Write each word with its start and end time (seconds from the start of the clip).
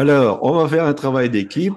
Alors, 0.00 0.38
on 0.42 0.52
va 0.52 0.66
faire 0.66 0.86
un 0.86 0.94
travail 0.94 1.28
d'équipe. 1.28 1.74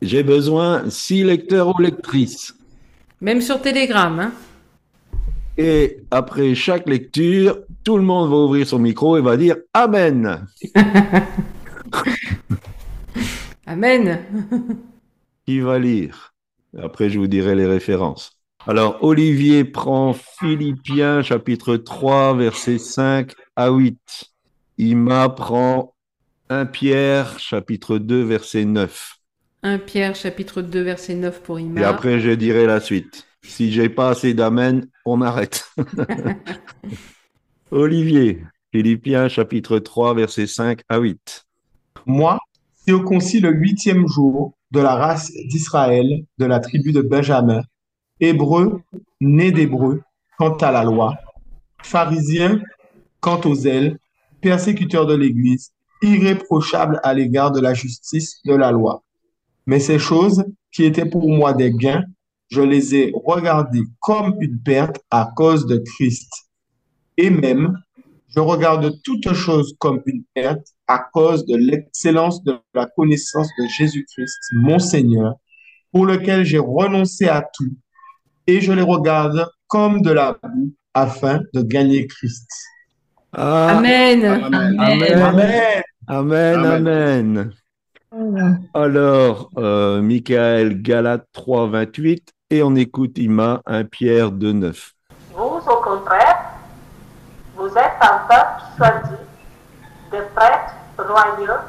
J'ai 0.00 0.22
besoin 0.22 0.88
six 0.88 1.22
lecteurs 1.22 1.68
ou 1.68 1.78
lectrices. 1.78 2.56
Même 3.20 3.42
sur 3.42 3.60
Telegram. 3.60 4.18
Hein. 4.18 4.32
Et 5.58 5.98
après 6.10 6.54
chaque 6.54 6.88
lecture, 6.88 7.58
tout 7.84 7.98
le 7.98 8.04
monde 8.04 8.30
va 8.30 8.36
ouvrir 8.36 8.66
son 8.66 8.78
micro 8.78 9.18
et 9.18 9.20
va 9.20 9.36
dire 9.36 9.56
Amen. 9.74 10.46
Amen. 13.66 14.20
Qui 15.46 15.60
va 15.60 15.78
lire? 15.78 16.32
Après, 16.82 17.10
je 17.10 17.18
vous 17.18 17.26
dirai 17.26 17.54
les 17.54 17.66
références. 17.66 18.32
Alors, 18.66 19.04
Olivier 19.04 19.64
prend 19.64 20.14
Philippiens 20.14 21.20
chapitre 21.20 21.76
3, 21.76 22.34
versets 22.34 22.78
5 22.78 23.30
à 23.56 23.68
8. 23.68 23.98
Ima 24.78 25.28
prend 25.28 25.93
1 26.54 26.66
Pierre 26.66 27.40
chapitre 27.40 27.98
2, 27.98 28.22
verset 28.22 28.64
9. 28.64 29.18
1 29.64 29.78
Pierre 29.78 30.14
chapitre 30.14 30.62
2, 30.62 30.82
verset 30.82 31.16
9 31.16 31.42
pour 31.42 31.58
Ima. 31.58 31.80
Et 31.80 31.84
après, 31.84 32.20
je 32.20 32.30
dirai 32.30 32.64
la 32.64 32.78
suite. 32.78 33.26
Si 33.42 33.72
j'ai 33.72 33.88
pas 33.88 34.10
assez 34.10 34.34
d'amen, 34.34 34.86
on 35.04 35.20
arrête. 35.20 35.64
Olivier, 37.72 38.44
Philippiens 38.70 39.28
chapitre 39.28 39.80
3, 39.80 40.14
versets 40.14 40.46
5 40.46 40.82
à 40.88 40.98
8. 40.98 41.44
Moi, 42.06 42.38
circoncis 42.86 43.40
le 43.40 43.50
huitième 43.50 44.06
jour 44.06 44.54
de 44.70 44.78
la 44.78 44.94
race 44.94 45.32
d'Israël, 45.48 46.24
de 46.38 46.44
la 46.44 46.60
tribu 46.60 46.92
de 46.92 47.02
Benjamin, 47.02 47.62
hébreu, 48.20 48.80
né 49.20 49.50
d'hébreu, 49.50 50.02
quant 50.38 50.56
à 50.58 50.70
la 50.70 50.84
loi, 50.84 51.16
pharisien, 51.82 52.62
quant 53.18 53.40
aux 53.44 53.56
ailes, 53.66 53.98
persécuteur 54.40 55.06
de 55.06 55.14
l'Église, 55.14 55.73
irréprochable 56.04 57.00
à 57.02 57.14
l'égard 57.14 57.52
de 57.52 57.60
la 57.60 57.74
justice 57.74 58.40
de 58.44 58.54
la 58.54 58.70
loi. 58.70 59.02
Mais 59.66 59.80
ces 59.80 59.98
choses 59.98 60.44
qui 60.72 60.84
étaient 60.84 61.08
pour 61.08 61.28
moi 61.28 61.52
des 61.52 61.72
gains, 61.72 62.04
je 62.50 62.60
les 62.60 62.94
ai 62.94 63.12
regardées 63.24 63.84
comme 64.00 64.36
une 64.40 64.60
perte 64.60 65.00
à 65.10 65.30
cause 65.34 65.66
de 65.66 65.78
Christ. 65.78 66.30
Et 67.16 67.30
même, 67.30 67.78
je 68.28 68.40
regarde 68.40 68.92
toutes 69.02 69.32
choses 69.32 69.74
comme 69.78 70.02
une 70.06 70.24
perte 70.34 70.66
à 70.86 70.98
cause 71.12 71.46
de 71.46 71.56
l'excellence 71.56 72.42
de 72.44 72.58
la 72.74 72.86
connaissance 72.86 73.48
de 73.58 73.66
Jésus-Christ, 73.78 74.50
mon 74.52 74.78
Seigneur, 74.78 75.34
pour 75.92 76.06
lequel 76.06 76.44
j'ai 76.44 76.58
renoncé 76.58 77.28
à 77.28 77.42
tout, 77.54 77.72
et 78.46 78.60
je 78.60 78.72
les 78.72 78.82
regarde 78.82 79.48
comme 79.68 80.02
de 80.02 80.10
la 80.10 80.32
boue 80.42 80.72
afin 80.92 81.40
de 81.54 81.62
gagner 81.62 82.06
Christ. 82.06 82.48
Amen. 83.32 84.24
Amen. 84.24 84.78
Amen. 84.78 85.82
Amen. 86.08 87.52
Amen. 88.12 88.68
Alors, 88.74 89.50
euh, 89.56 90.00
Michael 90.00 90.82
Galate 90.82 91.26
3, 91.32 91.68
28, 91.68 92.32
et 92.50 92.62
on 92.62 92.76
écoute 92.76 93.18
Ima 93.18 93.60
1 93.66 93.84
Pierre 93.84 94.30
2, 94.30 94.52
9. 94.52 94.92
Vous, 95.34 95.42
au 95.42 95.76
contraire, 95.82 96.38
vous 97.56 97.68
êtes 97.68 97.96
un 98.00 98.18
peuple 98.28 98.62
choisi, 98.76 99.16
des 100.12 100.22
prêtres 100.34 100.74
royaux, 100.98 101.60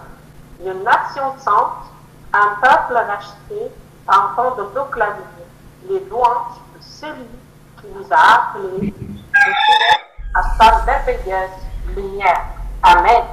une 0.59 0.83
nation 0.83 1.33
sainte, 1.39 1.89
un 2.33 2.55
peuple 2.61 2.93
racheté, 2.93 3.71
enfant 4.07 4.55
de 4.57 4.63
proclamer 4.63 5.23
les 5.89 5.99
louanges 6.09 6.59
de 6.75 6.81
celui 6.81 7.25
qui 7.81 7.87
vous 7.93 8.05
a 8.11 8.51
appelé 8.51 8.93
à 10.33 10.43
sa 10.57 10.85
merveilleuse 10.85 11.49
lumière. 11.95 12.41
Amen. 12.83 13.23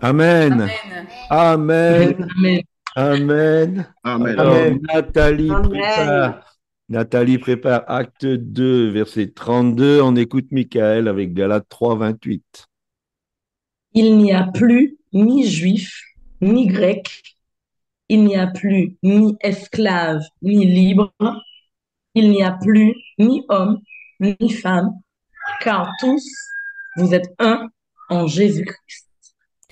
Amen. 0.00 0.70
Amen. 1.28 2.28
Amen. 2.94 3.86
Amen. 4.04 4.38
Alors, 4.38 4.70
Nathalie 4.94 5.48
prépare. 5.48 6.44
Nathalie 6.88 7.38
prépare 7.38 7.84
acte 7.88 8.24
2, 8.24 8.90
verset 8.90 9.32
32. 9.34 10.00
On 10.00 10.14
écoute 10.16 10.46
Michael 10.52 11.08
avec 11.08 11.34
Galate 11.34 11.68
3, 11.68 11.96
28. 11.96 12.66
Il 13.94 14.16
n'y 14.18 14.32
a 14.32 14.44
plus 14.44 14.96
ni 15.12 15.44
juif, 15.44 16.00
ni 16.40 16.66
grec. 16.66 17.22
Il 18.08 18.24
n'y 18.24 18.36
a 18.36 18.46
plus 18.46 18.96
ni 19.02 19.36
esclave, 19.40 20.22
ni 20.42 20.64
libre. 20.64 21.12
Il 22.14 22.30
n'y 22.30 22.42
a 22.42 22.52
plus 22.52 22.94
ni 23.18 23.44
homme, 23.48 23.80
ni 24.20 24.50
femme, 24.50 24.92
car 25.60 25.90
tous, 26.00 26.24
vous 26.96 27.14
êtes 27.14 27.34
un 27.38 27.68
en 28.08 28.26
Jésus-Christ. 28.26 29.07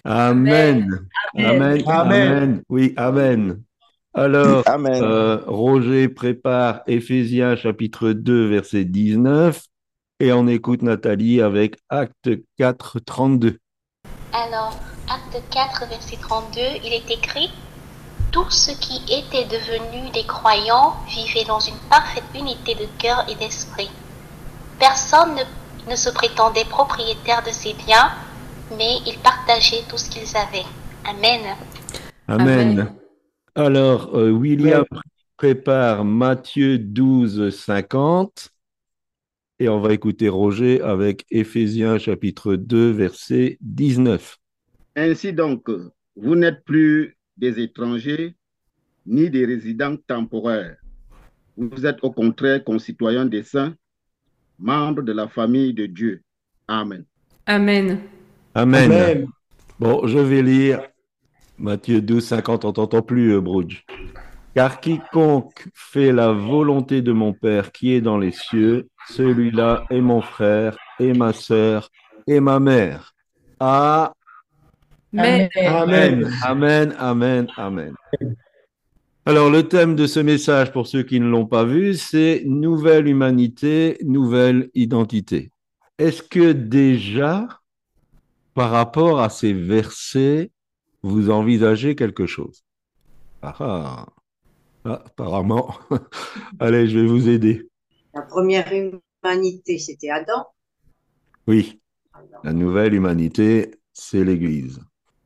Amen. 0.06 1.08
Amen. 1.36 1.82
Amen. 1.88 2.62
Oui, 2.68 2.94
Amen. 2.96 3.60
Alors, 4.14 4.62
euh, 4.68 5.40
Roger 5.46 6.08
prépare 6.08 6.80
Éphésiens 6.86 7.56
chapitre 7.56 8.12
2, 8.12 8.46
verset 8.46 8.84
19, 8.84 9.60
et 10.20 10.32
on 10.32 10.46
écoute 10.46 10.82
Nathalie 10.82 11.42
avec 11.42 11.76
Acte 11.88 12.30
4, 12.56 13.00
32. 13.00 13.58
Alors, 14.32 14.78
Acte 15.08 15.42
4, 15.50 15.88
verset 15.88 16.18
32, 16.22 16.60
il 16.84 16.92
est 16.92 17.10
écrit 17.10 17.50
Tous 18.30 18.48
ceux 18.48 18.74
qui 18.74 19.02
étaient 19.12 19.44
devenus 19.44 20.12
des 20.12 20.24
croyants 20.24 20.94
vivaient 21.08 21.46
dans 21.46 21.60
une 21.60 21.78
parfaite 21.90 22.24
unité 22.34 22.76
de 22.76 22.86
cœur 22.98 23.26
et 23.28 23.34
d'esprit. 23.34 23.90
Personne 24.78 25.34
ne, 25.34 25.90
ne 25.90 25.96
se 25.96 26.10
prétendait 26.10 26.64
propriétaire 26.64 27.42
de 27.42 27.50
ses 27.50 27.74
biens, 27.74 28.12
mais 28.76 28.98
ils 29.06 29.18
partageaient 29.18 29.84
tout 29.88 29.98
ce 29.98 30.10
qu'ils 30.10 30.36
avaient. 30.36 30.66
Amen. 31.04 31.56
Amen. 32.28 32.92
Alors, 33.54 34.14
euh, 34.16 34.30
William 34.30 34.84
prépare 35.36 36.04
Matthieu 36.04 36.78
12, 36.78 37.50
50. 37.50 38.50
Et 39.58 39.68
on 39.68 39.80
va 39.80 39.94
écouter 39.94 40.28
Roger 40.28 40.82
avec 40.82 41.24
Éphésiens 41.30 41.98
chapitre 41.98 42.56
2, 42.56 42.90
verset 42.90 43.56
19. 43.62 44.36
Ainsi 44.96 45.32
donc, 45.32 45.70
vous 46.16 46.34
n'êtes 46.34 46.62
plus 46.64 47.16
des 47.36 47.60
étrangers 47.60 48.34
ni 49.06 49.30
des 49.30 49.46
résidents 49.46 49.96
temporaires. 50.06 50.76
Vous 51.56 51.86
êtes 51.86 51.98
au 52.02 52.10
contraire 52.10 52.64
concitoyens 52.64 53.24
des 53.24 53.42
saints, 53.42 53.74
membres 54.58 55.02
de 55.02 55.12
la 55.12 55.28
famille 55.28 55.72
de 55.72 55.86
Dieu. 55.86 56.22
Amen. 56.68 57.04
Amen. 57.46 58.00
Amen. 58.56 58.90
Amen. 58.90 59.26
Bon, 59.78 60.06
je 60.06 60.18
vais 60.18 60.40
lire 60.40 60.80
Matthieu 61.58 62.00
12, 62.00 62.24
50. 62.24 62.64
On 62.64 62.72
t'entend 62.72 63.02
plus, 63.02 63.34
euh, 63.34 63.40
Bruges. 63.42 63.84
Car 64.54 64.80
quiconque 64.80 65.68
fait 65.74 66.10
la 66.10 66.32
volonté 66.32 67.02
de 67.02 67.12
mon 67.12 67.34
Père 67.34 67.70
qui 67.70 67.92
est 67.92 68.00
dans 68.00 68.16
les 68.16 68.30
cieux, 68.30 68.88
celui-là 69.10 69.84
est 69.90 70.00
mon 70.00 70.22
frère 70.22 70.78
et 70.98 71.12
ma 71.12 71.34
sœur 71.34 71.90
et 72.26 72.40
ma 72.40 72.58
mère. 72.58 73.12
Ah, 73.60 74.14
Mais, 75.12 75.50
Amen, 75.54 76.26
amen, 76.42 76.94
amen, 76.98 77.46
amen. 77.58 77.94
Alors, 79.26 79.50
le 79.50 79.68
thème 79.68 79.96
de 79.96 80.06
ce 80.06 80.20
message, 80.20 80.72
pour 80.72 80.86
ceux 80.86 81.02
qui 81.02 81.20
ne 81.20 81.28
l'ont 81.28 81.46
pas 81.46 81.64
vu, 81.64 81.92
c'est 81.92 82.42
Nouvelle 82.46 83.06
humanité, 83.06 83.98
nouvelle 84.02 84.70
identité. 84.72 85.50
Est-ce 85.98 86.22
que 86.22 86.52
déjà, 86.52 87.48
par 88.56 88.70
rapport 88.70 89.20
à 89.20 89.28
ces 89.28 89.52
versets, 89.52 90.50
vous 91.02 91.30
envisagez 91.30 91.94
quelque 91.94 92.26
chose 92.26 92.64
Ah, 93.42 93.54
ah. 93.60 94.06
Ah, 94.86 95.02
apparemment. 95.04 95.74
Allez, 96.60 96.88
je 96.88 97.00
vais 97.00 97.06
vous 97.06 97.28
aider. 97.28 97.68
La 98.14 98.22
première 98.22 98.72
humanité, 98.72 99.78
c'était 99.78 100.08
Adam. 100.08 100.46
Oui, 101.46 101.82
la 102.44 102.52
nouvelle 102.54 102.94
humanité, 102.94 103.72
c'est 103.92 104.24
l'Église. 104.24 104.80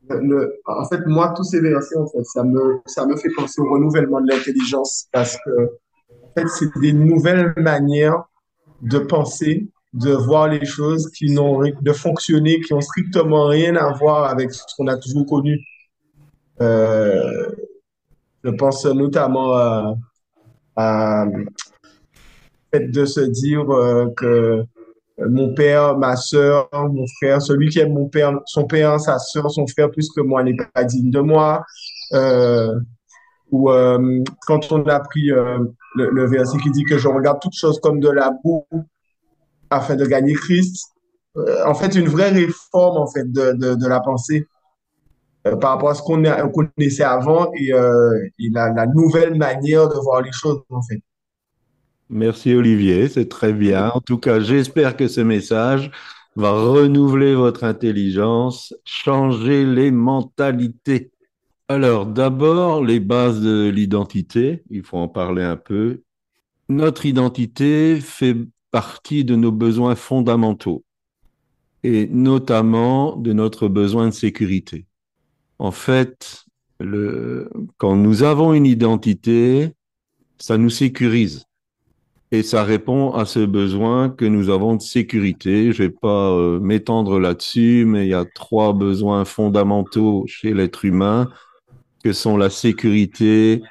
Le- 0.08 0.60
en 0.66 0.88
fait, 0.88 1.06
moi, 1.06 1.32
tous 1.36 1.44
ces 1.44 1.60
versets, 1.60 1.97
en 1.98 2.08
fait, 2.08 2.24
ça 2.24 2.42
me, 2.42 2.80
ça 2.86 3.06
me 3.06 3.16
fait 3.16 3.30
penser 3.36 3.60
au 3.60 3.71
renouvellement 3.71 4.21
de 4.21 4.28
l'intelligence 4.28 5.06
parce 5.12 5.36
que, 5.44 5.78
en 6.10 6.33
fait, 6.36 6.48
c'est 6.48 6.80
des 6.80 6.92
nouvelles 6.92 7.54
manières 7.56 8.24
de 8.83 8.98
penser, 8.98 9.68
de 9.92 10.13
voir 10.13 10.48
les 10.48 10.65
choses 10.65 11.10
qui 11.10 11.33
n'ont, 11.33 11.60
de 11.60 11.92
fonctionner, 11.92 12.60
qui 12.60 12.72
ont 12.72 12.81
strictement 12.81 13.47
rien 13.47 13.77
à 13.77 13.92
voir 13.92 14.25
avec 14.31 14.53
ce 14.53 14.63
qu'on 14.77 14.87
a 14.87 14.97
toujours 14.97 15.27
connu. 15.27 15.60
Euh, 16.60 17.48
je 18.45 18.51
pense 18.51 18.84
notamment 18.87 19.54
à, 19.54 19.95
à 20.77 21.27
fait 22.72 22.91
de 22.91 23.04
se 23.04 23.21
dire 23.21 23.69
euh, 23.71 24.07
que 24.16 24.65
mon 25.19 25.53
père, 25.54 25.98
ma 25.98 26.16
sœur, 26.16 26.69
mon 26.72 27.07
frère, 27.19 27.43
celui 27.43 27.69
qui 27.69 27.81
aime 27.81 27.93
mon 27.93 28.09
père, 28.09 28.33
son 28.47 28.65
père, 28.65 28.98
sa 29.01 29.19
sœur, 29.19 29.51
son 29.51 29.66
frère 29.66 29.91
plus 29.91 30.09
que 30.10 30.21
moi 30.21 30.43
n'est 30.43 30.57
pas 30.72 30.84
digne 30.84 31.10
de 31.10 31.21
moi. 31.21 31.65
Euh, 32.13 32.78
ou 33.51 33.69
quand 34.47 34.71
on 34.71 34.86
a 34.86 35.01
pris 35.01 35.27
le, 35.27 35.66
le 35.97 36.27
verset 36.28 36.57
qui 36.59 36.71
dit 36.71 36.84
que 36.84 36.97
je 36.97 37.09
regarde 37.09 37.41
toutes 37.41 37.57
choses 37.57 37.81
comme 37.81 37.98
de 37.98 38.09
la 38.09 38.31
boue 38.45 38.65
afin 39.71 39.97
de 39.97 40.05
gagner 40.07 40.34
Christ. 40.34 40.89
Euh, 41.37 41.65
en 41.67 41.75
fait, 41.75 41.95
une 41.95 42.09
vraie 42.09 42.31
réforme 42.31 42.99
en 42.99 43.07
fait 43.07 43.31
de, 43.31 43.53
de, 43.75 43.87
la 43.87 44.01
pensée. 44.01 44.47
euh, 45.47 45.57
par 45.57 45.72
rapport 45.72 45.91
à 45.91 45.95
ce 45.95 46.03
qu'on 46.03 46.22
connaissait 46.51 47.05
avant 47.05 47.51
et, 47.55 47.69
et 47.69 48.51
la, 48.51 48.72
la, 48.72 48.87
nouvelle 48.87 49.37
manière 49.37 49.89
de 49.89 49.95
voir 49.95 50.22
les 50.22 50.33
choses, 50.33 50.61
en 50.71 50.83
fait. 50.83 51.01
Merci 52.11 52.53
Olivier, 52.55 53.09
c'est 53.09 53.28
très 53.28 53.53
bien. 53.53 53.91
En 53.91 54.01
tout 54.01 54.19
cas, 54.19 54.41
j'espère 54.41 54.97
que 54.97 55.07
ce 55.07 55.21
message 55.21 55.93
va 56.34 56.51
renouveler 56.51 57.37
votre 57.37 57.63
intelligence, 57.63 58.75
changer 58.84 59.65
les 59.65 59.93
mentalités. 59.93 61.13
Alors, 61.69 62.07
d'abord, 62.07 62.84
les 62.84 62.99
bases 62.99 63.41
de 63.41 63.69
l'identité, 63.69 64.65
il 64.71 64.83
faut 64.83 64.99
en 64.99 65.07
parler 65.07 65.45
un 65.45 65.57
peu. 65.57 66.03
Notre 66.69 67.07
identité 67.07 68.01
fait 68.01 68.37
partie 68.71 69.25
de 69.25 69.37
nos 69.37 69.53
besoins 69.53 69.95
fondamentaux 69.95 70.84
et 71.83 72.07
notamment 72.09 73.17
de 73.17 73.33
notre 73.33 73.69
besoin 73.69 74.09
de 74.09 74.15
sécurité. 74.15 74.87
En 75.59 75.71
fait, 75.71 76.45
quand 77.78 77.97
nous 77.97 78.22
avons 78.22 78.55
une 78.55 78.67
identité, 78.67 79.71
ça 80.39 80.57
nous 80.57 80.71
sécurise 80.71 81.45
et 82.33 82.43
ça 82.43 82.63
répond 82.63 83.13
à 83.13 83.25
ce 83.25 83.41
besoin 83.41 84.09
que 84.09 84.25
nous 84.25 84.51
avons 84.51 84.77
de 84.77 84.83
sécurité. 84.83 85.72
Je 85.72 85.83
vais 85.83 85.91
pas 85.91 86.31
euh, 86.31 86.61
m'étendre 86.61 87.19
là-dessus, 87.19 87.84
mais 87.87 88.07
il 88.07 88.11
y 88.11 88.15
a 88.15 88.25
trois 88.25 88.72
besoins 88.72 89.25
fondamentaux 89.25 90.25
chez 90.28 90.55
l'être 90.55 90.84
humain 90.84 91.28
que 92.05 92.13
sont 92.13 92.37
la 92.37 92.49
sécurité, 92.49 93.63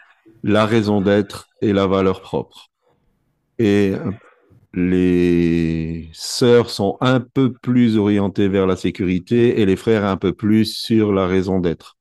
la 0.43 0.65
raison 0.65 0.99
d'être 1.01 1.47
et 1.61 1.71
la 1.71 1.87
valeur 1.87 2.21
propre. 2.21 2.67
Et 3.59 3.93
les 4.73 6.09
sœurs 6.13 6.69
sont 6.69 6.97
un 7.01 7.19
peu 7.19 7.53
plus 7.53 7.97
orientées 7.97 8.47
vers 8.47 8.67
la 8.67 8.75
sécurité 8.75 9.59
et 9.61 9.65
les 9.65 9.75
frères 9.75 10.05
un 10.05 10.17
peu 10.17 10.33
plus 10.33 10.65
sur 10.75 11.11
la 11.11 11.27
raison 11.27 11.59
d'être. 11.59 11.97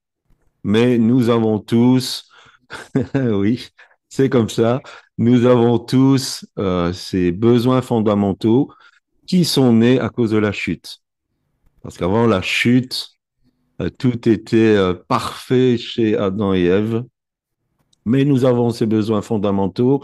Mais 0.65 0.99
nous 0.99 1.31
avons 1.31 1.59
tous, 1.61 2.29
oui, 3.15 3.69
c'est 4.09 4.29
comme 4.29 4.49
ça, 4.51 4.83
nous 5.17 5.47
avons 5.47 5.79
tous 5.79 6.47
euh, 6.59 6.93
ces 6.93 7.33
besoins 7.33 7.83
fondamentaux 7.83 8.71
qui 9.27 9.45
sont 9.45 9.73
nés 9.73 10.01
à 10.01 10.09
cause 10.11 10.31
de 10.31 10.39
la 10.39 10.53
chute. 10.53 10.99
Parce 11.83 11.97
qu'avant 11.97 12.27
la 12.27 12.43
chute, 12.43 13.11
euh, 13.81 13.91
tout 13.91 14.29
était 14.29 14.77
euh, 14.77 14.95
parfait 14.95 15.79
chez 15.79 16.17
Adam 16.17 16.53
et 16.55 16.65
Ève, 16.65 17.05
mais 18.05 18.25
nous 18.25 18.45
avons 18.45 18.71
ces 18.71 18.87
besoins 18.87 19.23
fondamentaux 19.23 20.03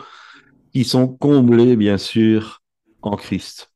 qui 0.74 0.84
sont 0.84 1.06
comblés, 1.06 1.76
bien 1.76 1.98
sûr, 1.98 2.60
en 3.00 3.16
Christ. 3.16 3.70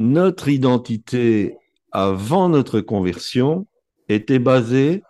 Notre 0.00 0.48
identité 0.48 1.56
avant 1.92 2.48
notre 2.48 2.80
conversion 2.80 3.66
était 4.08 4.40
basée 4.40 5.04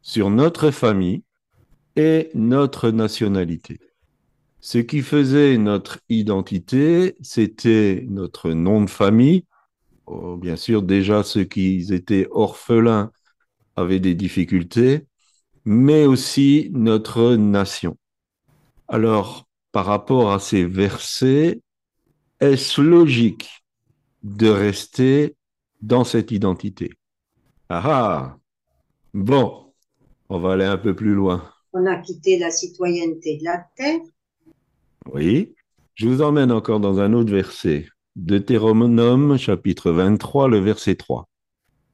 sur 0.00 0.30
notre 0.30 0.70
famille 0.70 1.22
et 1.94 2.30
notre 2.34 2.90
nationalité. 2.90 3.80
Ce 4.60 4.78
qui 4.78 5.02
faisait 5.02 5.58
notre 5.58 5.98
identité, 6.08 7.16
c'était 7.20 8.06
notre 8.08 8.50
nom 8.50 8.82
de 8.82 8.90
famille. 8.90 9.44
Oh, 10.06 10.36
bien 10.36 10.56
sûr, 10.56 10.82
déjà 10.82 11.22
ceux 11.22 11.44
qui 11.44 11.92
étaient 11.92 12.28
orphelins 12.30 13.12
avaient 13.76 14.00
des 14.00 14.14
difficultés, 14.14 15.06
mais 15.66 16.06
aussi 16.06 16.70
notre 16.72 17.36
nation. 17.36 17.96
Alors, 18.88 19.49
par 19.72 19.86
rapport 19.86 20.32
à 20.32 20.38
ces 20.38 20.64
versets, 20.64 21.60
est-ce 22.40 22.80
logique 22.80 23.64
de 24.22 24.48
rester 24.48 25.36
dans 25.82 26.04
cette 26.04 26.30
identité? 26.30 26.92
Ah 27.68 27.82
ah 27.84 28.36
Bon, 29.14 29.72
on 30.28 30.38
va 30.38 30.52
aller 30.52 30.64
un 30.64 30.78
peu 30.78 30.94
plus 30.94 31.14
loin. 31.14 31.50
On 31.72 31.86
a 31.86 31.96
quitté 31.96 32.38
la 32.38 32.50
citoyenneté 32.50 33.38
de 33.38 33.44
la 33.44 33.66
terre 33.76 34.00
oui. 35.12 35.54
Je 35.94 36.08
vous 36.08 36.22
emmène 36.22 36.52
encore 36.52 36.80
dans 36.80 37.00
un 37.00 37.12
autre 37.12 37.32
verset. 37.32 37.88
Deutéronome 38.16 39.38
chapitre 39.38 39.90
23, 39.90 40.48
le 40.48 40.58
verset 40.58 40.96
3. 40.96 41.28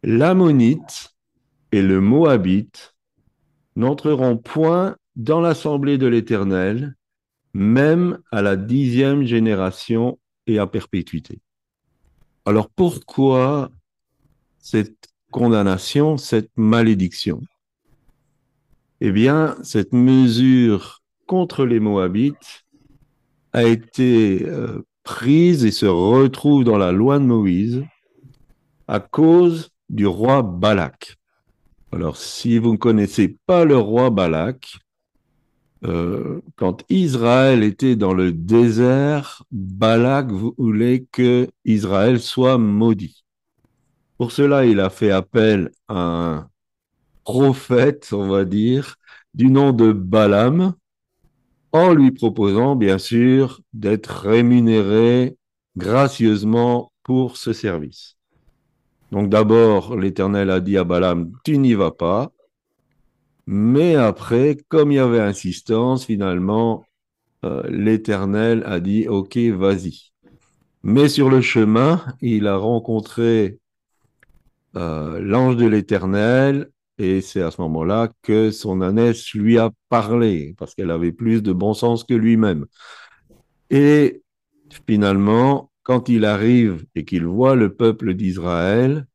L'ammonite 0.02 1.14
et 1.72 1.82
le 1.82 2.00
moabite 2.00 2.94
n'entreront 3.76 4.36
point 4.36 4.96
dans 5.14 5.40
l'assemblée 5.40 5.98
de 5.98 6.06
l'Éternel, 6.06 6.95
même 7.56 8.18
à 8.30 8.42
la 8.42 8.54
dixième 8.54 9.24
génération 9.24 10.18
et 10.46 10.58
à 10.58 10.66
perpétuité. 10.66 11.40
Alors 12.44 12.68
pourquoi 12.68 13.70
cette 14.58 15.08
condamnation, 15.30 16.18
cette 16.18 16.50
malédiction? 16.56 17.40
Eh 19.00 19.10
bien, 19.10 19.56
cette 19.62 19.94
mesure 19.94 21.02
contre 21.26 21.64
les 21.64 21.80
Moabites 21.80 22.64
a 23.52 23.64
été 23.64 24.44
euh, 24.44 24.82
prise 25.02 25.64
et 25.64 25.70
se 25.70 25.86
retrouve 25.86 26.62
dans 26.62 26.78
la 26.78 26.92
loi 26.92 27.18
de 27.18 27.24
Moïse 27.24 27.84
à 28.86 29.00
cause 29.00 29.70
du 29.88 30.06
roi 30.06 30.42
Balak. 30.42 31.16
Alors, 31.90 32.18
si 32.18 32.58
vous 32.58 32.72
ne 32.72 32.76
connaissez 32.76 33.38
pas 33.46 33.64
le 33.64 33.78
roi 33.78 34.10
Balak, 34.10 34.76
euh, 35.84 36.40
quand 36.56 36.84
Israël 36.88 37.62
était 37.62 37.96
dans 37.96 38.14
le 38.14 38.32
désert, 38.32 39.42
Balak 39.50 40.30
voulait 40.30 41.06
que 41.12 41.48
Israël 41.64 42.20
soit 42.20 42.58
maudit. 42.58 43.24
Pour 44.16 44.32
cela, 44.32 44.64
il 44.64 44.80
a 44.80 44.88
fait 44.88 45.10
appel 45.10 45.70
à 45.88 45.98
un 45.98 46.50
prophète, 47.24 48.10
on 48.12 48.28
va 48.28 48.44
dire, 48.44 48.96
du 49.34 49.50
nom 49.50 49.72
de 49.72 49.92
Balaam, 49.92 50.74
en 51.72 51.92
lui 51.92 52.10
proposant 52.10 52.76
bien 52.76 52.98
sûr 52.98 53.60
d'être 53.74 54.26
rémunéré 54.26 55.36
gracieusement 55.76 56.90
pour 57.02 57.36
ce 57.36 57.52
service. 57.52 58.16
Donc 59.12 59.28
d'abord, 59.28 59.96
l'Éternel 59.96 60.50
a 60.50 60.60
dit 60.60 60.78
à 60.78 60.84
Balaam, 60.84 61.32
tu 61.44 61.58
n'y 61.58 61.74
vas 61.74 61.90
pas. 61.90 62.32
Mais 63.46 63.94
après, 63.94 64.56
comme 64.68 64.92
il 64.92 64.96
y 64.96 64.98
avait 64.98 65.20
insistance, 65.20 66.04
finalement, 66.06 66.84
euh, 67.44 67.62
l'Éternel 67.68 68.62
a 68.66 68.80
dit, 68.80 69.08
OK, 69.08 69.36
vas-y. 69.36 70.12
Mais 70.82 71.08
sur 71.08 71.30
le 71.30 71.40
chemin, 71.40 72.04
il 72.20 72.46
a 72.46 72.56
rencontré 72.56 73.58
euh, 74.76 75.20
l'ange 75.20 75.56
de 75.56 75.66
l'Éternel 75.66 76.70
et 76.98 77.20
c'est 77.20 77.42
à 77.42 77.50
ce 77.50 77.60
moment-là 77.62 78.10
que 78.22 78.50
son 78.50 78.80
ânesse 78.80 79.32
lui 79.34 79.58
a 79.58 79.70
parlé, 79.88 80.54
parce 80.58 80.74
qu'elle 80.74 80.90
avait 80.90 81.12
plus 81.12 81.42
de 81.42 81.52
bon 81.52 81.74
sens 81.74 82.04
que 82.04 82.14
lui-même. 82.14 82.66
Et 83.70 84.22
finalement, 84.86 85.70
quand 85.82 86.08
il 86.08 86.24
arrive 86.24 86.86
et 86.94 87.04
qu'il 87.04 87.26
voit 87.26 87.54
le 87.54 87.74
peuple 87.74 88.14
d'Israël, 88.14 89.06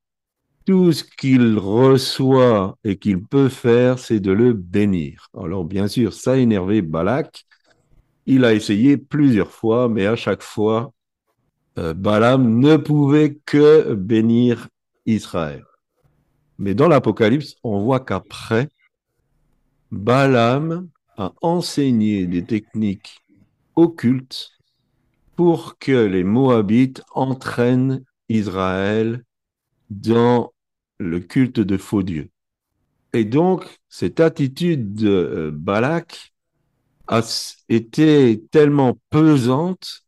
tout 0.72 0.94
ce 0.94 1.04
qu'il 1.04 1.58
reçoit 1.58 2.78
et 2.86 2.96
qu'il 2.98 3.22
peut 3.26 3.50
faire, 3.50 4.00
c'est 4.00 4.22
de 4.22 4.32
le 4.32 4.54
bénir. 4.54 5.28
Alors 5.38 5.66
bien 5.66 5.90
sûr, 5.90 6.14
ça 6.14 6.32
a 6.32 6.38
énervé 6.38 6.82
Balak. 6.82 7.44
Il 8.26 8.46
a 8.46 8.54
essayé 8.54 8.96
plusieurs 8.96 9.52
fois, 9.52 9.90
mais 9.90 10.06
à 10.06 10.16
chaque 10.16 10.42
fois, 10.42 10.94
euh, 11.78 11.94
Balaam 11.94 12.60
ne 12.62 12.78
pouvait 12.78 13.38
que 13.46 13.96
bénir 13.96 14.70
Israël. 15.06 15.66
Mais 16.58 16.74
dans 16.74 16.88
l'Apocalypse, 16.88 17.58
on 17.66 17.80
voit 17.80 18.00
qu'après, 18.00 18.70
Balaam 19.92 20.88
a 21.18 21.34
enseigné 21.42 22.28
des 22.28 22.46
techniques 22.46 23.20
occultes 23.76 24.52
pour 25.36 25.78
que 25.80 26.06
les 26.06 26.24
Moabites 26.24 27.02
entraînent 27.14 28.06
Israël 28.30 29.26
dans 29.90 30.51
le 31.02 31.20
culte 31.20 31.60
de 31.60 31.78
faux 31.78 32.04
dieux. 32.04 32.30
Et 33.14 33.26
donc, 33.26 33.80
cette 33.90 34.20
attitude 34.20 34.94
de 34.94 35.10
euh, 35.10 35.52
Balak 35.54 36.34
a 37.08 37.22
été 37.68 38.42
tellement 38.52 38.98
pesante 39.10 40.06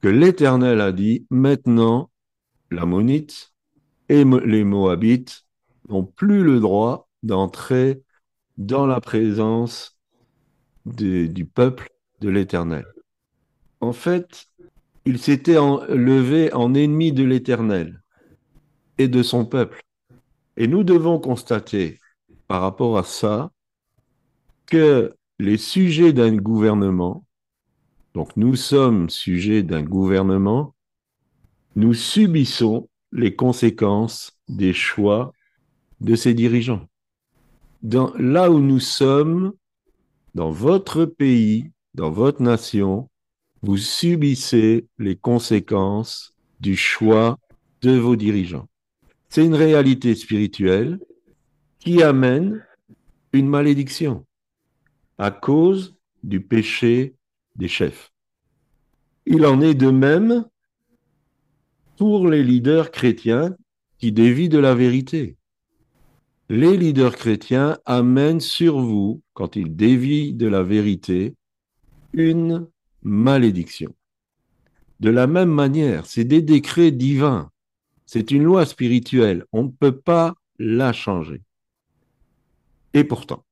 que 0.00 0.08
l'Éternel 0.08 0.80
a 0.80 0.92
dit, 0.92 1.26
maintenant, 1.30 2.10
l'Ammonite 2.70 3.52
et 4.08 4.24
les 4.24 4.64
Moabites 4.64 5.44
n'ont 5.88 6.04
plus 6.04 6.42
le 6.42 6.60
droit 6.60 7.08
d'entrer 7.22 8.02
dans 8.56 8.86
la 8.86 9.00
présence 9.00 9.98
du 10.86 11.44
peuple 11.44 11.90
de 12.20 12.30
l'Éternel. 12.30 12.86
En 13.80 13.92
fait, 13.92 14.46
il 15.04 15.18
s'était 15.18 15.58
levé 15.88 16.52
en 16.54 16.74
ennemi 16.74 17.12
de 17.12 17.24
l'Éternel 17.24 18.02
et 18.96 19.08
de 19.08 19.22
son 19.22 19.44
peuple. 19.44 19.82
Et 20.60 20.66
nous 20.66 20.82
devons 20.82 21.20
constater 21.20 22.00
par 22.48 22.62
rapport 22.62 22.98
à 22.98 23.04
ça 23.04 23.52
que 24.66 25.14
les 25.38 25.56
sujets 25.56 26.12
d'un 26.12 26.34
gouvernement, 26.34 27.24
donc 28.12 28.36
nous 28.36 28.56
sommes 28.56 29.08
sujets 29.08 29.62
d'un 29.62 29.84
gouvernement, 29.84 30.74
nous 31.76 31.94
subissons 31.94 32.88
les 33.12 33.36
conséquences 33.36 34.32
des 34.48 34.72
choix 34.72 35.32
de 36.00 36.16
ses 36.16 36.34
dirigeants. 36.34 36.88
là 38.18 38.50
où 38.50 38.58
nous 38.58 38.80
sommes, 38.80 39.52
dans 40.34 40.50
votre 40.50 41.04
pays, 41.04 41.70
dans 41.94 42.10
votre 42.10 42.42
nation, 42.42 43.08
vous 43.62 43.76
subissez 43.76 44.88
les 44.98 45.14
conséquences 45.14 46.34
du 46.58 46.76
choix 46.76 47.38
de 47.80 47.96
vos 47.96 48.16
dirigeants. 48.16 48.66
C'est 49.28 49.44
une 49.44 49.54
réalité 49.54 50.14
spirituelle 50.14 50.98
qui 51.78 52.02
amène 52.02 52.64
une 53.32 53.48
malédiction 53.48 54.24
à 55.18 55.30
cause 55.30 55.96
du 56.22 56.40
péché 56.40 57.14
des 57.56 57.68
chefs. 57.68 58.12
Il 59.26 59.44
en 59.44 59.60
est 59.60 59.74
de 59.74 59.90
même 59.90 60.46
pour 61.96 62.28
les 62.28 62.42
leaders 62.42 62.90
chrétiens 62.90 63.54
qui 63.98 64.12
dévient 64.12 64.48
de 64.48 64.58
la 64.58 64.74
vérité. 64.74 65.36
Les 66.48 66.76
leaders 66.76 67.16
chrétiens 67.16 67.78
amènent 67.84 68.40
sur 68.40 68.80
vous, 68.80 69.20
quand 69.34 69.56
ils 69.56 69.76
dévient 69.76 70.32
de 70.32 70.46
la 70.46 70.62
vérité, 70.62 71.34
une 72.14 72.66
malédiction. 73.02 73.94
De 75.00 75.10
la 75.10 75.26
même 75.26 75.50
manière, 75.50 76.06
c'est 76.06 76.24
des 76.24 76.40
décrets 76.40 76.90
divins. 76.90 77.50
C'est 78.10 78.30
une 78.30 78.44
loi 78.44 78.64
spirituelle. 78.64 79.44
On 79.52 79.64
ne 79.64 79.68
peut 79.68 80.00
pas 80.00 80.32
la 80.58 80.94
changer. 80.94 81.42
Et 82.94 83.04
pourtant, 83.04 83.44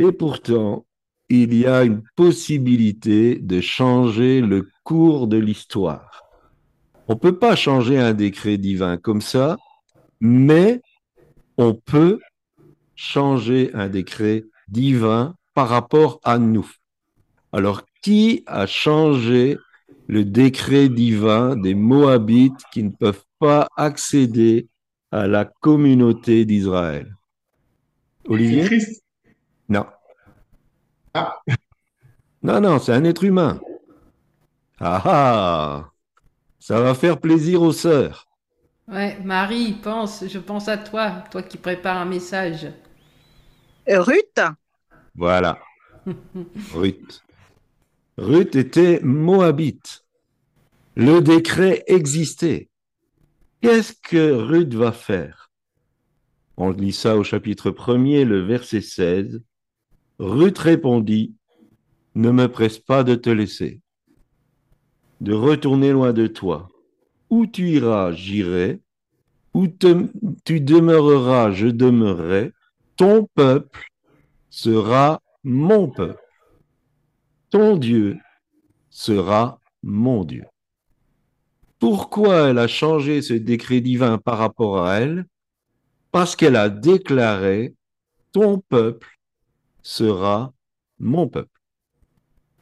il 0.00 1.54
y 1.54 1.64
a 1.64 1.84
une 1.84 2.02
possibilité 2.16 3.36
de 3.36 3.60
changer 3.60 4.40
le 4.40 4.68
cours 4.82 5.28
de 5.28 5.36
l'histoire. 5.36 6.24
On 7.06 7.14
ne 7.14 7.18
peut 7.20 7.38
pas 7.38 7.54
changer 7.54 7.96
un 7.96 8.14
décret 8.14 8.58
divin 8.58 8.96
comme 8.96 9.20
ça, 9.20 9.58
mais 10.20 10.80
on 11.56 11.72
peut 11.72 12.18
changer 12.96 13.70
un 13.74 13.88
décret 13.88 14.44
divin 14.66 15.36
par 15.54 15.68
rapport 15.68 16.18
à 16.24 16.38
nous. 16.38 16.68
Alors, 17.52 17.82
qui 18.02 18.42
a 18.48 18.66
changé 18.66 19.56
le 20.08 20.24
décret 20.24 20.88
divin 20.88 21.54
des 21.54 21.74
Moabites 21.74 22.64
qui 22.72 22.82
ne 22.82 22.90
peuvent 22.90 23.23
pas 23.38 23.68
accéder 23.76 24.68
à 25.10 25.26
la 25.26 25.44
communauté 25.44 26.44
d'Israël 26.44 27.14
Olivier? 28.26 28.68
Non. 29.68 29.86
Ah. 31.14 31.38
Non, 32.42 32.60
non, 32.60 32.78
c'est 32.78 32.92
un 32.92 33.04
être 33.04 33.24
humain. 33.24 33.58
Ah 34.78 35.02
ah 35.06 35.90
Ça 36.58 36.78
va 36.78 36.94
faire 36.94 37.18
plaisir 37.18 37.62
aux 37.62 37.72
sœurs. 37.72 38.28
Ouais, 38.86 39.18
Marie, 39.24 39.72
pense, 39.72 40.28
je 40.28 40.38
pense 40.38 40.68
à 40.68 40.76
toi, 40.76 41.24
toi 41.30 41.42
qui 41.42 41.56
prépares 41.56 41.96
un 41.96 42.04
message. 42.04 42.66
Ruth? 43.88 44.40
Voilà. 45.14 45.58
Ruth. 46.74 47.24
Ruth 48.18 48.56
était 48.56 49.00
moabite. 49.02 50.04
Le 50.96 51.20
décret 51.20 51.82
existait. 51.86 52.68
Qu'est-ce 53.64 53.94
que 53.94 54.30
Ruth 54.30 54.74
va 54.74 54.92
faire? 54.92 55.50
On 56.58 56.68
lit 56.68 56.92
ça 56.92 57.16
au 57.16 57.24
chapitre 57.24 57.70
1er, 57.70 58.26
le 58.26 58.42
verset 58.42 58.82
16. 58.82 59.42
Ruth 60.18 60.58
répondit, 60.58 61.34
Ne 62.14 62.30
me 62.30 62.46
presse 62.48 62.78
pas 62.78 63.04
de 63.04 63.14
te 63.14 63.30
laisser, 63.30 63.80
de 65.22 65.32
retourner 65.32 65.92
loin 65.92 66.12
de 66.12 66.26
toi. 66.26 66.68
Où 67.30 67.46
tu 67.46 67.70
iras, 67.70 68.12
j'irai. 68.12 68.82
Où 69.54 69.66
tu 69.66 70.60
demeureras, 70.60 71.52
je 71.52 71.68
demeurerai. 71.68 72.52
Ton 72.96 73.26
peuple 73.34 73.88
sera 74.50 75.22
mon 75.42 75.88
peuple. 75.88 76.20
Ton 77.48 77.78
Dieu 77.78 78.18
sera 78.90 79.58
mon 79.82 80.22
Dieu. 80.26 80.44
Pourquoi 81.84 82.48
elle 82.48 82.58
a 82.58 82.66
changé 82.66 83.20
ce 83.20 83.34
décret 83.34 83.82
divin 83.82 84.16
par 84.16 84.38
rapport 84.38 84.86
à 84.86 85.00
elle? 85.00 85.26
Parce 86.12 86.34
qu'elle 86.34 86.56
a 86.56 86.70
déclaré, 86.70 87.74
ton 88.32 88.58
peuple 88.58 89.18
sera 89.82 90.54
mon 90.98 91.28
peuple. 91.28 91.60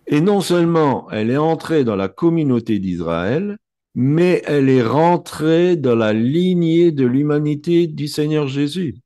Et 0.09 0.21
non 0.21 0.41
seulement 0.41 1.09
elle 1.12 1.31
est 1.31 1.37
entrée 1.37 1.85
dans 1.85 1.95
la 1.95 2.09
communauté 2.09 2.81
d'Israël, 2.81 3.59
mais 3.95 4.43
elle 4.45 4.69
est 4.69 4.83
rentrée 4.83 5.76
dans 5.76 5.95
la 5.95 6.12
lignée 6.12 6.91
de 6.91 7.07
l'humanité 7.07 7.87
du 7.87 8.09
Seigneur 8.09 8.49
Jésus. 8.49 8.97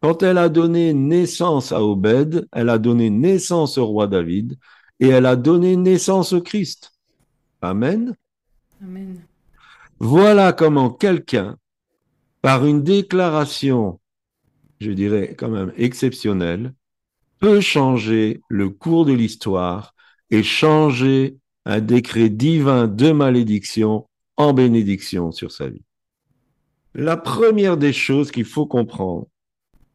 Quand 0.00 0.22
elle 0.22 0.38
a 0.38 0.48
donné 0.48 0.94
naissance 0.94 1.72
à 1.72 1.82
Obed, 1.82 2.46
elle 2.52 2.68
a 2.68 2.78
donné 2.78 3.10
naissance 3.10 3.78
au 3.78 3.86
roi 3.86 4.06
David 4.06 4.56
et 5.00 5.08
elle 5.08 5.26
a 5.26 5.34
donné 5.34 5.74
naissance 5.74 6.32
au 6.32 6.40
Christ. 6.40 6.92
Amen. 7.62 8.14
Voilà 9.98 10.52
comment 10.52 10.90
quelqu'un, 10.90 11.56
par 12.40 12.66
une 12.66 12.82
déclaration, 12.82 14.00
je 14.80 14.90
dirais 14.90 15.34
quand 15.38 15.48
même 15.48 15.72
exceptionnelle, 15.76 16.74
peut 17.38 17.60
changer 17.60 18.40
le 18.48 18.70
cours 18.70 19.04
de 19.04 19.12
l'histoire 19.12 19.94
et 20.30 20.42
changer 20.42 21.36
un 21.64 21.80
décret 21.80 22.28
divin 22.28 22.88
de 22.88 23.12
malédiction 23.12 24.08
en 24.36 24.52
bénédiction 24.52 25.30
sur 25.30 25.52
sa 25.52 25.68
vie. 25.68 25.84
La 26.94 27.16
première 27.16 27.76
des 27.76 27.92
choses 27.92 28.30
qu'il 28.30 28.44
faut 28.44 28.66
comprendre, 28.66 29.28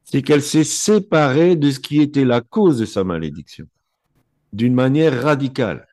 c'est 0.04 0.22
qu'elle 0.22 0.42
s'est 0.42 0.64
séparée 0.64 1.56
de 1.56 1.70
ce 1.70 1.80
qui 1.80 2.02
était 2.02 2.26
la 2.26 2.42
cause 2.42 2.80
de 2.80 2.86
sa 2.86 3.04
malédiction, 3.04 3.68
d'une 4.54 4.74
manière 4.74 5.22
radicale. 5.22 5.88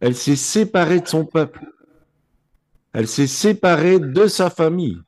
Elle 0.00 0.14
s'est 0.14 0.36
séparée 0.36 1.00
de 1.00 1.06
son 1.08 1.24
peuple. 1.24 1.60
Elle 2.98 3.06
s'est 3.06 3.28
séparée 3.28 4.00
de 4.00 4.26
sa 4.26 4.50
famille 4.50 5.00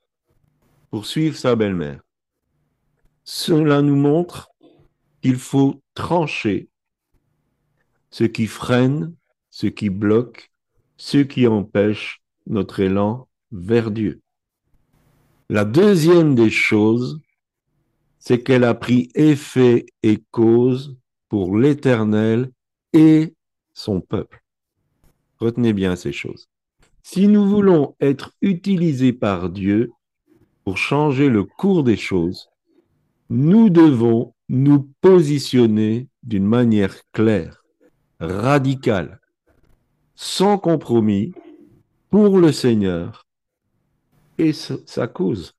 pour 0.91 1.07
suivre 1.07 1.37
sa 1.37 1.57
belle-mère. 1.57 2.01
Cela 3.25 3.83
nous 3.83 3.97
montre 3.97 4.53
il 5.25 5.35
faut 5.35 5.83
trancher 5.95 6.69
ce 8.11 8.23
qui 8.23 8.47
freine, 8.47 9.17
ce 9.51 9.67
qui 9.67 9.91
bloque, 9.91 10.53
ce 10.99 11.19
qui 11.19 11.49
empêche 11.49 12.23
notre 12.47 12.79
élan 12.79 13.27
vers 13.51 13.91
Dieu. 13.91 14.23
La 15.49 15.65
deuxième 15.65 16.37
des 16.37 16.51
choses, 16.51 17.21
c'est 18.21 18.41
qu'elle 18.41 18.63
a 18.63 18.75
pris 18.75 19.11
effet 19.17 19.87
et 20.05 20.23
cause 20.31 20.97
pour 21.29 21.59
l'Éternel 21.59 22.53
et 22.93 23.35
son 23.73 24.01
peuple. 24.01 24.45
Retenez 25.41 25.73
bien 25.73 25.97
ces 25.97 26.13
choses. 26.13 26.50
Si 27.03 27.29
nous 27.29 27.49
voulons 27.49 27.97
être 28.01 28.33
utilisés 28.43 29.13
par 29.13 29.51
Dieu 29.51 29.91
pour 30.65 30.79
changer 30.79 31.29
le 31.29 31.45
cours 31.45 31.83
des 31.83 31.97
choses, 31.97 32.51
nous 33.29 33.71
devons 33.71 34.35
nous 34.49 34.91
positionner 35.01 36.09
d'une 36.23 36.47
manière 36.47 36.97
claire, 37.13 37.65
radicale, 38.19 39.21
sans 40.15 40.59
compromis, 40.59 41.33
pour 42.11 42.39
le 42.39 42.51
Seigneur 42.51 43.27
et 44.37 44.53
sa 44.53 45.07
cause. 45.07 45.55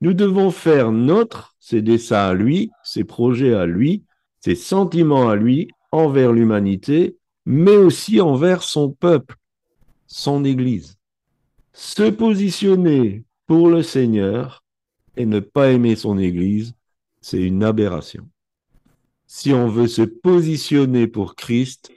Nous 0.00 0.14
devons 0.14 0.50
faire 0.50 0.90
notre, 0.90 1.54
ses 1.60 1.80
desseins 1.80 2.28
à 2.30 2.34
lui, 2.34 2.70
ses 2.82 3.04
projets 3.04 3.54
à 3.54 3.66
lui, 3.66 4.04
ses 4.40 4.56
sentiments 4.56 5.28
à 5.28 5.36
lui 5.36 5.68
envers 5.92 6.32
l'humanité, 6.32 7.16
mais 7.46 7.76
aussi 7.76 8.20
envers 8.20 8.62
son 8.62 8.90
peuple, 8.90 9.36
son 10.10 10.44
Église. 10.44 10.98
Se 11.72 12.10
positionner 12.10 13.24
pour 13.46 13.68
le 13.68 13.82
Seigneur 13.82 14.64
et 15.16 15.24
ne 15.24 15.38
pas 15.38 15.70
aimer 15.70 15.94
son 15.94 16.18
Église, 16.18 16.74
c'est 17.20 17.40
une 17.40 17.62
aberration. 17.62 18.28
Si 19.26 19.52
on 19.52 19.68
veut 19.68 19.86
se 19.86 20.02
positionner 20.02 21.06
pour 21.06 21.36
Christ, 21.36 21.92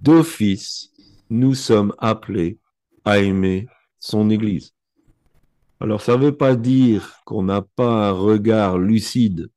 d'office, 0.00 0.92
nous 1.28 1.54
sommes 1.54 1.92
appelés 1.98 2.58
à 3.04 3.18
aimer 3.18 3.66
son 3.98 4.30
Église. 4.30 4.72
Alors 5.80 6.00
ça 6.00 6.16
ne 6.16 6.26
veut 6.26 6.36
pas 6.36 6.54
dire 6.54 7.16
qu'on 7.24 7.42
n'a 7.42 7.62
pas 7.62 8.08
un 8.10 8.12
regard 8.12 8.78
lucide 8.78 9.50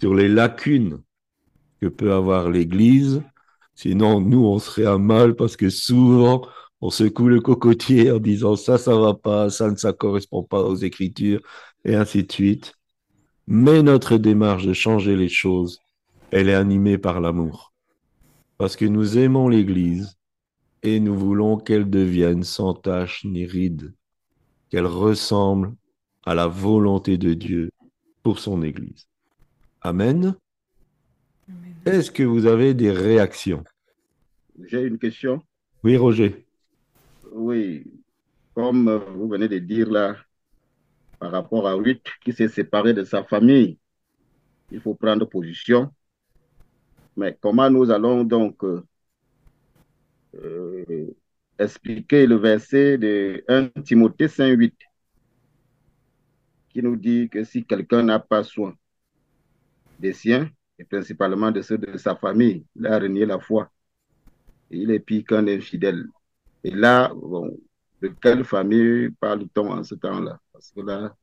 sur 0.00 0.14
les 0.14 0.28
lacunes 0.28 1.02
que 1.82 1.86
peut 1.86 2.14
avoir 2.14 2.48
l'Église, 2.48 3.22
sinon 3.74 4.20
nous 4.20 4.46
on 4.46 4.58
serait 4.58 4.86
à 4.86 4.96
mal 4.96 5.36
parce 5.36 5.56
que 5.56 5.68
souvent 5.68 6.46
on 6.86 6.90
secoue 6.90 7.26
le 7.26 7.40
cocotier 7.40 8.12
en 8.12 8.20
disant 8.20 8.54
ça, 8.54 8.78
ça 8.78 8.96
va 8.96 9.12
pas, 9.12 9.50
ça 9.50 9.68
ne 9.68 9.74
ça 9.74 9.92
correspond 9.92 10.44
pas 10.44 10.62
aux 10.62 10.76
Écritures, 10.76 11.40
et 11.84 11.96
ainsi 11.96 12.22
de 12.22 12.30
suite. 12.30 12.74
Mais 13.48 13.82
notre 13.82 14.18
démarche 14.18 14.64
de 14.64 14.72
changer 14.72 15.16
les 15.16 15.28
choses, 15.28 15.80
elle 16.30 16.48
est 16.48 16.54
animée 16.54 16.96
par 16.96 17.20
l'amour. 17.20 17.72
Parce 18.56 18.76
que 18.76 18.84
nous 18.84 19.18
aimons 19.18 19.48
l'Église 19.48 20.16
et 20.84 21.00
nous 21.00 21.18
voulons 21.18 21.56
qu'elle 21.56 21.90
devienne 21.90 22.44
sans 22.44 22.72
tache 22.74 23.24
ni 23.24 23.46
ride, 23.46 23.92
qu'elle 24.70 24.86
ressemble 24.86 25.74
à 26.24 26.36
la 26.36 26.46
volonté 26.46 27.18
de 27.18 27.34
Dieu 27.34 27.72
pour 28.22 28.38
son 28.38 28.62
Église. 28.62 29.08
Amen. 29.80 30.36
Est-ce 31.84 32.12
que 32.12 32.22
vous 32.22 32.46
avez 32.46 32.74
des 32.74 32.92
réactions? 32.92 33.64
J'ai 34.68 34.82
une 34.82 34.98
question. 34.98 35.42
Oui, 35.82 35.96
Roger. 35.96 36.45
Oui, 37.36 37.84
comme 38.54 38.88
euh, 38.88 38.98
vous 38.98 39.28
venez 39.28 39.46
de 39.48 39.58
dire 39.58 39.90
là, 39.90 40.16
par 41.18 41.30
rapport 41.32 41.68
à 41.68 41.74
Ruth 41.74 42.02
qui 42.24 42.32
s'est 42.32 42.48
séparé 42.48 42.94
de 42.94 43.04
sa 43.04 43.24
famille, 43.24 43.78
il 44.70 44.80
faut 44.80 44.94
prendre 44.94 45.26
position. 45.26 45.92
Mais 47.16 47.36
comment 47.40 47.68
nous 47.70 47.90
allons 47.90 48.24
donc 48.24 48.64
euh, 48.64 48.82
euh, 50.36 51.14
expliquer 51.58 52.26
le 52.26 52.36
verset 52.36 52.96
de 52.96 53.44
1 53.48 53.68
Timothée 53.82 54.28
5, 54.28 54.48
8 54.58 54.74
qui 56.70 56.82
nous 56.82 56.96
dit 56.96 57.28
que 57.28 57.44
si 57.44 57.66
quelqu'un 57.66 58.02
n'a 58.02 58.18
pas 58.18 58.44
soin 58.44 58.74
des 59.98 60.14
siens, 60.14 60.50
et 60.78 60.84
principalement 60.84 61.50
de 61.50 61.60
ceux 61.60 61.78
de 61.78 61.98
sa 61.98 62.16
famille, 62.16 62.64
il 62.76 62.86
a 62.86 62.98
renié 62.98 63.26
la 63.26 63.38
foi. 63.38 63.70
Et 64.70 64.78
il 64.78 64.90
est 64.90 65.00
pire 65.00 65.24
qu'un 65.26 65.46
infidèle. 65.48 66.06
Et 66.66 66.72
là, 66.72 67.12
bon, 67.14 67.56
de 68.02 68.08
quelle 68.20 68.42
famille 68.42 69.10
parle-t-on 69.20 69.70
en 69.70 69.84
ce 69.84 69.94
temps-là? 69.94 70.40
Parce 70.52 70.72
que 70.72 70.80
là, 70.80 71.14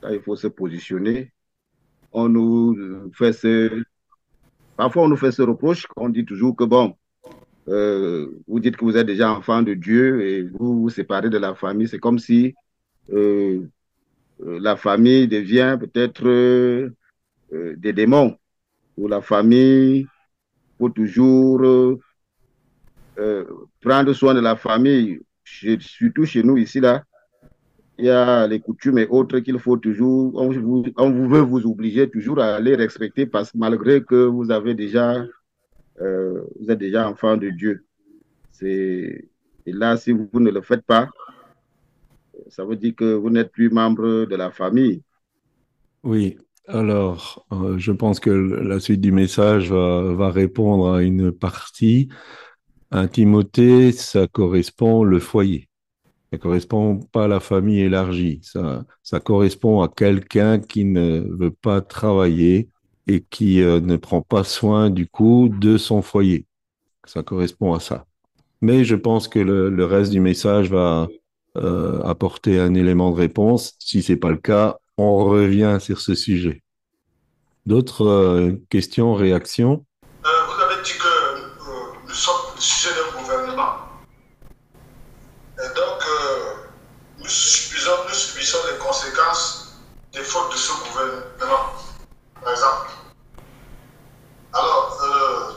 là, 0.00 0.14
il 0.14 0.22
faut 0.22 0.36
se 0.36 0.46
positionner. 0.46 1.30
On 2.12 2.30
nous 2.30 3.12
fait 3.12 3.34
ce... 3.34 3.82
Parfois, 4.74 5.02
on 5.02 5.08
nous 5.08 5.18
fait 5.18 5.32
ce 5.32 5.42
reproche, 5.42 5.86
on 5.96 6.08
dit 6.08 6.24
toujours 6.24 6.56
que, 6.56 6.64
bon, 6.64 6.96
euh, 7.68 8.26
vous 8.46 8.58
dites 8.58 8.78
que 8.78 8.86
vous 8.86 8.96
êtes 8.96 9.06
déjà 9.06 9.30
enfant 9.30 9.60
de 9.60 9.74
Dieu 9.74 10.22
et 10.22 10.44
vous 10.44 10.80
vous 10.80 10.88
séparez 10.88 11.28
de 11.28 11.36
la 11.36 11.54
famille. 11.54 11.86
C'est 11.86 11.98
comme 11.98 12.18
si 12.18 12.54
euh, 13.12 13.60
euh, 14.46 14.58
la 14.62 14.76
famille 14.76 15.28
devient 15.28 15.76
peut-être 15.78 16.90
des 17.52 17.92
démons. 17.92 18.38
Pour 18.96 19.10
la 19.10 19.20
famille, 19.20 20.06
faut 20.78 20.88
toujours 20.88 21.60
euh, 23.18 23.44
prendre 23.80 24.12
soin 24.12 24.34
de 24.34 24.40
la 24.40 24.56
famille. 24.56 25.20
Surtout 25.44 26.24
chez 26.24 26.42
nous 26.42 26.56
ici, 26.56 26.78
là, 26.78 27.04
il 27.98 28.04
y 28.04 28.10
a 28.10 28.46
les 28.46 28.60
coutumes 28.60 28.98
et 28.98 29.06
autres 29.06 29.40
qu'il 29.40 29.58
faut 29.58 29.76
toujours, 29.76 30.32
on 30.36 30.50
vous, 30.50 31.28
veut 31.28 31.40
vous 31.40 31.66
obliger 31.66 32.08
toujours 32.08 32.38
à 32.38 32.60
les 32.60 32.76
respecter 32.76 33.26
parce 33.26 33.50
que 33.50 33.58
malgré 33.58 34.04
que 34.04 34.26
vous 34.26 34.50
avez 34.50 34.74
déjà, 34.74 35.24
euh, 36.00 36.42
vous 36.60 36.70
êtes 36.70 36.78
déjà 36.78 37.08
enfant 37.08 37.36
de 37.36 37.48
Dieu. 37.48 37.84
Et 38.62 39.28
là, 39.66 39.96
si 39.96 40.12
vous 40.12 40.28
ne 40.34 40.50
le 40.50 40.60
faites 40.60 40.84
pas, 40.84 41.08
ça 42.48 42.64
veut 42.64 42.76
dire 42.76 42.94
que 42.94 43.14
vous 43.14 43.30
n'êtes 43.30 43.50
plus 43.50 43.70
membre 43.70 44.26
de 44.26 44.36
la 44.36 44.50
famille. 44.50 45.02
Oui, 46.04 46.38
alors 46.68 47.44
euh, 47.52 47.78
je 47.78 47.90
pense 47.90 48.20
que 48.20 48.30
la 48.30 48.78
suite 48.78 49.00
du 49.00 49.10
message 49.10 49.72
va 49.72 50.30
répondre 50.30 50.92
à 50.92 51.02
une 51.02 51.32
partie. 51.32 52.10
Un 52.90 53.06
Timothée, 53.06 53.92
ça 53.92 54.26
correspond 54.26 55.04
le 55.04 55.20
foyer. 55.20 55.68
Ça 56.32 56.38
correspond 56.38 57.00
pas 57.12 57.24
à 57.24 57.28
la 57.28 57.40
famille 57.40 57.80
élargie. 57.80 58.40
Ça, 58.42 58.84
ça 59.02 59.20
correspond 59.20 59.82
à 59.82 59.88
quelqu'un 59.88 60.58
qui 60.58 60.84
ne 60.84 61.20
veut 61.38 61.50
pas 61.50 61.80
travailler 61.80 62.68
et 63.06 63.24
qui 63.30 63.62
euh, 63.62 63.80
ne 63.80 63.96
prend 63.96 64.22
pas 64.22 64.44
soin 64.44 64.90
du 64.90 65.06
coup 65.08 65.48
de 65.48 65.78
son 65.78 66.02
foyer. 66.02 66.46
Ça 67.04 67.22
correspond 67.22 67.72
à 67.72 67.80
ça. 67.80 68.04
Mais 68.60 68.84
je 68.84 68.96
pense 68.96 69.28
que 69.28 69.38
le, 69.38 69.84
reste 69.84 70.10
du 70.10 70.20
message 70.20 70.70
va 70.70 71.08
euh, 71.56 72.02
apporter 72.02 72.58
un 72.58 72.74
élément 72.74 73.10
de 73.10 73.16
réponse. 73.16 73.74
Si 73.78 74.02
c'est 74.02 74.16
pas 74.16 74.30
le 74.30 74.36
cas, 74.36 74.78
on 74.98 75.24
revient 75.24 75.78
sur 75.80 76.00
ce 76.00 76.14
sujet. 76.14 76.62
D'autres 77.66 78.06
euh, 78.06 78.52
questions, 78.68 79.14
réactions? 79.14 79.84
Vous 80.22 80.62
avez 80.62 80.82
dit 80.82 80.92
que 80.92 82.06
nous 82.06 82.14
sommes 82.14 82.47
sujet 82.60 82.94
d'un 82.94 83.20
gouvernement. 83.20 83.88
Et 85.60 85.68
donc, 85.74 86.02
euh, 86.06 86.54
nous, 87.18 87.28
subissons, 87.28 87.90
nous 88.08 88.14
subissons 88.14 88.58
les 88.70 88.78
conséquences 88.78 89.74
des 90.12 90.22
fautes 90.22 90.52
de 90.52 90.56
ce 90.56 90.72
gouvernement, 90.72 91.72
par 92.40 92.52
exemple. 92.52 92.90
Alors, 94.52 94.98
euh, 95.02 95.52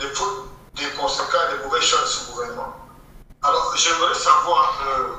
les 0.00 0.08
fautes, 0.08 0.48
des 0.74 0.90
conséquences, 0.90 1.56
des 1.56 1.64
mauvaises 1.64 1.84
choses 1.84 2.00
de 2.00 2.06
ce 2.06 2.30
gouvernement. 2.32 2.74
Alors, 3.42 3.76
j'aimerais 3.76 4.14
savoir, 4.14 4.82
euh, 4.86 5.12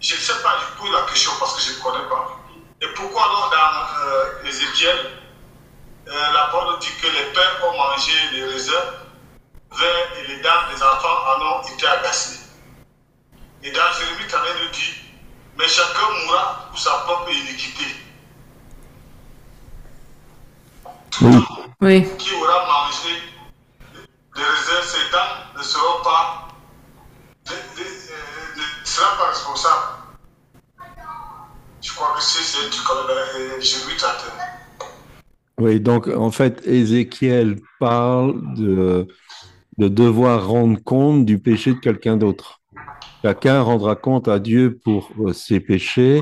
je 0.00 0.14
ne 0.14 0.20
sais 0.20 0.42
pas, 0.42 0.56
je 0.60 0.80
pose 0.80 0.92
la 0.92 1.02
question 1.10 1.32
parce 1.38 1.54
que 1.54 1.62
je 1.62 1.78
ne 1.78 1.82
connais 1.82 2.08
pas. 2.08 2.36
Et 2.80 2.88
pourquoi 2.94 3.24
alors 3.24 3.50
dans 3.50 4.46
Ézéchiel, 4.48 5.10
la 6.06 6.48
parole 6.52 6.78
dit 6.78 6.94
que 7.02 7.06
les 7.06 7.32
pères 7.32 7.64
ont 7.66 7.76
mangé 7.76 8.12
les 8.32 8.44
raisins? 8.44 9.07
Verts 9.72 10.08
et 10.18 10.28
les 10.28 10.42
dents 10.42 10.66
des 10.74 10.82
enfants 10.82 11.18
en 11.36 11.58
ont 11.60 11.62
été 11.74 11.86
agacées. 11.86 12.40
Et 13.62 13.70
dans 13.72 13.92
Jérémie, 13.98 14.28
quand 14.30 14.42
même, 14.42 14.56
nous 14.64 14.70
dit, 14.70 14.94
mais 15.58 15.68
chacun 15.68 16.24
mourra 16.24 16.66
pour 16.70 16.78
sa 16.78 16.90
propre 16.98 17.30
iniquité. 17.32 17.84
Oui. 21.80 22.06
Qui 22.18 22.34
aura 22.34 22.66
mangé 22.66 23.14
les 24.36 24.42
raisins, 24.42 24.82
ses 24.82 25.12
dents 25.12 25.58
ne 25.58 25.62
seront 25.62 26.02
pas, 26.04 26.48
ne, 27.46 27.52
ne- 27.52 27.56
euh, 27.56 28.56
ne 28.56 28.86
sera 28.86 29.16
pas 29.16 29.28
responsable. 29.28 29.82
Je 31.82 31.92
crois 31.94 32.14
que 32.16 32.22
c'est 32.22 32.42
c'est 32.42 32.70
du 32.70 32.78
euh, 32.78 33.60
Jérémie 33.60 33.96
31. 33.96 34.32
Oui, 35.60 35.80
donc 35.80 36.06
en 36.06 36.30
fait, 36.30 36.60
Ézéchiel 36.64 37.60
parle 37.80 38.34
de, 38.54 39.08
de 39.78 39.88
devoir 39.88 40.48
rendre 40.48 40.82
compte 40.82 41.24
du 41.24 41.38
péché 41.38 41.72
de 41.72 41.78
quelqu'un 41.78 42.16
d'autre. 42.16 42.60
Chacun 43.22 43.62
rendra 43.62 43.96
compte 43.96 44.28
à 44.28 44.38
Dieu 44.38 44.78
pour 44.84 45.10
euh, 45.20 45.32
ses 45.32 45.60
péchés 45.60 46.20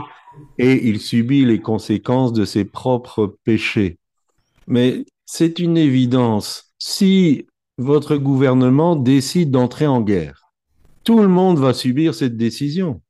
et 0.59 0.89
il 0.89 1.01
subit 1.01 1.45
les 1.45 1.61
conséquences 1.61 2.33
de 2.33 2.45
ses 2.45 2.65
propres 2.65 3.37
péchés. 3.45 3.99
Mais 4.67 5.05
c'est 5.25 5.59
une 5.59 5.77
évidence. 5.77 6.75
Si 6.79 7.47
votre 7.79 8.17
gouvernement 8.17 8.97
décide 8.97 9.51
d'entrer 9.51 9.87
en 9.87 10.01
guerre, 10.01 10.47
tout 11.05 11.21
le 11.21 11.29
monde 11.29 11.59
va 11.59 11.73
subir 11.73 12.15
cette 12.15 12.37
décision. 12.37 13.01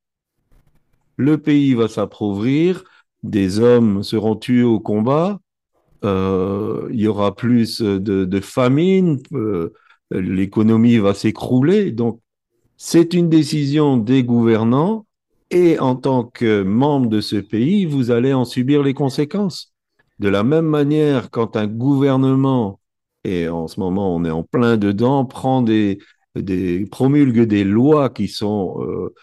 Le 1.17 1.39
pays 1.39 1.75
va 1.75 1.89
s'appauvrir, 1.89 2.85
des 3.23 3.59
hommes 3.59 4.03
seront 4.03 4.37
tués 4.37 4.63
au 4.63 4.81
combat, 4.81 5.41
euh, 6.05 6.89
il 6.93 7.01
y 7.01 7.09
aura 7.09 7.35
plus 7.35 7.81
de, 7.81 8.41
famine, 8.41 9.19
euh, 9.33 9.73
l'économie 10.11 10.99
va 10.99 11.15
s'écrouler. 11.15 11.91
Donc, 11.93 12.21
c'est 12.77 13.15
une 13.15 13.29
décision 13.29 13.97
des 13.97 14.23
gouvernants 14.25 15.07
et 15.51 15.79
en 15.79 15.97
tant 15.97 16.25
que 16.25 16.63
membre 16.63 17.09
de 17.09 17.21
ce 17.21 17.37
pays, 17.37 17.87
vous 17.87 18.11
allez 18.11 18.33
en 18.33 18.45
subir 18.45 18.83
les 18.83 18.95
conséquences. 18.95 19.73
De 20.19 20.29
la 20.29 20.43
même 20.43 20.67
manière, 20.67 21.31
quand 21.31 21.57
un 21.57 21.67
gouvernement, 21.67 22.81
et 23.25 23.49
en 23.49 23.69
ce 23.69 23.81
moment 23.81 24.15
on 24.15 24.25
est 24.25 24.31
en 24.31 24.43
plein 24.43 24.77
dedans, 24.77 25.25
prend 25.25 25.63
des, 25.63 25.99
promulgue 26.91 27.43
des 27.43 27.65
lois 27.65 28.11
qui 28.11 28.29
sont 28.29 28.83
euh, 28.83 29.15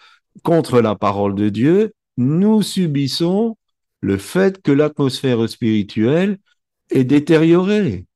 contre 0.42 0.80
la 0.80 0.94
parole 0.94 1.34
de 1.34 1.48
Dieu, 1.48 1.94
nous 2.16 2.62
subissons 2.62 3.56
le 4.00 4.18
fait 4.18 4.62
que 4.62 4.72
l'atmosphère 4.72 5.48
spirituelle 5.48 6.38
est 6.90 7.04
détériorée, 7.04 8.06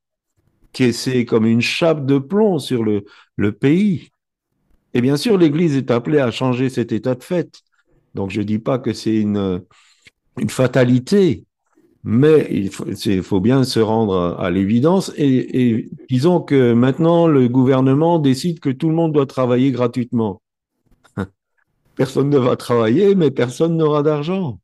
c'est 0.75 1.25
comme 1.25 1.47
une 1.47 1.61
chape 1.61 2.07
de 2.07 2.19
plomb 2.19 2.59
sur 2.59 2.85
le, 2.85 3.05
pays. 3.53 4.11
Et 4.95 5.01
bien 5.01 5.17
sûr, 5.17 5.37
l'Église 5.37 5.77
est 5.77 5.91
appelée 5.91 6.19
à 6.19 6.31
changer 6.31 6.69
cet 6.69 6.93
état 6.93 7.15
de 7.15 7.23
fait. 7.23 7.63
Donc, 8.15 8.31
je 8.31 8.41
ne 8.41 8.45
dis 8.45 8.59
pas 8.59 8.79
que 8.79 8.93
c'est 8.93 9.17
une, 9.17 9.63
fatalité, 10.49 11.45
mais 12.05 12.49
il 12.51 12.71
faut, 13.23 13.41
bien 13.41 13.65
se 13.65 13.81
rendre 13.81 14.37
à, 14.39 14.51
l'évidence. 14.51 15.13
Et 15.17 15.89
disons 16.09 16.41
que 16.41 16.73
maintenant, 16.73 17.27
le 17.27 17.49
gouvernement 17.49 18.19
décide 18.19 18.61
que 18.61 18.71
tout 18.71 18.89
le 18.89 18.95
monde 18.95 19.13
doit 19.13 19.27
travailler 19.27 19.73
gratuitement. 19.73 20.43
Personne 21.97 22.31
ne 22.31 22.39
va 22.39 22.57
travailler, 22.57 23.15
mais 23.15 23.31
personne 23.31 23.77
n'aura 23.77 24.05
d'argent. 24.05 24.61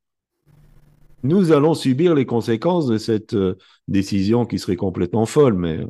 Nous 1.24 1.52
allons 1.52 1.72
subir 1.74 2.14
les 2.14 2.26
conséquences 2.26 2.86
de 2.86 2.98
cette 2.98 3.32
euh, 3.34 3.56
décision 3.88 4.44
qui 4.44 4.58
serait 4.58 4.76
complètement 4.76 5.24
folle, 5.24 5.54
mais 5.54 5.80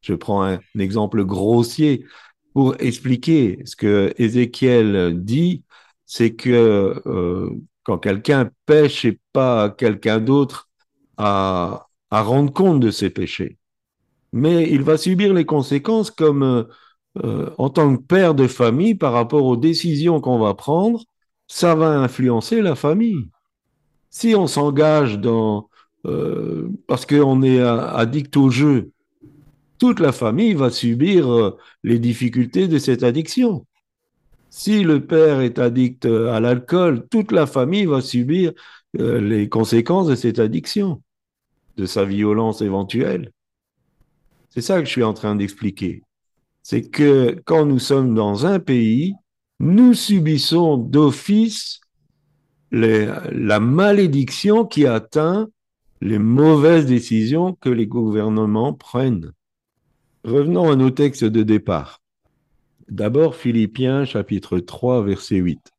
je 0.00 0.14
prends 0.14 0.42
un, 0.42 0.60
exemple 0.78 1.24
grossier 1.24 2.06
pour 2.54 2.74
expliquer 2.80 3.60
ce 3.66 3.76
que 3.76 4.14
Ézéchiel 4.16 5.22
dit, 5.22 5.62
c'est 6.06 6.34
que 6.34 7.02
euh, 7.06 7.50
quand 7.82 7.98
quelqu'un 7.98 8.50
pêche 8.64 9.04
et 9.04 9.20
pas 9.34 9.68
quelqu'un 9.68 10.20
d'autre 10.20 10.70
à, 11.18 11.88
à 12.10 12.22
rendre 12.22 12.52
compte 12.52 12.80
de 12.80 12.90
ses 12.90 13.10
péchés, 13.10 13.58
mais 14.32 14.70
il 14.70 14.82
va 14.82 14.96
subir 14.96 15.34
les 15.34 15.44
conséquences 15.44 16.10
comme 16.10 16.66
euh, 17.24 17.50
en 17.58 17.70
tant 17.70 17.96
que 17.96 18.02
père 18.02 18.34
de 18.34 18.46
famille 18.46 18.94
par 18.94 19.12
rapport 19.12 19.44
aux 19.44 19.56
décisions 19.56 20.20
qu'on 20.22 20.38
va 20.38 20.54
prendre, 20.54 21.04
ça 21.46 21.74
va 21.74 21.90
influencer 21.90 22.62
la 22.62 22.74
famille. 22.74 23.28
Si 24.10 24.34
on 24.34 24.46
s'engage 24.46 25.18
dans 25.18 25.68
euh, 26.06 26.68
parce 26.86 27.06
qu'on 27.06 27.42
est 27.42 27.60
addict 27.60 28.36
au 28.36 28.50
jeu, 28.50 28.90
toute 29.78 30.00
la 30.00 30.12
famille 30.12 30.54
va 30.54 30.70
subir 30.70 31.30
euh, 31.30 31.56
les 31.82 31.98
difficultés 31.98 32.68
de 32.68 32.78
cette 32.78 33.02
addiction. 33.02 33.66
Si 34.50 34.82
le 34.82 35.04
père 35.04 35.40
est 35.40 35.58
addict 35.58 36.06
à 36.06 36.40
l'alcool, 36.40 37.06
toute 37.10 37.32
la 37.32 37.46
famille 37.46 37.84
va 37.84 38.00
subir 38.00 38.52
les 38.94 39.50
conséquences 39.50 40.06
de 40.06 40.14
cette 40.14 40.38
addiction, 40.38 41.02
de 41.76 41.84
sa 41.84 42.06
violence 42.06 42.62
éventuelle. 42.62 43.30
C'est 44.48 44.62
ça 44.62 44.80
que 44.80 44.86
je 44.86 44.90
suis 44.90 45.04
en 45.04 45.12
train 45.12 45.36
d'expliquer. 45.36 46.02
C'est 46.62 46.90
que 46.90 47.40
quand 47.44 47.64
nous 47.64 47.78
sommes 47.78 48.14
dans 48.14 48.46
un 48.46 48.58
pays, 48.58 49.14
nous 49.60 49.94
subissons 49.94 50.76
d'office 50.76 51.80
la 52.70 53.60
malédiction 53.60 54.64
qui 54.64 54.86
atteint 54.86 55.48
les 56.00 56.18
mauvaises 56.18 56.86
décisions 56.86 57.54
que 57.60 57.70
les 57.70 57.86
gouvernements 57.86 58.72
prennent. 58.72 59.32
Revenons 60.24 60.70
à 60.70 60.76
nos 60.76 60.90
textes 60.90 61.24
de 61.24 61.42
départ. 61.42 62.02
D'abord 62.88 63.34
Philippiens 63.34 64.04
chapitre 64.04 64.58
3 64.58 65.02
verset 65.04 65.36
8. 65.36 65.72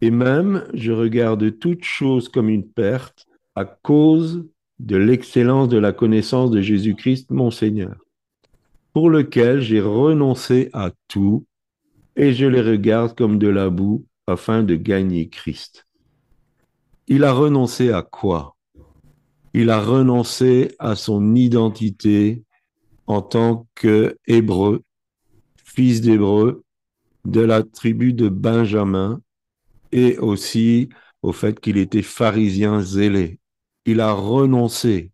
Et 0.00 0.10
même 0.10 0.66
je 0.74 0.92
regarde 0.92 1.58
toute 1.58 1.84
chose 1.84 2.28
comme 2.28 2.48
une 2.48 2.66
perte 2.66 3.26
à 3.54 3.64
cause 3.64 4.44
de 4.80 4.96
l'excellence 4.96 5.68
de 5.68 5.78
la 5.78 5.92
connaissance 5.92 6.50
de 6.50 6.60
Jésus-Christ 6.60 7.30
mon 7.30 7.50
Seigneur, 7.50 7.96
pour 8.92 9.10
lequel 9.10 9.60
j'ai 9.60 9.80
renoncé 9.80 10.70
à 10.72 10.90
tout 11.08 11.46
et 12.16 12.32
je 12.32 12.46
les 12.46 12.60
regarde 12.60 13.16
comme 13.16 13.38
de 13.38 13.48
la 13.48 13.70
boue 13.70 14.04
afin 14.26 14.62
de 14.62 14.74
gagner 14.74 15.28
Christ. 15.28 15.83
Il 17.06 17.24
a 17.24 17.32
renoncé 17.32 17.90
à 17.90 18.02
quoi? 18.02 18.56
Il 19.52 19.70
a 19.70 19.80
renoncé 19.80 20.74
à 20.78 20.96
son 20.96 21.34
identité 21.34 22.42
en 23.06 23.20
tant 23.20 23.66
qu'hébreu, 23.74 24.82
fils 25.62 26.00
d'hébreu, 26.00 26.64
de 27.24 27.40
la 27.40 27.62
tribu 27.62 28.12
de 28.14 28.28
Benjamin, 28.28 29.20
et 29.92 30.18
aussi 30.18 30.88
au 31.22 31.32
fait 31.32 31.60
qu'il 31.60 31.76
était 31.76 32.02
pharisien 32.02 32.80
zélé. 32.80 33.38
Il 33.86 34.00
a 34.00 34.12
renoncé 34.12 35.12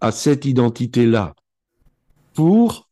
à 0.00 0.12
cette 0.12 0.44
identité-là 0.44 1.34
pour 2.34 2.88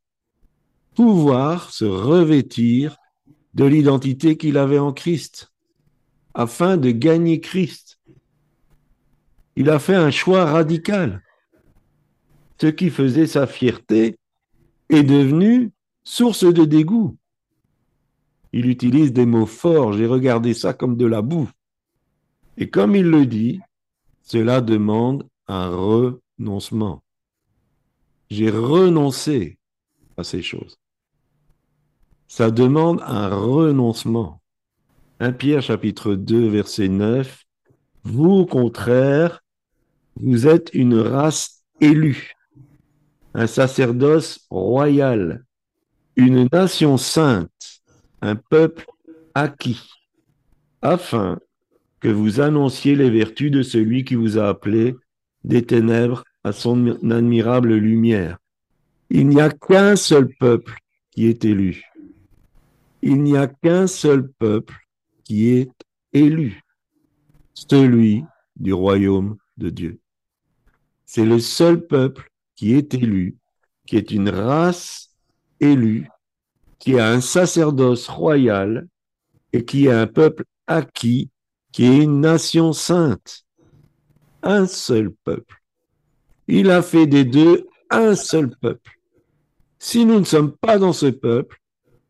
pouvoir 0.94 1.70
se 1.70 1.84
revêtir 1.84 2.96
de 3.54 3.64
l'identité 3.64 4.36
qu'il 4.36 4.56
avait 4.56 4.78
en 4.78 4.92
Christ, 4.92 5.51
afin 6.34 6.76
de 6.76 6.90
gagner 6.90 7.40
Christ. 7.40 8.00
Il 9.56 9.68
a 9.70 9.78
fait 9.78 9.94
un 9.94 10.10
choix 10.10 10.44
radical. 10.44 11.22
Ce 12.60 12.68
qui 12.68 12.90
faisait 12.90 13.26
sa 13.26 13.46
fierté 13.46 14.18
est 14.88 15.02
devenu 15.02 15.72
source 16.04 16.44
de 16.44 16.64
dégoût. 16.64 17.16
Il 18.52 18.66
utilise 18.66 19.12
des 19.12 19.26
mots 19.26 19.46
forts, 19.46 19.94
j'ai 19.94 20.06
regardé 20.06 20.54
ça 20.54 20.74
comme 20.74 20.96
de 20.96 21.06
la 21.06 21.22
boue. 21.22 21.50
Et 22.56 22.70
comme 22.70 22.94
il 22.94 23.06
le 23.06 23.26
dit, 23.26 23.60
cela 24.22 24.60
demande 24.60 25.26
un 25.48 25.70
renoncement. 25.70 27.02
J'ai 28.30 28.50
renoncé 28.50 29.58
à 30.16 30.24
ces 30.24 30.42
choses 30.42 30.78
ça 32.32 32.50
demande 32.50 33.02
un 33.02 33.28
renoncement. 33.28 34.41
1 35.22 35.34
Pierre 35.34 35.62
chapitre 35.62 36.16
2 36.16 36.48
verset 36.48 36.88
9, 36.88 37.44
vous 38.02 38.30
au 38.30 38.44
contraire, 38.44 39.44
vous 40.16 40.48
êtes 40.48 40.70
une 40.74 40.98
race 40.98 41.62
élue, 41.80 42.32
un 43.32 43.46
sacerdoce 43.46 44.44
royal, 44.50 45.44
une 46.16 46.48
nation 46.52 46.96
sainte, 46.96 47.82
un 48.20 48.34
peuple 48.34 48.84
acquis, 49.36 49.88
afin 50.82 51.38
que 52.00 52.08
vous 52.08 52.40
annonciez 52.40 52.96
les 52.96 53.08
vertus 53.08 53.52
de 53.52 53.62
celui 53.62 54.02
qui 54.02 54.16
vous 54.16 54.38
a 54.38 54.48
appelé 54.48 54.96
des 55.44 55.62
ténèbres 55.62 56.24
à 56.42 56.50
son 56.50 56.98
admirable 57.12 57.74
lumière. 57.74 58.38
Il 59.08 59.28
n'y 59.28 59.40
a 59.40 59.50
qu'un 59.50 59.94
seul 59.94 60.34
peuple 60.40 60.74
qui 61.12 61.26
est 61.26 61.44
élu 61.44 61.84
il 63.02 63.22
n'y 63.22 63.36
a 63.36 63.48
qu'un 63.48 63.86
seul 63.86 64.28
peuple 64.28 64.81
qui 65.24 65.50
est 65.50 65.70
élu, 66.12 66.62
celui 67.54 68.24
du 68.56 68.72
royaume 68.72 69.36
de 69.56 69.70
Dieu. 69.70 70.00
C'est 71.04 71.24
le 71.24 71.40
seul 71.40 71.86
peuple 71.86 72.30
qui 72.54 72.74
est 72.74 72.94
élu, 72.94 73.36
qui 73.86 73.96
est 73.96 74.10
une 74.10 74.28
race 74.28 75.10
élue, 75.60 76.08
qui 76.78 76.98
a 76.98 77.08
un 77.08 77.20
sacerdoce 77.20 78.08
royal 78.08 78.88
et 79.52 79.64
qui 79.64 79.86
est 79.86 79.92
un 79.92 80.06
peuple 80.06 80.44
acquis, 80.66 81.30
qui 81.70 81.84
est 81.84 82.02
une 82.02 82.20
nation 82.20 82.72
sainte. 82.72 83.44
Un 84.42 84.66
seul 84.66 85.12
peuple. 85.24 85.62
Il 86.48 86.70
a 86.70 86.82
fait 86.82 87.06
des 87.06 87.24
deux 87.24 87.68
un 87.90 88.14
seul 88.14 88.50
peuple. 88.56 88.98
Si 89.78 90.04
nous 90.04 90.18
ne 90.18 90.24
sommes 90.24 90.52
pas 90.56 90.78
dans 90.78 90.92
ce 90.92 91.06
peuple, 91.06 91.61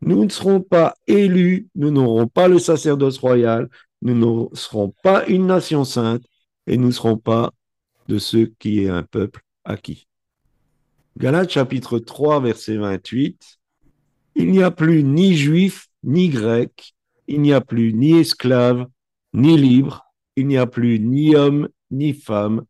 nous 0.05 0.25
ne 0.25 0.29
serons 0.29 0.61
pas 0.61 0.95
élus, 1.07 1.69
nous 1.75 1.91
n'aurons 1.91 2.27
pas 2.27 2.47
le 2.47 2.59
sacerdoce 2.59 3.17
royal, 3.17 3.69
nous 4.01 4.15
ne 4.15 4.55
serons 4.55 4.93
pas 5.03 5.25
une 5.27 5.47
nation 5.47 5.85
sainte 5.85 6.23
et 6.67 6.77
nous 6.77 6.87
ne 6.87 6.91
serons 6.91 7.17
pas 7.17 7.51
de 8.07 8.17
ceux 8.17 8.53
qui 8.59 8.83
est 8.83 8.89
un 8.89 9.03
peuple 9.03 9.41
acquis. 9.63 10.07
Galates 11.17 11.51
chapitre 11.51 11.99
3 11.99 12.41
verset 12.41 12.77
28, 12.77 13.59
il 14.35 14.51
n'y 14.51 14.63
a 14.63 14.71
plus 14.71 15.03
ni 15.03 15.37
juif 15.37 15.87
ni 16.03 16.27
grec, 16.29 16.95
il 17.27 17.41
n'y 17.41 17.53
a 17.53 17.61
plus 17.61 17.93
ni 17.93 18.17
esclave 18.19 18.87
ni 19.33 19.57
libre, 19.57 20.05
il 20.35 20.47
n'y 20.47 20.57
a 20.57 20.67
plus 20.67 20.99
ni 20.99 21.35
homme 21.35 21.69
ni 21.91 22.13
femme, 22.13 22.65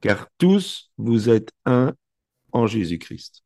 car 0.00 0.28
tous 0.38 0.92
vous 0.96 1.28
êtes 1.28 1.50
un 1.64 1.94
en 2.52 2.66
Jésus-Christ. 2.66 3.42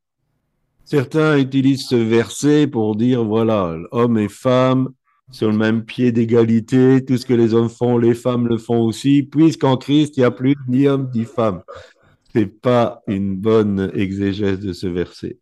Certains 0.85 1.39
utilisent 1.39 1.87
ce 1.87 1.97
verset 1.97 2.67
pour 2.67 2.97
dire, 2.97 3.25
voilà, 3.25 3.77
hommes 3.93 4.19
et 4.19 4.29
femmes 4.29 4.91
sur 5.33 5.51
le 5.51 5.57
même 5.57 5.85
pied 5.85 6.13
d'égalité, 6.13 7.05
tout 7.05 7.17
ce 7.17 7.25
que 7.25 7.35
les 7.35 7.55
hommes 7.55 7.71
font, 7.71 7.97
les 7.97 8.15
femmes 8.15 8.47
le 8.47 8.59
font 8.59 8.83
aussi, 8.83 9.23
puisqu'en 9.23 9.77
Christ, 9.77 10.17
il 10.17 10.21
n'y 10.21 10.25
a 10.25 10.31
plus 10.31 10.55
ni 10.69 10.87
homme 10.87 11.11
ni 11.15 11.25
femme. 11.25 11.63
n'est 12.35 12.47
pas 12.47 13.03
une 13.07 13.37
bonne 13.37 13.91
exégèse 13.95 14.61
de 14.61 14.73
ce 14.73 14.87
verset. 14.87 15.39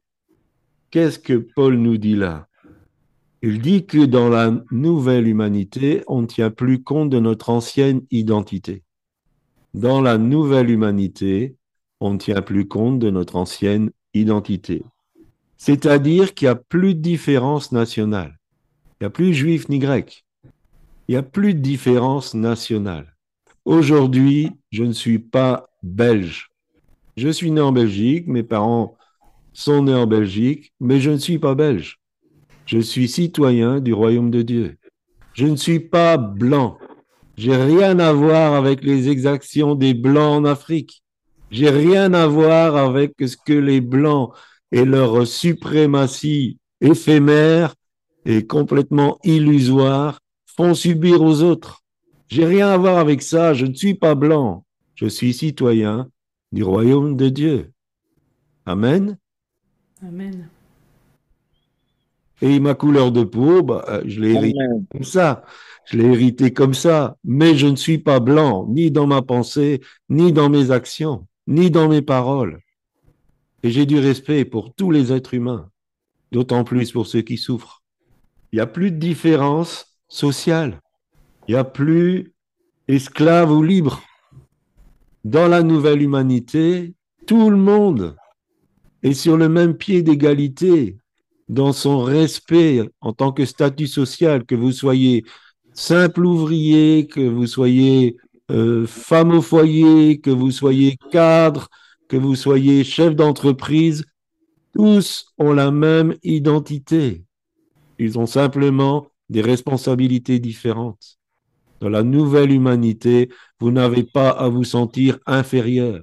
Qu'est-ce 0.91 1.19
que 1.19 1.35
Paul 1.35 1.75
nous 1.77 1.99
dit 1.99 2.17
là? 2.17 2.49
Il 3.43 3.61
dit 3.61 3.87
que 3.87 4.05
dans 4.05 4.29
la 4.29 4.53
nouvelle 4.71 5.27
humanité, 5.27 6.03
on 6.07 6.23
ne 6.23 6.27
tient 6.27 6.51
plus 6.51 6.83
compte 6.83 7.11
de 7.11 7.21
notre 7.21 7.51
ancienne 7.51 8.03
identité. 8.11 8.83
Dans 9.73 10.01
la 10.01 10.19
nouvelle 10.19 10.69
humanité, 10.69 11.57
on 12.01 12.15
ne 12.15 12.19
tient 12.19 12.43
plus 12.43 12.69
compte 12.69 12.99
de 12.99 13.11
notre 13.11 13.37
ancienne 13.37 13.91
identité. 14.15 14.83
C'est-à-dire 15.61 16.33
qu'il 16.33 16.47
n'y 16.47 16.53
a 16.53 16.55
plus 16.55 16.95
de 16.95 17.03
différence 17.03 17.71
nationale. 17.71 18.39
Il 18.95 19.03
n'y 19.03 19.09
a 19.09 19.11
plus 19.11 19.35
juif 19.35 19.69
ni 19.69 19.79
grec. 19.79 20.25
Il 21.07 21.13
n'y 21.13 21.17
a 21.17 21.23
plus 21.23 21.53
de 21.53 21.61
différence 21.61 22.33
nationale. 22.33 23.15
Aujourd'hui, 23.67 24.53
je 24.73 24.85
ne 24.85 24.93
suis 24.93 25.19
pas 25.19 25.69
belge. 25.83 26.49
Je 27.19 27.29
suis 27.29 27.51
né 27.51 27.61
en 27.61 27.73
Belgique, 27.73 28.27
mes 28.27 28.43
parents 28.43 28.97
sont 29.53 29.83
nés 29.83 29.93
en 29.93 30.07
Belgique, 30.07 30.73
mais 30.81 30.99
je 30.99 31.11
ne 31.11 31.19
suis 31.19 31.39
pas 31.39 31.55
belge. 31.55 31.99
Je 32.65 32.79
suis 32.79 33.07
citoyen 33.07 33.81
du 33.81 33.93
royaume 33.93 34.31
de 34.31 34.41
Dieu. 34.41 34.79
Je 35.35 35.45
ne 35.45 35.57
suis 35.57 35.81
pas 35.81 36.17
blanc. 36.17 36.79
J'ai 37.37 37.57
rien 37.57 37.99
à 37.99 38.15
voir 38.15 38.55
avec 38.55 38.83
les 38.83 39.11
exactions 39.11 39.75
des 39.75 39.93
blancs 39.93 40.41
en 40.41 40.45
Afrique. 40.47 41.03
J'ai 41.51 41.69
rien 41.69 42.15
à 42.15 42.27
voir 42.27 42.77
avec 42.77 43.13
ce 43.21 43.37
que 43.37 43.53
les 43.53 43.83
blancs 43.83 44.33
et 44.73 44.85
leur 44.85 45.27
suprématie 45.27 46.59
éphémère 46.81 47.75
et 48.25 48.47
complètement 48.47 49.19
illusoire 49.25 50.21
font 50.47 50.75
subir 50.75 51.23
aux 51.23 51.43
autres. 51.43 51.83
J'ai 52.29 52.45
rien 52.45 52.69
à 52.69 52.77
voir 52.77 52.99
avec 52.99 53.23
ça, 53.23 53.55
je 53.55 53.67
ne 53.67 53.75
suis 53.75 53.95
pas 53.95 54.15
blanc, 54.15 54.65
je 54.95 55.07
suis 55.07 55.33
citoyen 55.33 56.09
du 56.53 56.63
royaume 56.63 57.17
de 57.17 57.29
Dieu. 57.29 57.73
Amen. 58.67 59.19
Amen. 60.03 60.49
Et 62.43 62.59
ma 62.59 62.75
couleur 62.75 63.13
de 63.13 63.25
peau, 63.25 63.63
bah, 63.63 64.01
je 64.05 64.21
l'ai 64.21 64.33
hérité 64.33 64.59
comme 64.91 65.05
ça. 65.05 65.45
Je 65.85 65.99
l'ai 65.99 66.05
hérité 66.05 66.53
comme 66.53 66.75
ça. 66.75 67.17
Mais 67.25 67.55
je 67.55 67.67
ne 67.67 67.77
suis 67.77 67.99
pas 67.99 68.21
blanc, 68.21 68.67
ni 68.69 68.91
dans 68.91 69.07
ma 69.07 69.23
pensée, 69.23 69.81
ni 70.09 70.33
dans 70.33 70.49
mes 70.49 70.71
actions, 70.71 71.27
ni 71.47 71.71
dans 71.71 71.89
mes 71.89 72.03
paroles. 72.03 72.61
Et 73.63 73.71
j'ai 73.71 73.87
du 73.87 73.99
respect 73.99 74.45
pour 74.45 74.75
tous 74.75 74.91
les 74.91 75.13
êtres 75.13 75.35
humains, 75.35 75.71
d'autant 76.33 76.65
plus 76.65 76.93
pour 76.93 77.07
ceux 77.07 77.23
qui 77.23 77.37
souffrent. 77.37 77.83
Il 78.53 78.57
n'y 78.57 78.61
a 78.61 78.67
plus 78.67 78.91
de 78.91 78.97
différence 78.97 79.97
sociale. 80.09 80.81
Il 81.47 81.53
n'y 81.53 81.59
a 81.59 81.65
plus 81.65 82.33
esclave 82.89 83.53
ou 83.53 83.63
libre. 83.63 84.03
Dans 85.25 85.49
la 85.49 85.63
nouvelle 85.63 86.03
humanité, 86.03 86.95
tout 87.27 87.51
le 87.51 87.57
monde 87.57 88.17
est 89.03 89.15
sur 89.15 89.37
le 89.37 89.49
même 89.49 89.75
pied 89.77 90.03
d'égalité 90.03 90.99
dans 91.49 91.73
son 91.73 92.03
respect 92.03 92.83
en 93.01 93.13
tant 93.13 93.33
que 93.33 93.45
statut 93.45 93.87
social, 93.87 94.45
que 94.45 94.55
vous 94.55 94.73
soyez 94.73 95.25
simple 95.75 96.25
ouvrier, 96.25 97.07
que 97.07 97.21
vous 97.21 97.47
soyez 97.47 98.17
euh, 98.51 98.87
femme 98.87 99.33
au 99.33 99.43
foyer, 99.43 100.21
que 100.21 100.31
vous 100.31 100.51
soyez 100.51 100.97
cadre, 101.11 101.69
que 102.11 102.17
vous 102.17 102.35
soyez 102.35 102.83
chef 102.83 103.15
d'entreprise, 103.15 104.05
tous 104.75 105.33
ont 105.39 105.53
la 105.53 105.71
même 105.71 106.17
identité. 106.25 107.25
Ils 108.01 108.19
ont 108.19 108.27
simplement 108.27 109.07
des 109.29 109.41
responsabilités 109.41 110.41
différentes. 110.41 111.19
Dans 111.79 111.89
la 111.89 112.03
nouvelle 112.03 112.51
humanité, 112.51 113.31
vous 113.61 113.71
n'avez 113.71 114.03
pas 114.03 114.31
à 114.31 114.49
vous 114.49 114.65
sentir 114.65 115.21
inférieur. 115.25 116.03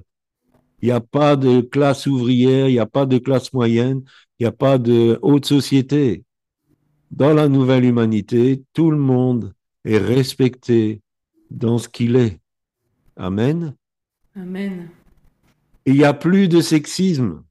Il 0.80 0.86
n'y 0.86 0.92
a 0.92 1.00
pas 1.00 1.36
de 1.36 1.60
classe 1.60 2.06
ouvrière, 2.06 2.68
il 2.68 2.72
n'y 2.72 2.78
a 2.78 2.86
pas 2.86 3.04
de 3.04 3.18
classe 3.18 3.52
moyenne, 3.52 4.02
il 4.38 4.44
n'y 4.44 4.48
a 4.48 4.52
pas 4.52 4.78
de 4.78 5.18
haute 5.20 5.44
société. 5.44 6.24
Dans 7.10 7.34
la 7.34 7.48
nouvelle 7.48 7.84
humanité, 7.84 8.64
tout 8.72 8.90
le 8.90 8.96
monde 8.98 9.52
est 9.84 9.98
respecté 9.98 11.02
dans 11.50 11.76
ce 11.76 11.88
qu'il 11.88 12.16
est. 12.16 12.40
Amen. 13.16 13.74
Amen. 14.34 14.88
Il 15.88 15.94
n'y 15.94 16.04
a 16.04 16.12
plus 16.12 16.48
de 16.48 16.60
sexisme. 16.60 17.42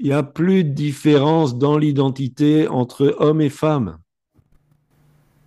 Il 0.00 0.06
n'y 0.06 0.12
a 0.12 0.24
plus 0.24 0.64
de 0.64 0.70
différence 0.70 1.56
dans 1.56 1.78
l'identité 1.78 2.66
entre 2.66 3.14
hommes 3.20 3.40
et 3.40 3.50
femmes. 3.50 4.00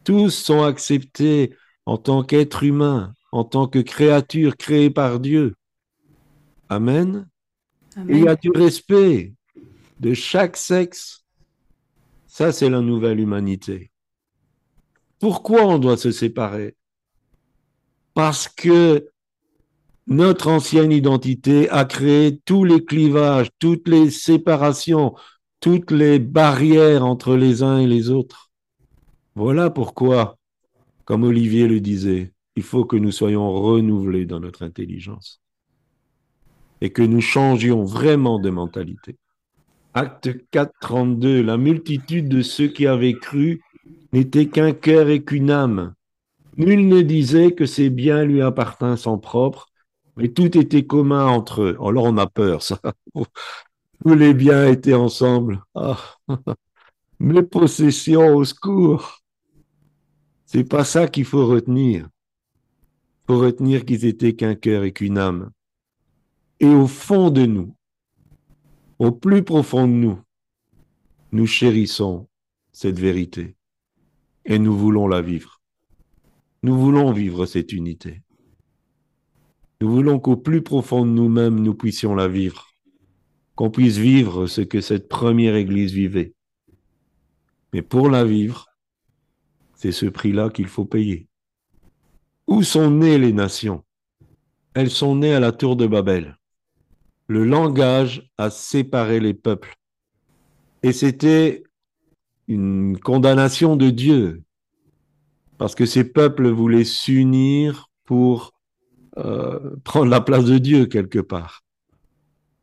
Tous 0.05 0.29
sont 0.29 0.63
acceptés 0.63 1.53
en 1.85 1.97
tant 1.97 2.23
qu'êtres 2.23 2.63
humains, 2.63 3.13
en 3.33 3.43
tant 3.43 3.67
que 3.67 3.79
créatures 3.79 4.55
créées 4.55 4.91
par 4.91 5.19
Dieu. 5.19 5.55
Amen. 6.69 7.27
Amen. 7.97 8.15
il 8.15 8.23
y 8.23 8.29
a 8.29 8.37
du 8.37 8.49
respect 8.49 9.33
de 9.99 10.13
chaque 10.13 10.55
sexe. 10.55 11.25
Ça, 12.27 12.53
c'est 12.53 12.69
la 12.69 12.79
nouvelle 12.79 13.19
humanité. 13.19 13.91
Pourquoi 15.19 15.65
on 15.65 15.79
doit 15.79 15.97
se 15.97 16.11
séparer? 16.11 16.77
Parce 18.13 18.47
que 18.47 19.09
notre 20.07 20.49
ancienne 20.49 20.91
identité 20.91 21.69
a 21.69 21.85
créé 21.85 22.39
tous 22.45 22.63
les 22.63 22.83
clivages, 22.83 23.49
toutes 23.59 23.87
les 23.87 24.09
séparations, 24.09 25.15
toutes 25.59 25.91
les 25.91 26.19
barrières 26.19 27.05
entre 27.05 27.35
les 27.35 27.63
uns 27.63 27.79
et 27.79 27.87
les 27.87 28.09
autres. 28.09 28.51
Voilà 29.35 29.69
pourquoi, 29.69 30.37
comme 31.05 31.23
Olivier 31.23 31.67
le 31.67 31.79
disait, 31.79 32.33
il 32.55 32.63
faut 32.63 32.85
que 32.85 32.97
nous 32.97 33.11
soyons 33.11 33.51
renouvelés 33.51 34.25
dans 34.25 34.39
notre 34.39 34.63
intelligence 34.63 35.41
et 36.81 36.91
que 36.91 37.01
nous 37.01 37.21
changions 37.21 37.83
vraiment 37.83 38.39
de 38.39 38.49
mentalité. 38.49 39.15
Acte 39.93 40.31
4, 40.51 40.71
32, 40.81 41.41
la 41.41 41.57
multitude 41.57 42.27
de 42.27 42.41
ceux 42.41 42.67
qui 42.67 42.87
avaient 42.87 43.13
cru 43.13 43.61
n'était 44.11 44.47
qu'un 44.47 44.73
cœur 44.73 45.09
et 45.09 45.23
qu'une 45.23 45.49
âme. 45.49 45.93
Nul 46.57 46.87
ne 46.87 47.01
disait 47.01 47.53
que 47.53 47.65
ses 47.65 47.89
biens 47.89 48.23
lui 48.23 48.41
appartinssent 48.41 49.07
en 49.07 49.17
propre, 49.17 49.67
mais 50.15 50.29
tout 50.29 50.57
était 50.57 50.85
commun 50.85 51.27
entre 51.27 51.61
eux. 51.61 51.77
Alors 51.81 52.05
on 52.05 52.17
a 52.17 52.27
peur, 52.27 52.61
ça. 52.61 52.79
Tous 54.05 54.15
les 54.15 54.33
biens 54.33 54.67
étaient 54.67 54.93
ensemble. 54.93 55.63
Ah. 55.75 55.97
Mes 57.19 57.43
possessions 57.43 58.35
au 58.35 58.43
secours. 58.43 59.21
C'est 60.45 60.65
pas 60.65 60.83
ça 60.83 61.07
qu'il 61.07 61.25
faut 61.25 61.47
retenir. 61.47 62.09
Il 63.23 63.33
faut 63.33 63.39
retenir 63.39 63.85
qu'ils 63.85 64.05
étaient 64.05 64.35
qu'un 64.35 64.55
cœur 64.55 64.83
et 64.83 64.91
qu'une 64.91 65.17
âme. 65.17 65.51
Et 66.59 66.67
au 66.67 66.87
fond 66.87 67.29
de 67.29 67.45
nous, 67.45 67.75
au 68.99 69.11
plus 69.11 69.43
profond 69.43 69.87
de 69.87 69.93
nous, 69.93 70.19
nous 71.31 71.47
chérissons 71.47 72.27
cette 72.71 72.99
vérité 72.99 73.55
et 74.45 74.59
nous 74.59 74.77
voulons 74.77 75.07
la 75.07 75.21
vivre. 75.21 75.61
Nous 76.61 76.77
voulons 76.77 77.11
vivre 77.11 77.45
cette 77.45 77.71
unité. 77.73 78.22
Nous 79.83 79.91
voulons 79.91 80.17
qu'au 80.17 80.37
plus 80.37 80.61
profond 80.61 81.05
de 81.05 81.11
nous-mêmes, 81.11 81.59
nous 81.59 81.73
puissions 81.73 82.15
la 82.15 82.29
vivre, 82.29 82.69
qu'on 83.55 83.69
puisse 83.69 83.97
vivre 83.97 84.47
ce 84.47 84.61
que 84.61 84.79
cette 84.79 85.09
première 85.09 85.55
Église 85.55 85.91
vivait. 85.91 86.33
Mais 87.73 87.81
pour 87.81 88.09
la 88.09 88.23
vivre, 88.23 88.67
c'est 89.75 89.91
ce 89.91 90.05
prix-là 90.05 90.49
qu'il 90.51 90.67
faut 90.67 90.85
payer. 90.85 91.27
Où 92.47 92.63
sont 92.63 92.91
nées 92.91 93.17
les 93.17 93.33
nations? 93.33 93.83
Elles 94.73 94.89
sont 94.89 95.17
nées 95.17 95.33
à 95.33 95.41
la 95.41 95.51
tour 95.51 95.75
de 95.75 95.85
Babel. 95.85 96.37
Le 97.27 97.43
langage 97.43 98.31
a 98.37 98.49
séparé 98.49 99.19
les 99.19 99.33
peuples. 99.33 99.75
Et 100.81 100.93
c'était 100.93 101.61
une 102.47 102.97
condamnation 102.97 103.75
de 103.75 103.89
Dieu, 103.89 104.43
parce 105.57 105.75
que 105.75 105.85
ces 105.85 106.05
peuples 106.05 106.47
voulaient 106.47 106.85
s'unir 106.85 107.89
pour 108.05 108.52
euh, 109.17 109.75
prendre 109.83 110.09
la 110.09 110.21
place 110.21 110.45
de 110.45 110.57
Dieu 110.57 110.85
quelque 110.87 111.19
part. 111.19 111.63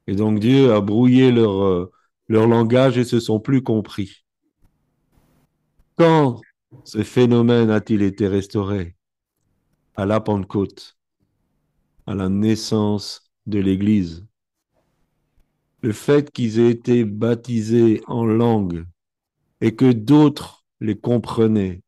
Et 0.06 0.14
donc 0.14 0.40
Dieu 0.40 0.72
a 0.72 0.80
brouillé 0.80 1.30
leur, 1.30 1.62
euh, 1.62 1.92
leur 2.28 2.48
langage 2.48 2.98
et 2.98 3.04
se 3.04 3.20
sont 3.20 3.38
plus 3.38 3.62
compris. 3.62 4.24
Quand 5.96 6.40
ce 6.84 7.02
phénomène 7.02 7.70
a-t-il 7.70 8.02
été 8.02 8.26
restauré? 8.26 8.96
À 9.94 10.06
la 10.06 10.20
Pentecôte, 10.20 10.96
à 12.06 12.14
la 12.14 12.28
naissance 12.28 13.30
de 13.46 13.58
l'Église. 13.58 14.26
Le 15.82 15.92
fait 15.92 16.30
qu'ils 16.30 16.58
aient 16.58 16.70
été 16.70 17.04
baptisés 17.04 18.00
en 18.06 18.24
langue 18.24 18.84
et 19.60 19.74
que 19.74 19.92
d'autres 19.92 20.64
les 20.80 20.96
comprenaient, 20.96 21.82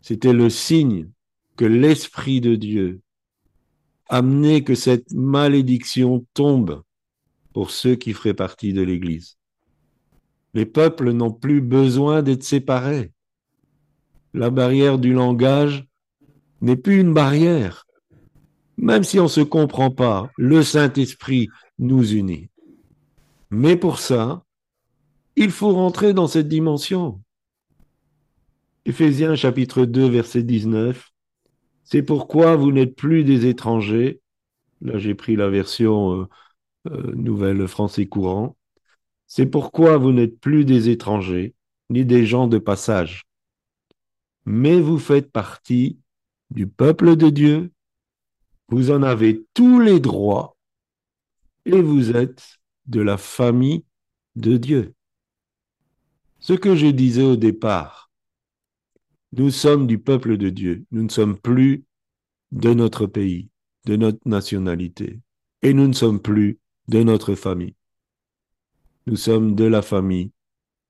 c'était 0.00 0.32
le 0.32 0.50
signe 0.50 1.10
que 1.56 1.64
l'Esprit 1.64 2.40
de 2.40 2.54
Dieu 2.54 3.00
amenait 4.08 4.64
que 4.64 4.74
cette 4.74 5.12
malédiction 5.12 6.26
tombe 6.34 6.82
pour 7.52 7.70
ceux 7.70 7.96
qui 7.96 8.12
feraient 8.12 8.34
partie 8.34 8.72
de 8.72 8.82
l'Église. 8.82 9.36
Les 10.54 10.66
peuples 10.66 11.12
n'ont 11.12 11.32
plus 11.32 11.60
besoin 11.60 12.22
d'être 12.22 12.42
séparés. 12.42 13.12
La 14.34 14.50
barrière 14.50 14.98
du 14.98 15.12
langage 15.12 15.86
n'est 16.60 16.76
plus 16.76 17.00
une 17.00 17.14
barrière. 17.14 17.86
Même 18.76 19.04
si 19.04 19.18
on 19.18 19.24
ne 19.24 19.28
se 19.28 19.40
comprend 19.40 19.90
pas, 19.90 20.30
le 20.36 20.62
Saint-Esprit 20.62 21.48
nous 21.78 22.12
unit. 22.12 22.48
Mais 23.50 23.76
pour 23.76 23.98
ça, 23.98 24.44
il 25.36 25.50
faut 25.50 25.72
rentrer 25.72 26.12
dans 26.12 26.26
cette 26.26 26.48
dimension. 26.48 27.20
Éphésiens 28.84 29.34
chapitre 29.34 29.84
2, 29.84 30.08
verset 30.08 30.42
19. 30.42 31.10
C'est 31.90 32.02
pourquoi 32.02 32.54
vous 32.54 32.70
n'êtes 32.70 32.94
plus 32.96 33.24
des 33.24 33.46
étrangers. 33.46 34.20
Là, 34.82 34.98
j'ai 34.98 35.14
pris 35.14 35.36
la 35.36 35.48
version 35.48 36.20
euh, 36.20 36.28
euh, 36.90 37.14
nouvelle 37.14 37.66
français 37.66 38.04
courant. 38.04 38.58
C'est 39.26 39.46
pourquoi 39.46 39.96
vous 39.96 40.12
n'êtes 40.12 40.38
plus 40.38 40.66
des 40.66 40.90
étrangers, 40.90 41.54
ni 41.88 42.04
des 42.04 42.26
gens 42.26 42.46
de 42.46 42.58
passage. 42.58 43.24
Mais 44.44 44.78
vous 44.78 44.98
faites 44.98 45.32
partie 45.32 45.98
du 46.50 46.66
peuple 46.66 47.16
de 47.16 47.30
Dieu. 47.30 47.72
Vous 48.68 48.90
en 48.90 49.02
avez 49.02 49.46
tous 49.54 49.80
les 49.80 49.98
droits 49.98 50.58
et 51.64 51.80
vous 51.80 52.14
êtes 52.14 52.58
de 52.84 53.00
la 53.00 53.16
famille 53.16 53.86
de 54.36 54.58
Dieu. 54.58 54.92
Ce 56.38 56.52
que 56.52 56.76
je 56.76 56.88
disais 56.88 57.22
au 57.22 57.36
départ, 57.36 58.07
nous 59.32 59.50
sommes 59.50 59.86
du 59.86 59.98
peuple 59.98 60.36
de 60.36 60.48
Dieu, 60.48 60.84
nous 60.90 61.02
ne 61.02 61.08
sommes 61.08 61.38
plus 61.38 61.84
de 62.52 62.72
notre 62.72 63.06
pays, 63.06 63.48
de 63.84 63.96
notre 63.96 64.20
nationalité, 64.26 65.20
et 65.62 65.74
nous 65.74 65.86
ne 65.86 65.92
sommes 65.92 66.20
plus 66.20 66.58
de 66.88 67.02
notre 67.02 67.34
famille. 67.34 67.74
Nous 69.06 69.16
sommes 69.16 69.54
de 69.54 69.64
la 69.64 69.82
famille 69.82 70.32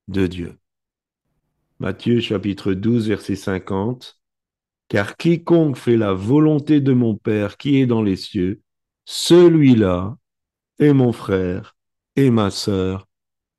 de 0.08 0.26
Dieu. 0.26 0.58
Matthieu 1.80 2.20
chapitre 2.20 2.72
12, 2.72 3.08
verset 3.08 3.36
50. 3.36 4.20
Car 4.88 5.16
quiconque 5.16 5.76
fait 5.76 5.96
la 5.96 6.12
volonté 6.12 6.80
de 6.80 6.92
mon 6.92 7.14
Père 7.14 7.56
qui 7.56 7.76
est 7.76 7.86
dans 7.86 8.02
les 8.02 8.16
cieux, 8.16 8.62
celui-là 9.04 10.16
est 10.78 10.92
mon 10.92 11.12
frère 11.12 11.76
et 12.16 12.30
ma 12.30 12.50
sœur 12.50 13.06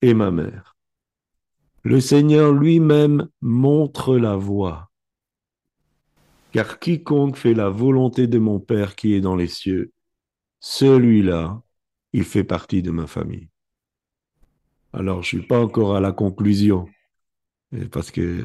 et 0.01 0.13
ma 0.13 0.31
mère. 0.31 0.75
Le 1.83 2.01
Seigneur 2.01 2.51
lui-même 2.51 3.29
montre 3.41 4.17
la 4.17 4.35
voie. 4.35 4.89
Car 6.51 6.79
quiconque 6.79 7.37
fait 7.37 7.53
la 7.53 7.69
volonté 7.69 8.27
de 8.27 8.39
mon 8.39 8.59
Père 8.59 8.95
qui 8.95 9.13
est 9.13 9.21
dans 9.21 9.35
les 9.35 9.47
cieux, 9.47 9.93
celui-là, 10.59 11.61
il 12.11 12.23
fait 12.23 12.43
partie 12.43 12.81
de 12.81 12.91
ma 12.91 13.07
famille. 13.07 13.49
Alors, 14.91 15.21
je 15.21 15.35
ne 15.35 15.41
suis 15.41 15.47
pas 15.47 15.61
encore 15.61 15.95
à 15.95 15.99
la 15.99 16.11
conclusion, 16.11 16.89
parce 17.91 18.11
que 18.11 18.43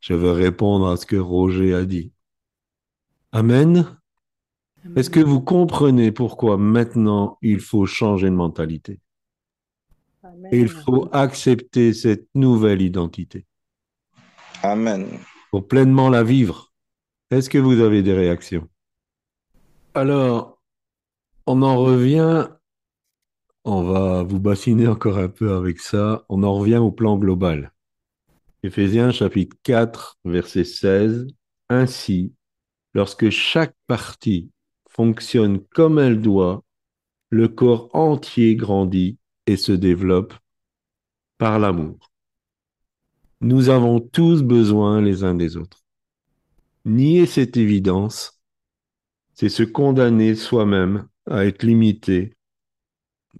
je 0.00 0.14
veux 0.14 0.32
répondre 0.32 0.88
à 0.88 0.96
ce 0.96 1.06
que 1.06 1.16
Roger 1.16 1.74
a 1.74 1.84
dit. 1.84 2.12
Amen. 3.32 3.98
Est-ce 4.94 5.10
que 5.10 5.20
vous 5.20 5.40
comprenez 5.40 6.12
pourquoi 6.12 6.58
maintenant 6.58 7.38
il 7.42 7.60
faut 7.60 7.86
changer 7.86 8.30
de 8.30 8.34
mentalité? 8.34 9.00
Et 10.50 10.60
il 10.60 10.68
faut 10.68 11.08
accepter 11.12 11.92
cette 11.92 12.28
nouvelle 12.34 12.82
identité 12.82 13.46
Amen. 14.62 15.06
pour 15.50 15.66
pleinement 15.66 16.08
la 16.08 16.22
vivre. 16.22 16.72
Est-ce 17.30 17.50
que 17.50 17.58
vous 17.58 17.80
avez 17.80 18.02
des 18.02 18.14
réactions? 18.14 18.68
Alors, 19.94 20.60
on 21.46 21.62
en 21.62 21.76
revient, 21.76 22.48
on 23.64 23.82
va 23.82 24.22
vous 24.22 24.40
bassiner 24.40 24.86
encore 24.86 25.18
un 25.18 25.28
peu 25.28 25.54
avec 25.54 25.80
ça, 25.80 26.24
on 26.28 26.42
en 26.42 26.54
revient 26.54 26.76
au 26.76 26.92
plan 26.92 27.16
global. 27.16 27.72
Éphésiens 28.62 29.12
chapitre 29.12 29.56
4, 29.62 30.18
verset 30.24 30.64
16. 30.64 31.28
Ainsi, 31.68 32.32
lorsque 32.94 33.30
chaque 33.30 33.74
partie 33.86 34.50
fonctionne 34.88 35.60
comme 35.60 35.98
elle 35.98 36.20
doit, 36.20 36.64
le 37.30 37.48
corps 37.48 37.88
entier 37.92 38.56
grandit 38.56 39.18
et 39.48 39.56
se 39.56 39.72
développe 39.72 40.34
par 41.38 41.58
l'amour. 41.58 42.12
Nous 43.40 43.70
avons 43.70 43.98
tous 43.98 44.42
besoin 44.42 45.00
les 45.00 45.24
uns 45.24 45.34
des 45.34 45.56
autres. 45.56 45.84
Nier 46.84 47.24
cette 47.24 47.56
évidence, 47.56 48.42
c'est 49.32 49.48
se 49.48 49.62
condamner 49.62 50.34
soi-même 50.34 51.08
à 51.26 51.46
être 51.46 51.62
limité 51.62 52.34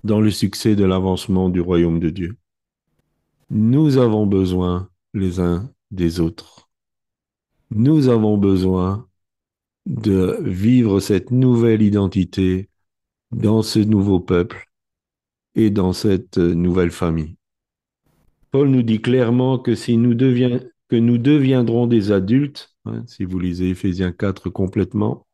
dans 0.03 0.21
le 0.21 0.31
succès 0.31 0.77
de 0.77 0.85
l'avancement 0.85 1.51
du 1.51 1.61
royaume 1.61 2.01
de 2.01 2.09
Dieu. 2.09 2.39
Nous 3.51 3.99
avons 3.99 4.27
besoin 4.27 4.89
les 5.13 5.41
uns 5.41 5.71
des 5.91 6.21
autres. 6.21 6.71
Nous 7.71 8.09
avons 8.09 8.39
besoin 8.39 9.07
de 9.85 10.39
vivre 10.41 11.01
cette 11.01 11.31
nouvelle 11.33 11.83
identité 11.83 12.71
dans 13.31 13.61
ce 13.61 13.79
nouveau 13.79 14.21
peuple 14.21 14.68
et 15.59 15.71
dans 15.71 15.93
cette 15.93 16.39
nouvelle 16.39 16.93
famille. 16.93 17.35
Paul 18.53 18.69
nous 18.69 18.83
dit 18.83 19.03
clairement 19.03 19.59
que 19.59 19.75
si 19.75 19.97
nous 19.99 20.15
deviendrons 20.15 21.87
des 21.89 22.13
adultes, 22.13 22.75
hein, 22.87 23.03
si 23.07 23.25
vous 23.25 23.41
lisez 23.41 23.71
Ephésiens 23.71 24.13
4 24.13 24.51
complètement, 24.51 25.27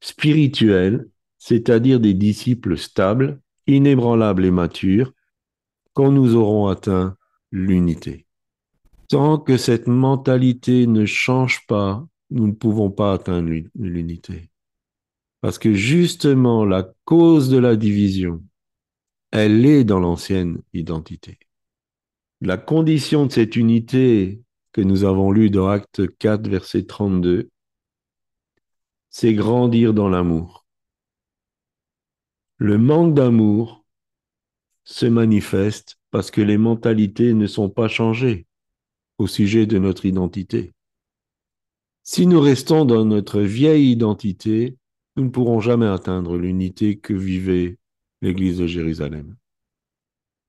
spirituels, 0.00 1.08
c'est-à-dire 1.38 2.00
des 2.00 2.12
disciples 2.12 2.76
stables, 2.76 3.40
inébranlables 3.66 4.44
et 4.44 4.50
matures, 4.50 5.12
quand 5.94 6.12
nous 6.12 6.36
aurons 6.36 6.68
atteint 6.68 7.16
l'unité. 7.50 8.26
Tant 9.08 9.38
que 9.38 9.56
cette 9.56 9.86
mentalité 9.86 10.86
ne 10.86 11.06
change 11.06 11.66
pas, 11.66 12.06
nous 12.30 12.46
ne 12.46 12.52
pouvons 12.52 12.90
pas 12.90 13.14
atteindre 13.14 13.50
l'unité. 13.74 14.50
Parce 15.40 15.58
que 15.58 15.72
justement, 15.72 16.66
la 16.66 16.92
cause 17.06 17.48
de 17.48 17.56
la 17.56 17.76
division, 17.76 18.42
elle 19.30 19.64
est 19.66 19.84
dans 19.84 20.00
l'ancienne 20.00 20.62
identité. 20.72 21.38
La 22.40 22.56
condition 22.56 23.26
de 23.26 23.32
cette 23.32 23.56
unité 23.56 24.42
que 24.72 24.80
nous 24.80 25.04
avons 25.04 25.30
lue 25.30 25.50
dans 25.50 25.68
Acte 25.68 26.06
4, 26.18 26.48
verset 26.48 26.84
32, 26.84 27.50
c'est 29.08 29.34
grandir 29.34 29.94
dans 29.94 30.08
l'amour. 30.08 30.66
Le 32.58 32.78
manque 32.78 33.14
d'amour 33.14 33.84
se 34.84 35.06
manifeste 35.06 35.98
parce 36.10 36.30
que 36.30 36.40
les 36.40 36.58
mentalités 36.58 37.34
ne 37.34 37.46
sont 37.46 37.70
pas 37.70 37.88
changées 37.88 38.46
au 39.18 39.26
sujet 39.26 39.66
de 39.66 39.78
notre 39.78 40.06
identité. 40.06 40.72
Si 42.02 42.26
nous 42.26 42.40
restons 42.40 42.84
dans 42.84 43.04
notre 43.04 43.40
vieille 43.40 43.90
identité, 43.90 44.76
nous 45.16 45.24
ne 45.24 45.30
pourrons 45.30 45.60
jamais 45.60 45.86
atteindre 45.86 46.36
l'unité 46.36 46.98
que 46.98 47.14
vivait 47.14 47.78
l'Église 48.22 48.58
de 48.58 48.66
Jérusalem. 48.66 49.36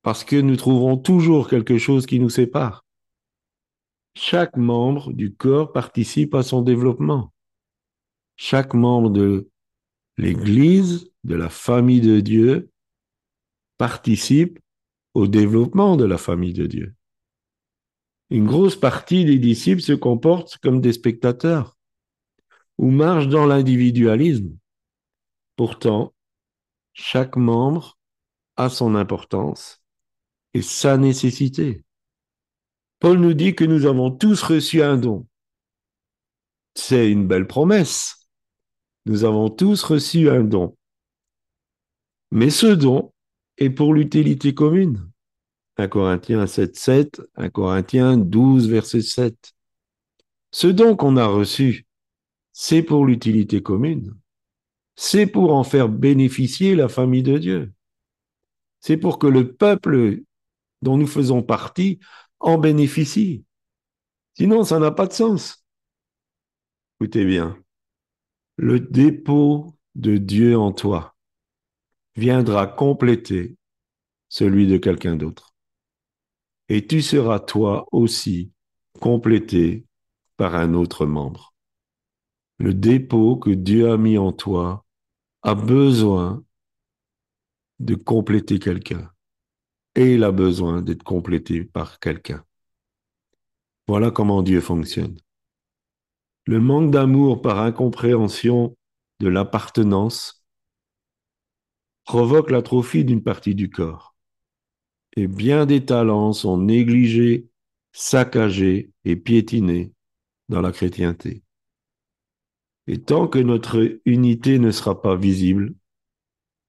Parce 0.02 0.24
que 0.24 0.36
nous 0.36 0.56
trouverons 0.56 0.96
toujours 0.96 1.48
quelque 1.48 1.78
chose 1.78 2.06
qui 2.06 2.20
nous 2.20 2.30
sépare. 2.30 2.84
Chaque 4.14 4.56
membre 4.56 5.12
du 5.12 5.34
corps 5.34 5.72
participe 5.72 6.34
à 6.34 6.42
son 6.42 6.62
développement. 6.62 7.32
Chaque 8.36 8.74
membre 8.74 9.10
de 9.10 9.48
l'Église, 10.16 11.10
de 11.24 11.34
la 11.34 11.48
famille 11.48 12.00
de 12.00 12.20
Dieu, 12.20 12.70
participe 13.76 14.58
au 15.14 15.26
développement 15.26 15.96
de 15.96 16.04
la 16.04 16.18
famille 16.18 16.52
de 16.52 16.66
Dieu 16.66 16.94
une 18.30 18.46
grosse 18.46 18.76
partie 18.76 19.24
des 19.24 19.38
disciples 19.38 19.80
se 19.80 19.92
comportent 19.92 20.58
comme 20.58 20.80
des 20.80 20.92
spectateurs 20.92 21.76
ou 22.76 22.90
marchent 22.90 23.28
dans 23.28 23.46
l'individualisme. 23.46 24.56
Pourtant, 25.56 26.14
chaque 26.98 27.36
membre 27.36 27.96
a 28.56 28.68
son 28.68 28.96
importance 28.96 29.80
et 30.52 30.62
sa 30.62 30.96
nécessité. 30.96 31.84
Paul 32.98 33.18
nous 33.18 33.34
dit 33.34 33.54
que 33.54 33.64
nous 33.64 33.86
avons 33.86 34.10
tous 34.10 34.42
reçu 34.42 34.82
un 34.82 34.96
don. 34.96 35.26
C'est 36.74 37.08
une 37.10 37.28
belle 37.28 37.46
promesse. 37.46 38.28
Nous 39.06 39.22
avons 39.22 39.48
tous 39.48 39.80
reçu 39.84 40.28
un 40.28 40.42
don. 40.42 40.76
Mais 42.32 42.50
ce 42.50 42.66
don 42.66 43.12
est 43.58 43.70
pour 43.70 43.94
l'utilité 43.94 44.52
commune. 44.52 45.08
1 45.76 45.86
Corinthiens 45.86 46.48
7, 46.48 46.76
7, 46.76 47.22
1 47.36 47.48
Corinthiens 47.50 48.16
12, 48.18 48.68
verset 48.68 49.02
7. 49.02 49.54
Ce 50.50 50.66
don 50.66 50.96
qu'on 50.96 51.16
a 51.16 51.26
reçu, 51.26 51.86
c'est 52.52 52.82
pour 52.82 53.06
l'utilité 53.06 53.62
commune. 53.62 54.16
C'est 55.00 55.28
pour 55.28 55.54
en 55.54 55.62
faire 55.62 55.88
bénéficier 55.88 56.74
la 56.74 56.88
famille 56.88 57.22
de 57.22 57.38
Dieu. 57.38 57.72
C'est 58.80 58.96
pour 58.96 59.20
que 59.20 59.28
le 59.28 59.54
peuple 59.54 60.22
dont 60.82 60.96
nous 60.96 61.06
faisons 61.06 61.40
partie 61.40 62.00
en 62.40 62.58
bénéficie. 62.58 63.44
Sinon, 64.36 64.64
ça 64.64 64.80
n'a 64.80 64.90
pas 64.90 65.06
de 65.06 65.12
sens. 65.12 65.64
Écoutez 67.00 67.24
bien, 67.24 67.56
le 68.56 68.80
dépôt 68.80 69.78
de 69.94 70.16
Dieu 70.16 70.58
en 70.58 70.72
toi 70.72 71.14
viendra 72.16 72.66
compléter 72.66 73.56
celui 74.28 74.66
de 74.66 74.78
quelqu'un 74.78 75.14
d'autre 75.14 75.54
et 76.68 76.88
tu 76.88 77.02
seras 77.02 77.38
toi 77.38 77.86
aussi 77.92 78.50
complété 78.98 79.86
par 80.36 80.56
un 80.56 80.74
autre 80.74 81.06
membre. 81.06 81.54
Le 82.58 82.74
dépôt 82.74 83.36
que 83.36 83.50
Dieu 83.50 83.92
a 83.92 83.96
mis 83.96 84.18
en 84.18 84.32
toi 84.32 84.84
a 85.48 85.54
besoin 85.54 86.44
de 87.78 87.94
compléter 87.94 88.58
quelqu'un 88.58 89.10
et 89.94 90.12
il 90.12 90.22
a 90.22 90.30
besoin 90.30 90.82
d'être 90.82 91.02
complété 91.02 91.64
par 91.64 92.00
quelqu'un. 92.00 92.44
Voilà 93.86 94.10
comment 94.10 94.42
Dieu 94.42 94.60
fonctionne. 94.60 95.18
Le 96.44 96.60
manque 96.60 96.90
d'amour 96.90 97.40
par 97.40 97.60
incompréhension 97.60 98.76
de 99.20 99.28
l'appartenance 99.28 100.44
provoque 102.04 102.50
l'atrophie 102.50 103.06
d'une 103.06 103.22
partie 103.22 103.54
du 103.54 103.70
corps 103.70 104.14
et 105.16 105.28
bien 105.28 105.64
des 105.64 105.82
talents 105.82 106.34
sont 106.34 106.58
négligés, 106.58 107.48
saccagés 107.92 108.90
et 109.06 109.16
piétinés 109.16 109.94
dans 110.50 110.60
la 110.60 110.72
chrétienté. 110.72 111.42
Et 112.88 113.02
tant 113.02 113.28
que 113.28 113.38
notre 113.38 114.00
unité 114.06 114.58
ne 114.58 114.70
sera 114.70 115.02
pas 115.02 115.14
visible, 115.14 115.74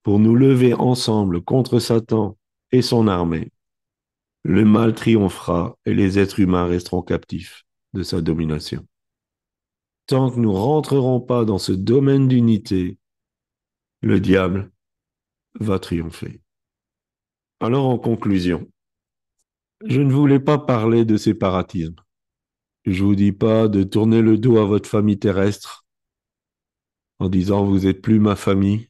pour 0.03 0.19
nous 0.19 0.35
lever 0.35 0.73
ensemble 0.73 1.41
contre 1.41 1.79
Satan 1.79 2.37
et 2.73 2.81
son 2.81 3.07
armée, 3.07 3.53
le 4.43 4.65
mal 4.65 4.93
triomphera 4.93 5.77
et 5.85 5.93
les 5.93 6.19
êtres 6.19 6.41
humains 6.41 6.65
resteront 6.65 7.01
captifs 7.01 7.65
de 7.93 8.03
sa 8.03 8.19
domination. 8.19 8.85
Tant 10.07 10.29
que 10.29 10.39
nous 10.39 10.51
rentrerons 10.51 11.21
pas 11.21 11.45
dans 11.45 11.57
ce 11.57 11.71
domaine 11.71 12.27
d'unité, 12.27 12.97
le 14.01 14.19
diable 14.19 14.71
va 15.57 15.79
triompher. 15.79 16.41
Alors, 17.61 17.87
en 17.87 17.97
conclusion, 17.97 18.69
je 19.85 20.01
ne 20.01 20.11
voulais 20.11 20.39
pas 20.41 20.57
parler 20.57 21.05
de 21.05 21.15
séparatisme. 21.15 21.95
Je 22.83 23.03
vous 23.03 23.15
dis 23.15 23.31
pas 23.31 23.69
de 23.69 23.83
tourner 23.83 24.21
le 24.21 24.37
dos 24.37 24.57
à 24.57 24.65
votre 24.65 24.89
famille 24.89 25.19
terrestre 25.19 25.85
en 27.19 27.29
disant 27.29 27.65
vous 27.65 27.85
êtes 27.85 28.01
plus 28.01 28.19
ma 28.19 28.35
famille, 28.35 28.89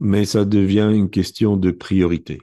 mais 0.00 0.24
ça 0.24 0.44
devient 0.44 0.90
une 0.92 1.10
question 1.10 1.56
de 1.56 1.70
priorité. 1.70 2.40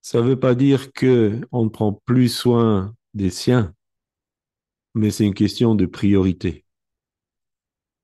Ça 0.00 0.20
ne 0.20 0.28
veut 0.28 0.38
pas 0.40 0.54
dire 0.54 0.92
que 0.92 1.40
on 1.52 1.64
ne 1.64 1.70
prend 1.70 1.92
plus 1.92 2.28
soin 2.28 2.94
des 3.14 3.30
siens, 3.30 3.74
mais 4.94 5.10
c'est 5.10 5.24
une 5.24 5.34
question 5.34 5.74
de 5.74 5.86
priorité. 5.86 6.64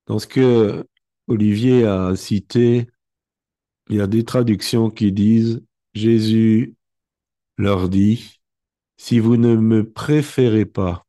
Dans 0.07 0.19
ce 0.19 0.27
que 0.27 0.85
Olivier 1.27 1.85
a 1.85 2.15
cité, 2.15 2.87
il 3.89 3.97
y 3.97 4.01
a 4.01 4.07
des 4.07 4.23
traductions 4.23 4.89
qui 4.89 5.11
disent 5.11 5.61
Jésus 5.93 6.75
leur 7.57 7.89
dit 7.89 8.39
Si 8.97 9.19
vous 9.19 9.37
ne 9.37 9.55
me 9.55 9.87
préférez 9.89 10.65
pas 10.65 11.05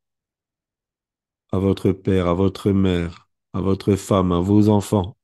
à 1.51 1.59
votre 1.59 1.91
père, 1.91 2.27
à 2.27 2.33
votre 2.33 2.71
mère, 2.71 3.20
à 3.53 3.61
votre 3.61 3.95
femme, 3.95 4.31
à 4.31 4.39
vos 4.39 4.69
enfants, 4.69 5.17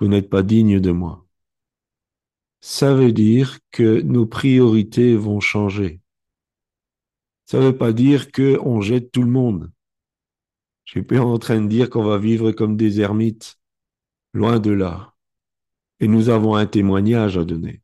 vous 0.00 0.08
n'êtes 0.08 0.30
pas 0.30 0.42
digne 0.42 0.80
de 0.80 0.90
moi. 0.90 1.26
Ça 2.60 2.94
veut 2.94 3.12
dire 3.12 3.58
que 3.70 4.00
nos 4.00 4.26
priorités 4.26 5.16
vont 5.16 5.40
changer. 5.40 6.00
Ça 7.46 7.58
ne 7.58 7.64
veut 7.64 7.76
pas 7.76 7.92
dire 7.92 8.32
qu'on 8.32 8.80
jette 8.80 9.12
tout 9.12 9.22
le 9.22 9.30
monde. 9.30 9.70
Je 10.84 10.92
suis 10.92 11.02
pas 11.02 11.20
en 11.20 11.38
train 11.38 11.60
de 11.60 11.68
dire 11.68 11.90
qu'on 11.90 12.04
va 12.04 12.18
vivre 12.18 12.52
comme 12.52 12.76
des 12.76 13.00
ermites, 13.00 13.58
loin 14.32 14.58
de 14.58 14.70
là. 14.70 15.14
Et 16.00 16.08
nous 16.08 16.28
avons 16.28 16.54
un 16.54 16.66
témoignage 16.66 17.36
à 17.36 17.44
donner. 17.44 17.82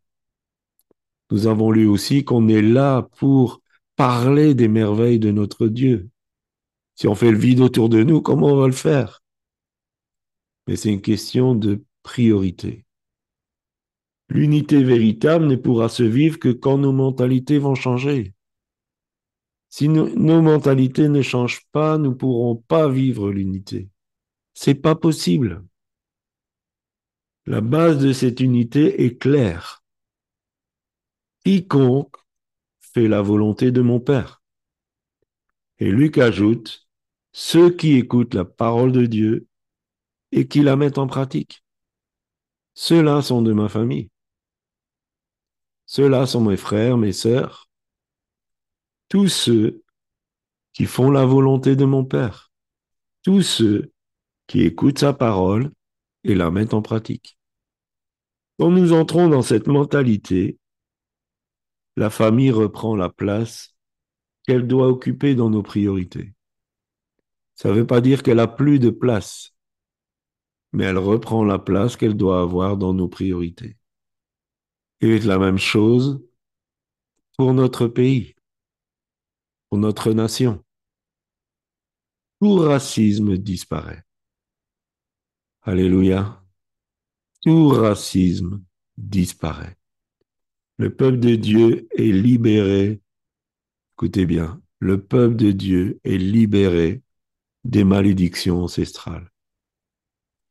Nous 1.30 1.46
avons 1.46 1.70
lu 1.70 1.86
aussi 1.86 2.24
qu'on 2.24 2.48
est 2.48 2.62
là 2.62 3.02
pour 3.18 3.60
parler 3.96 4.54
des 4.54 4.68
merveilles 4.68 5.18
de 5.18 5.30
notre 5.30 5.68
Dieu. 5.68 6.08
Si 6.94 7.06
on 7.06 7.14
fait 7.14 7.30
le 7.30 7.38
vide 7.38 7.60
autour 7.60 7.88
de 7.88 8.02
nous, 8.02 8.20
comment 8.20 8.48
on 8.48 8.60
va 8.60 8.66
le 8.66 8.72
faire? 8.72 9.19
Mais 10.66 10.76
c'est 10.76 10.92
une 10.92 11.02
question 11.02 11.54
de 11.54 11.84
priorité. 12.02 12.84
L'unité 14.28 14.82
véritable 14.84 15.46
ne 15.46 15.56
pourra 15.56 15.88
se 15.88 16.04
vivre 16.04 16.38
que 16.38 16.50
quand 16.50 16.78
nos 16.78 16.92
mentalités 16.92 17.58
vont 17.58 17.74
changer. 17.74 18.32
Si 19.68 19.88
nos, 19.88 20.42
mentalités 20.42 21.08
ne 21.08 21.22
changent 21.22 21.66
pas, 21.72 21.98
nous 21.98 22.10
ne 22.10 22.14
pourrons 22.14 22.56
pas 22.56 22.88
vivre 22.88 23.30
l'unité. 23.30 23.88
C'est 24.54 24.74
pas 24.74 24.94
possible. 24.94 25.64
La 27.46 27.60
base 27.60 27.98
de 27.98 28.12
cette 28.12 28.40
unité 28.40 29.04
est 29.04 29.16
claire. 29.16 29.82
Quiconque 31.44 32.16
fait 32.80 33.08
la 33.08 33.22
volonté 33.22 33.70
de 33.72 33.80
mon 33.80 34.00
Père. 34.00 34.42
Et 35.78 35.90
Luc 35.90 36.18
ajoute, 36.18 36.88
ceux 37.32 37.70
qui 37.70 37.94
écoutent 37.94 38.34
la 38.34 38.44
parole 38.44 38.92
de 38.92 39.06
Dieu 39.06 39.48
et 40.32 40.46
qui 40.46 40.62
la 40.62 40.76
mettent 40.76 40.98
en 40.98 41.06
pratique. 41.06 41.64
Ceux-là 42.74 43.22
sont 43.22 43.42
de 43.42 43.52
ma 43.52 43.68
famille. 43.68 44.10
Ceux-là 45.86 46.26
sont 46.26 46.42
mes 46.42 46.56
frères, 46.56 46.96
mes 46.96 47.12
sœurs, 47.12 47.68
tous 49.08 49.28
ceux 49.28 49.82
qui 50.72 50.86
font 50.86 51.10
la 51.10 51.24
volonté 51.24 51.74
de 51.74 51.84
mon 51.84 52.04
Père, 52.04 52.52
tous 53.22 53.42
ceux 53.42 53.92
qui 54.46 54.62
écoutent 54.62 55.00
sa 55.00 55.12
parole 55.12 55.72
et 56.24 56.34
la 56.34 56.50
mettent 56.50 56.74
en 56.74 56.82
pratique. 56.82 57.36
Quand 58.58 58.70
nous 58.70 58.92
entrons 58.92 59.28
dans 59.28 59.42
cette 59.42 59.66
mentalité, 59.66 60.58
la 61.96 62.08
famille 62.08 62.50
reprend 62.50 62.94
la 62.94 63.08
place 63.08 63.74
qu'elle 64.46 64.66
doit 64.66 64.88
occuper 64.88 65.34
dans 65.34 65.50
nos 65.50 65.62
priorités. 65.62 66.34
Ça 67.54 67.70
ne 67.70 67.74
veut 67.74 67.86
pas 67.86 68.00
dire 68.00 68.22
qu'elle 68.22 68.40
a 68.40 68.46
plus 68.46 68.78
de 68.78 68.90
place, 68.90 69.54
mais 70.72 70.84
elle 70.84 70.98
reprend 70.98 71.44
la 71.44 71.58
place 71.58 71.96
qu'elle 71.96 72.16
doit 72.16 72.40
avoir 72.40 72.76
dans 72.76 72.94
nos 72.94 73.08
priorités. 73.08 73.76
Et 75.00 75.18
la 75.20 75.38
même 75.38 75.58
chose 75.58 76.22
pour 77.36 77.54
notre 77.54 77.88
pays, 77.88 78.34
pour 79.68 79.78
notre 79.78 80.12
nation. 80.12 80.62
Tout 82.40 82.56
racisme 82.56 83.36
disparaît. 83.36 84.04
Alléluia. 85.62 86.42
Tout 87.42 87.68
racisme 87.68 88.62
disparaît. 88.96 89.76
Le 90.76 90.94
peuple 90.94 91.18
de 91.18 91.34
Dieu 91.36 91.88
est 91.96 92.12
libéré. 92.12 93.00
Écoutez 93.92 94.26
bien, 94.26 94.62
le 94.78 95.02
peuple 95.02 95.36
de 95.36 95.50
Dieu 95.52 96.00
est 96.04 96.18
libéré 96.18 97.02
des 97.64 97.84
malédictions 97.84 98.62
ancestrales 98.64 99.29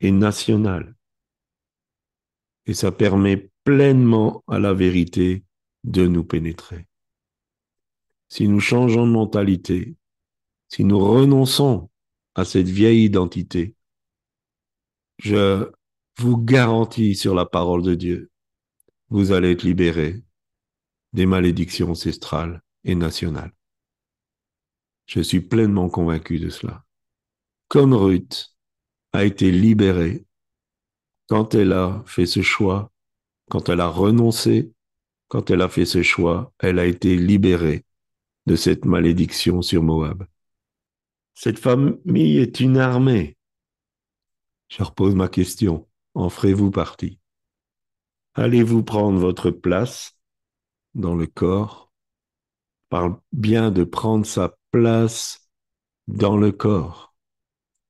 et 0.01 0.11
nationales. 0.11 0.95
Et 2.65 2.73
ça 2.73 2.91
permet 2.91 3.49
pleinement 3.63 4.43
à 4.47 4.59
la 4.59 4.73
vérité 4.73 5.43
de 5.83 6.07
nous 6.07 6.23
pénétrer. 6.23 6.87
Si 8.27 8.47
nous 8.47 8.59
changeons 8.59 9.07
de 9.07 9.11
mentalité, 9.11 9.95
si 10.67 10.83
nous 10.83 10.99
renonçons 10.99 11.89
à 12.35 12.45
cette 12.45 12.67
vieille 12.67 13.03
identité, 13.03 13.75
je 15.17 15.71
vous 16.17 16.37
garantis 16.37 17.15
sur 17.15 17.33
la 17.33 17.45
parole 17.45 17.81
de 17.81 17.95
Dieu, 17.95 18.31
vous 19.09 19.31
allez 19.31 19.51
être 19.51 19.63
libérés 19.63 20.21
des 21.13 21.25
malédictions 21.25 21.91
ancestrales 21.91 22.61
et 22.83 22.95
nationales. 22.95 23.53
Je 25.07 25.21
suis 25.21 25.41
pleinement 25.41 25.89
convaincu 25.89 26.39
de 26.39 26.49
cela. 26.49 26.85
Comme 27.67 27.93
Ruth 27.93 28.55
a 29.13 29.25
été 29.25 29.51
libérée 29.51 30.25
quand 31.27 31.53
elle 31.53 31.73
a 31.73 32.03
fait 32.05 32.25
ce 32.25 32.41
choix, 32.41 32.91
quand 33.49 33.69
elle 33.69 33.81
a 33.81 33.87
renoncé, 33.87 34.71
quand 35.27 35.51
elle 35.51 35.61
a 35.61 35.69
fait 35.69 35.85
ce 35.85 36.01
choix, 36.01 36.51
elle 36.59 36.79
a 36.79 36.85
été 36.85 37.15
libérée 37.15 37.85
de 38.47 38.55
cette 38.55 38.85
malédiction 38.85 39.61
sur 39.61 39.83
Moab. 39.83 40.25
Cette 41.35 41.59
famille 41.59 42.39
est 42.39 42.59
une 42.59 42.77
armée. 42.77 43.37
Je 44.69 44.83
repose 44.83 45.15
ma 45.15 45.27
question. 45.27 45.87
En 46.15 46.29
ferez-vous 46.29 46.71
partie? 46.71 47.19
Allez-vous 48.33 48.83
prendre 48.83 49.19
votre 49.19 49.51
place 49.51 50.17
dans 50.95 51.15
le 51.15 51.27
corps? 51.27 51.91
Parle 52.89 53.19
bien 53.31 53.69
de 53.69 53.83
prendre 53.83 54.25
sa 54.25 54.57
place 54.71 55.49
dans 56.07 56.37
le 56.37 56.51
corps, 56.51 57.13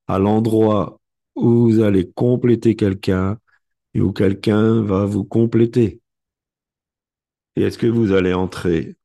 à 0.08 0.20
l'endroit 0.20 0.99
où 1.42 1.70
vous 1.70 1.80
allez 1.80 2.10
compléter 2.12 2.76
quelqu'un 2.76 3.38
et 3.94 4.02
où 4.02 4.12
quelqu'un 4.12 4.82
va 4.82 5.06
vous 5.06 5.24
compléter. 5.24 6.02
Et 7.56 7.64
est-ce 7.64 7.78
que 7.78 7.88
vous 7.88 8.12
allez 8.12 8.34
entrer 8.34 8.96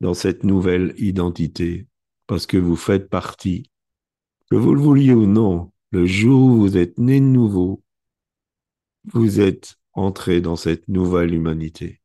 dans 0.00 0.14
cette 0.14 0.44
nouvelle 0.44 0.94
identité 0.98 1.86
parce 2.26 2.46
que 2.46 2.56
vous 2.56 2.76
faites 2.76 3.08
partie, 3.08 3.70
que 4.50 4.56
vous 4.56 4.74
le 4.74 4.80
vouliez 4.80 5.12
ou 5.12 5.26
non, 5.26 5.72
le 5.90 6.06
jour 6.06 6.52
où 6.52 6.56
vous 6.56 6.76
êtes 6.76 6.98
né 6.98 7.20
de 7.20 7.26
nouveau, 7.26 7.82
vous 9.12 9.40
êtes 9.40 9.76
entré 9.92 10.40
dans 10.40 10.56
cette 10.56 10.88
nouvelle 10.88 11.34
humanité. 11.34 12.00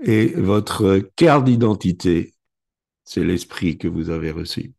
Et 0.00 0.28
votre 0.28 0.98
carte 1.16 1.44
d'identité, 1.44 2.34
c'est 3.04 3.24
l'esprit 3.24 3.78
que 3.78 3.88
vous 3.88 4.10
avez 4.10 4.30
reçu. 4.30 4.75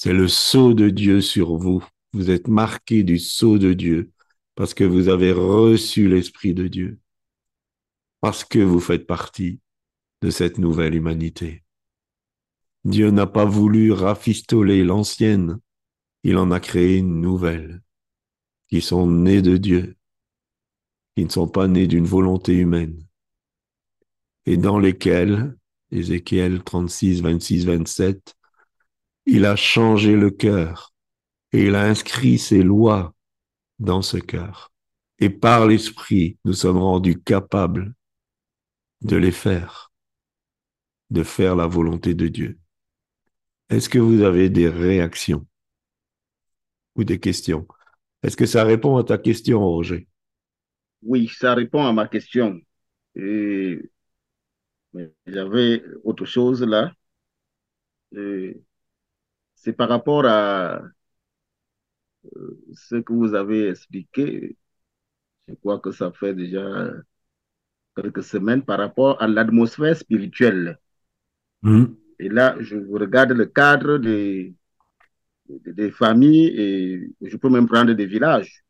C'est 0.00 0.12
le 0.12 0.28
sceau 0.28 0.74
de 0.74 0.90
Dieu 0.90 1.20
sur 1.20 1.56
vous. 1.56 1.84
Vous 2.12 2.30
êtes 2.30 2.46
marqué 2.46 3.02
du 3.02 3.18
sceau 3.18 3.58
de 3.58 3.72
Dieu 3.72 4.12
parce 4.54 4.72
que 4.72 4.84
vous 4.84 5.08
avez 5.08 5.32
reçu 5.32 6.06
l'esprit 6.08 6.54
de 6.54 6.68
Dieu. 6.68 7.00
Parce 8.20 8.44
que 8.44 8.60
vous 8.60 8.78
faites 8.78 9.08
partie 9.08 9.58
de 10.22 10.30
cette 10.30 10.58
nouvelle 10.58 10.94
humanité. 10.94 11.64
Dieu 12.84 13.10
n'a 13.10 13.26
pas 13.26 13.44
voulu 13.44 13.90
rafistoler 13.90 14.84
l'ancienne, 14.84 15.58
il 16.22 16.36
en 16.36 16.52
a 16.52 16.60
créé 16.60 16.98
une 16.98 17.20
nouvelle, 17.20 17.82
qui 18.68 18.80
sont 18.80 19.10
nées 19.10 19.42
de 19.42 19.56
Dieu, 19.56 19.96
qui 21.16 21.24
ne 21.24 21.30
sont 21.30 21.48
pas 21.48 21.66
nées 21.66 21.88
d'une 21.88 22.06
volonté 22.06 22.54
humaine, 22.54 23.04
et 24.46 24.58
dans 24.58 24.78
lesquelles, 24.78 25.56
Ézéchiel 25.90 26.62
36, 26.62 27.20
26, 27.20 27.64
27, 27.64 28.37
il 29.28 29.44
a 29.44 29.56
changé 29.56 30.16
le 30.16 30.30
cœur 30.30 30.94
et 31.52 31.66
il 31.66 31.74
a 31.74 31.84
inscrit 31.84 32.38
ses 32.38 32.62
lois 32.62 33.14
dans 33.78 34.00
ce 34.00 34.16
cœur. 34.16 34.72
Et 35.18 35.28
par 35.28 35.66
l'Esprit, 35.66 36.38
nous 36.46 36.54
sommes 36.54 36.78
rendus 36.78 37.20
capables 37.20 37.94
de 39.02 39.16
les 39.16 39.30
faire, 39.30 39.92
de 41.10 41.22
faire 41.22 41.56
la 41.56 41.66
volonté 41.66 42.14
de 42.14 42.26
Dieu. 42.28 42.58
Est-ce 43.68 43.90
que 43.90 43.98
vous 43.98 44.22
avez 44.22 44.48
des 44.48 44.68
réactions 44.68 45.46
ou 46.94 47.04
des 47.04 47.20
questions? 47.20 47.68
Est-ce 48.22 48.36
que 48.36 48.46
ça 48.46 48.64
répond 48.64 48.96
à 48.96 49.04
ta 49.04 49.18
question, 49.18 49.60
Roger? 49.60 50.08
Oui, 51.02 51.28
ça 51.28 51.54
répond 51.54 51.84
à 51.84 51.92
ma 51.92 52.08
question. 52.08 52.60
Et 53.14 53.90
j'avais 55.26 55.84
autre 56.02 56.24
chose 56.24 56.62
là. 56.62 56.94
C'est 59.60 59.72
par 59.72 59.88
rapport 59.88 60.24
à 60.26 60.82
euh, 62.36 62.60
ce 62.74 62.96
que 62.96 63.12
vous 63.12 63.34
avez 63.34 63.68
expliqué. 63.68 64.56
Je 65.48 65.54
crois 65.54 65.80
que 65.80 65.90
ça 65.92 66.12
fait 66.12 66.34
déjà 66.34 66.90
quelques 67.96 68.22
semaines 68.22 68.64
par 68.64 68.78
rapport 68.78 69.20
à 69.22 69.26
l'atmosphère 69.26 69.96
spirituelle. 69.96 70.78
Mmh. 71.62 71.86
Et 72.20 72.28
là, 72.28 72.56
je 72.60 72.76
regarde 72.76 73.32
le 73.32 73.46
cadre 73.46 73.98
des, 73.98 74.54
des, 75.48 75.90
familles 75.90 76.46
et 76.46 77.10
je 77.22 77.36
peux 77.36 77.48
même 77.48 77.66
prendre 77.66 77.92
des 77.94 78.06
villages. 78.06 78.64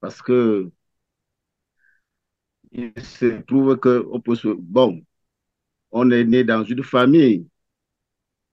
Parce 0.00 0.22
que 0.22 0.70
il 2.72 2.92
se 3.02 3.40
trouve 3.42 3.78
que 3.78 4.06
on 4.12 4.20
peut 4.20 4.34
se, 4.36 4.48
bon, 4.48 5.02
on 5.90 6.10
est 6.10 6.24
né 6.24 6.44
dans 6.44 6.62
une 6.64 6.84
famille 6.84 7.48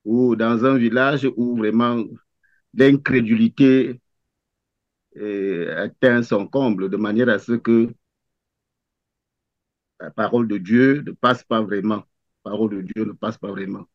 ou 0.06 0.36
dans 0.36 0.66
un 0.66 0.78
village 0.78 1.28
où 1.36 1.58
vraiment 1.58 2.04
l'incrédulité 2.74 4.00
atteint 5.78 6.24
son 6.24 6.48
comble 6.48 6.90
de 6.90 6.98
manière 6.98 7.30
à 7.30 7.40
ce 7.40 7.54
que 7.54 7.90
la 10.00 10.12
parole 10.12 10.48
de 10.48 10.58
Dieu 10.58 11.02
ne 11.06 11.12
passe 11.12 11.44
pas 11.44 11.62
vraiment. 11.62 12.04
Parole 12.44 12.76
de 12.76 12.82
Dieu 12.82 13.06
ne 13.06 13.14
passe 13.14 13.38
pas 13.38 13.52
vraiment. 13.52 13.86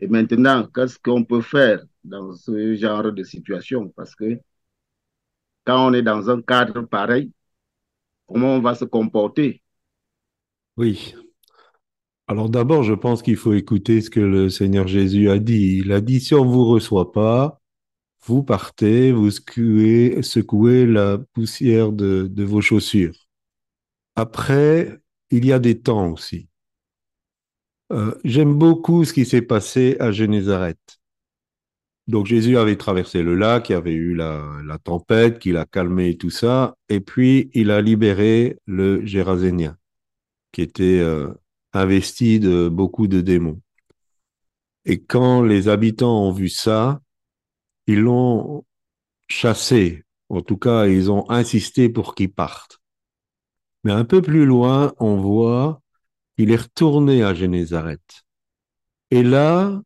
Et 0.00 0.08
maintenant, 0.08 0.66
qu'est-ce 0.66 0.98
qu'on 0.98 1.24
peut 1.24 1.42
faire 1.42 1.84
dans 2.04 2.34
ce 2.34 2.74
genre 2.74 3.12
de 3.12 3.22
situation? 3.22 3.88
Parce 3.90 4.14
que 4.14 4.40
quand 5.64 5.88
on 5.88 5.92
est 5.94 6.02
dans 6.02 6.30
un 6.30 6.42
cadre 6.42 6.82
pareil, 6.82 7.32
comment 8.26 8.56
on 8.56 8.60
va 8.60 8.74
se 8.74 8.84
comporter? 8.84 9.62
Oui. 10.76 11.14
Alors 12.28 12.48
d'abord, 12.48 12.82
je 12.82 12.94
pense 12.94 13.22
qu'il 13.22 13.36
faut 13.36 13.52
écouter 13.52 14.00
ce 14.00 14.10
que 14.10 14.20
le 14.20 14.48
Seigneur 14.48 14.86
Jésus 14.88 15.28
a 15.28 15.38
dit. 15.38 15.78
Il 15.84 15.92
a 15.92 16.00
dit, 16.00 16.20
si 16.20 16.34
on 16.34 16.44
ne 16.44 16.50
vous 16.50 16.64
reçoit 16.66 17.12
pas, 17.12 17.60
vous 18.26 18.42
partez, 18.42 19.12
vous 19.12 19.30
secouez, 19.30 20.22
secouez 20.22 20.86
la 20.86 21.18
poussière 21.34 21.92
de, 21.92 22.30
vos 22.44 22.60
chaussures. 22.60 23.14
Après, 24.16 24.98
il 25.30 25.44
y 25.44 25.52
a 25.52 25.58
des 25.58 25.80
temps 25.80 26.12
aussi. 26.12 26.48
Euh, 27.92 28.14
J'aime 28.24 28.54
beaucoup 28.54 29.04
ce 29.04 29.12
qui 29.12 29.24
s'est 29.26 29.42
passé 29.42 29.96
à 30.00 30.12
Génézareth. 30.12 31.00
Donc 32.08 32.26
Jésus 32.26 32.56
avait 32.56 32.76
traversé 32.76 33.22
le 33.22 33.34
lac, 33.34 33.68
il 33.68 33.72
y 33.72 33.74
avait 33.76 33.92
eu 33.92 34.14
la, 34.14 34.78
tempête 34.82 35.38
qui 35.38 35.52
l'a 35.52 35.66
calmé 35.66 36.10
et 36.10 36.16
tout 36.16 36.30
ça, 36.30 36.76
et 36.88 37.00
puis 37.00 37.50
il 37.54 37.70
a 37.70 37.80
libéré 37.80 38.58
le 38.66 39.04
Gérasénien, 39.06 39.76
qui 40.52 40.62
était 40.62 40.98
euh, 41.00 41.32
investi 41.72 42.40
de 42.40 42.68
beaucoup 42.68 43.06
de 43.06 43.20
démons. 43.20 43.60
Et 44.84 45.02
quand 45.02 45.42
les 45.42 45.68
habitants 45.68 46.24
ont 46.24 46.32
vu 46.32 46.48
ça, 46.48 47.00
ils 47.86 48.00
l'ont 48.00 48.64
chassé. 49.28 50.04
En 50.28 50.42
tout 50.42 50.56
cas, 50.56 50.86
ils 50.86 51.10
ont 51.10 51.28
insisté 51.30 51.88
pour 51.88 52.14
qu'il 52.14 52.32
parte. 52.32 52.80
Mais 53.84 53.92
un 53.92 54.04
peu 54.04 54.22
plus 54.22 54.44
loin, 54.44 54.94
on 54.98 55.16
voit 55.16 55.80
qu'il 56.36 56.50
est 56.50 56.56
retourné 56.56 57.22
à 57.22 57.34
Génézareth. 57.34 58.24
Et 59.10 59.22
là, 59.22 59.82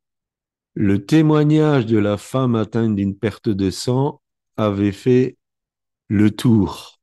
le 0.74 1.04
témoignage 1.04 1.86
de 1.86 1.98
la 1.98 2.16
femme 2.16 2.54
atteinte 2.54 2.94
d'une 2.96 3.16
perte 3.16 3.48
de 3.48 3.70
sang 3.70 4.20
avait 4.56 4.92
fait 4.92 5.36
le 6.08 6.30
tour. 6.30 6.95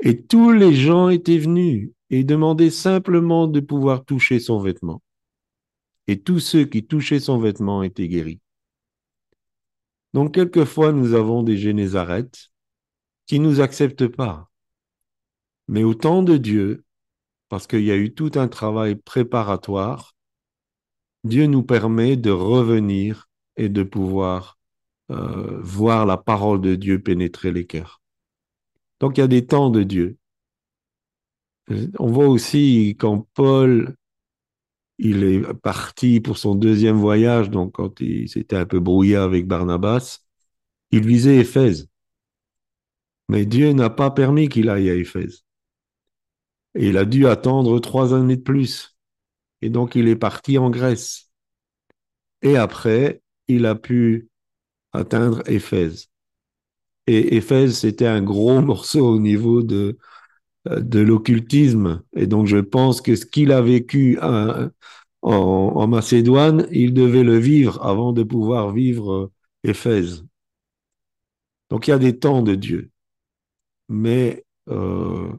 Et 0.00 0.22
tous 0.22 0.52
les 0.52 0.74
gens 0.74 1.08
étaient 1.08 1.38
venus 1.38 1.90
et 2.10 2.24
demandaient 2.24 2.70
simplement 2.70 3.48
de 3.48 3.60
pouvoir 3.60 4.04
toucher 4.04 4.38
son 4.38 4.60
vêtement. 4.60 5.02
Et 6.06 6.20
tous 6.20 6.40
ceux 6.40 6.64
qui 6.64 6.86
touchaient 6.86 7.20
son 7.20 7.38
vêtement 7.38 7.82
étaient 7.82 8.08
guéris. 8.08 8.40
Donc, 10.14 10.34
quelquefois, 10.34 10.92
nous 10.92 11.14
avons 11.14 11.42
des 11.42 11.56
Génézareth 11.56 12.50
qui 13.26 13.40
nous 13.40 13.60
acceptent 13.60 14.08
pas. 14.08 14.48
Mais 15.68 15.84
au 15.84 15.94
temps 15.94 16.22
de 16.22 16.38
Dieu, 16.38 16.84
parce 17.48 17.66
qu'il 17.66 17.84
y 17.84 17.90
a 17.90 17.96
eu 17.96 18.14
tout 18.14 18.32
un 18.36 18.48
travail 18.48 18.96
préparatoire, 18.96 20.14
Dieu 21.24 21.46
nous 21.46 21.62
permet 21.62 22.16
de 22.16 22.30
revenir 22.30 23.28
et 23.56 23.68
de 23.68 23.82
pouvoir 23.82 24.56
euh, 25.10 25.60
voir 25.60 26.06
la 26.06 26.16
parole 26.16 26.60
de 26.60 26.74
Dieu 26.74 27.02
pénétrer 27.02 27.52
les 27.52 27.66
cœurs. 27.66 27.97
Donc 29.00 29.16
il 29.16 29.20
y 29.20 29.24
a 29.24 29.28
des 29.28 29.46
temps 29.46 29.70
de 29.70 29.82
Dieu. 29.82 30.18
On 31.98 32.06
voit 32.06 32.28
aussi 32.28 32.96
quand 32.98 33.26
Paul, 33.34 33.94
il 34.98 35.22
est 35.24 35.54
parti 35.54 36.20
pour 36.20 36.38
son 36.38 36.54
deuxième 36.54 36.96
voyage, 36.96 37.50
donc 37.50 37.72
quand 37.72 38.00
il 38.00 38.28
s'était 38.28 38.56
un 38.56 38.66
peu 38.66 38.80
brouillé 38.80 39.16
avec 39.16 39.46
Barnabas, 39.46 40.20
il 40.90 41.06
visait 41.06 41.36
Éphèse. 41.38 41.88
Mais 43.28 43.44
Dieu 43.46 43.72
n'a 43.72 43.90
pas 43.90 44.10
permis 44.10 44.48
qu'il 44.48 44.68
aille 44.70 44.90
à 44.90 44.94
Éphèse. 44.94 45.44
Et 46.74 46.88
il 46.88 46.96
a 46.96 47.04
dû 47.04 47.26
attendre 47.26 47.78
trois 47.80 48.14
années 48.14 48.36
de 48.36 48.42
plus. 48.42 48.96
Et 49.60 49.70
donc, 49.70 49.94
il 49.94 50.08
est 50.08 50.16
parti 50.16 50.58
en 50.58 50.70
Grèce. 50.70 51.30
Et 52.42 52.56
après, 52.56 53.22
il 53.48 53.66
a 53.66 53.74
pu 53.74 54.28
atteindre 54.92 55.42
Éphèse. 55.48 56.08
Et 57.08 57.36
Éphèse, 57.36 57.78
c'était 57.78 58.06
un 58.06 58.22
gros 58.22 58.60
morceau 58.62 59.14
au 59.14 59.18
niveau 59.18 59.62
de, 59.62 59.98
de 60.66 61.00
l'occultisme. 61.00 62.02
Et 62.14 62.26
donc, 62.26 62.46
je 62.46 62.58
pense 62.58 63.00
que 63.00 63.16
ce 63.16 63.26
qu'il 63.26 63.52
a 63.52 63.62
vécu 63.62 64.18
en, 64.20 64.68
en, 65.22 65.86
Macédoine, 65.88 66.66
il 66.70 66.94
devait 66.94 67.24
le 67.24 67.38
vivre 67.38 67.84
avant 67.84 68.12
de 68.12 68.22
pouvoir 68.22 68.72
vivre 68.72 69.30
Éphèse. 69.64 70.26
Donc, 71.70 71.88
il 71.88 71.90
y 71.90 71.94
a 71.94 71.98
des 71.98 72.18
temps 72.18 72.42
de 72.42 72.54
Dieu. 72.54 72.90
Mais 73.88 74.44
euh, 74.68 75.32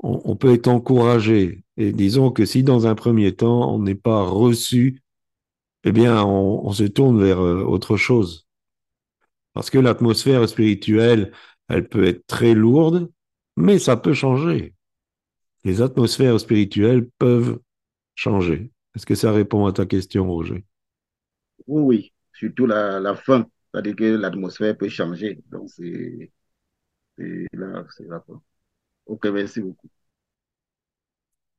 on, 0.00 0.36
peut 0.36 0.54
être 0.54 0.68
encouragé. 0.68 1.64
Et 1.76 1.92
disons 1.92 2.30
que 2.30 2.46
si 2.46 2.62
dans 2.62 2.86
un 2.86 2.94
premier 2.94 3.34
temps, 3.36 3.74
on 3.74 3.78
n'est 3.80 3.94
pas 3.94 4.22
reçu, 4.24 5.02
eh 5.84 5.92
bien, 5.92 6.24
on, 6.24 6.72
se 6.72 6.84
tourne 6.84 7.20
vers 7.22 7.40
euh, 7.40 7.62
autre 7.64 7.96
chose. 7.96 8.47
Parce 9.54 9.70
que 9.70 9.78
l'atmosphère 9.78 10.48
spirituelle, 10.48 11.32
elle 11.68 11.88
peut 11.88 12.04
être 12.04 12.26
très 12.26 12.54
lourde, 12.54 13.10
mais 13.56 13.78
ça 13.78 13.96
peut 13.96 14.14
changer. 14.14 14.74
Les 15.64 15.82
atmosphères 15.82 16.40
spirituelles 16.40 17.08
peuvent 17.18 17.60
changer. 18.16 18.72
Est-ce 18.96 19.06
que 19.06 19.14
ça 19.16 19.32
répond 19.32 19.66
à 19.66 19.72
ta 19.72 19.86
question, 19.86 20.28
Roger? 20.30 20.64
Oui, 21.66 21.82
oui, 21.82 22.12
surtout 22.32 22.66
la, 22.66 23.00
la 23.00 23.14
fin. 23.16 23.46
C'est-à-dire 23.72 23.96
que 23.96 24.04
l'atmosphère 24.04 24.76
peut 24.76 24.88
changer. 24.88 25.40
Donc, 25.50 25.68
c'est 25.70 26.32
là, 27.52 27.84
c'est 27.96 28.06
la 28.08 28.20
fin. 28.20 28.42
Ok, 29.06 29.26
merci 29.26 29.60
beaucoup. 29.62 29.90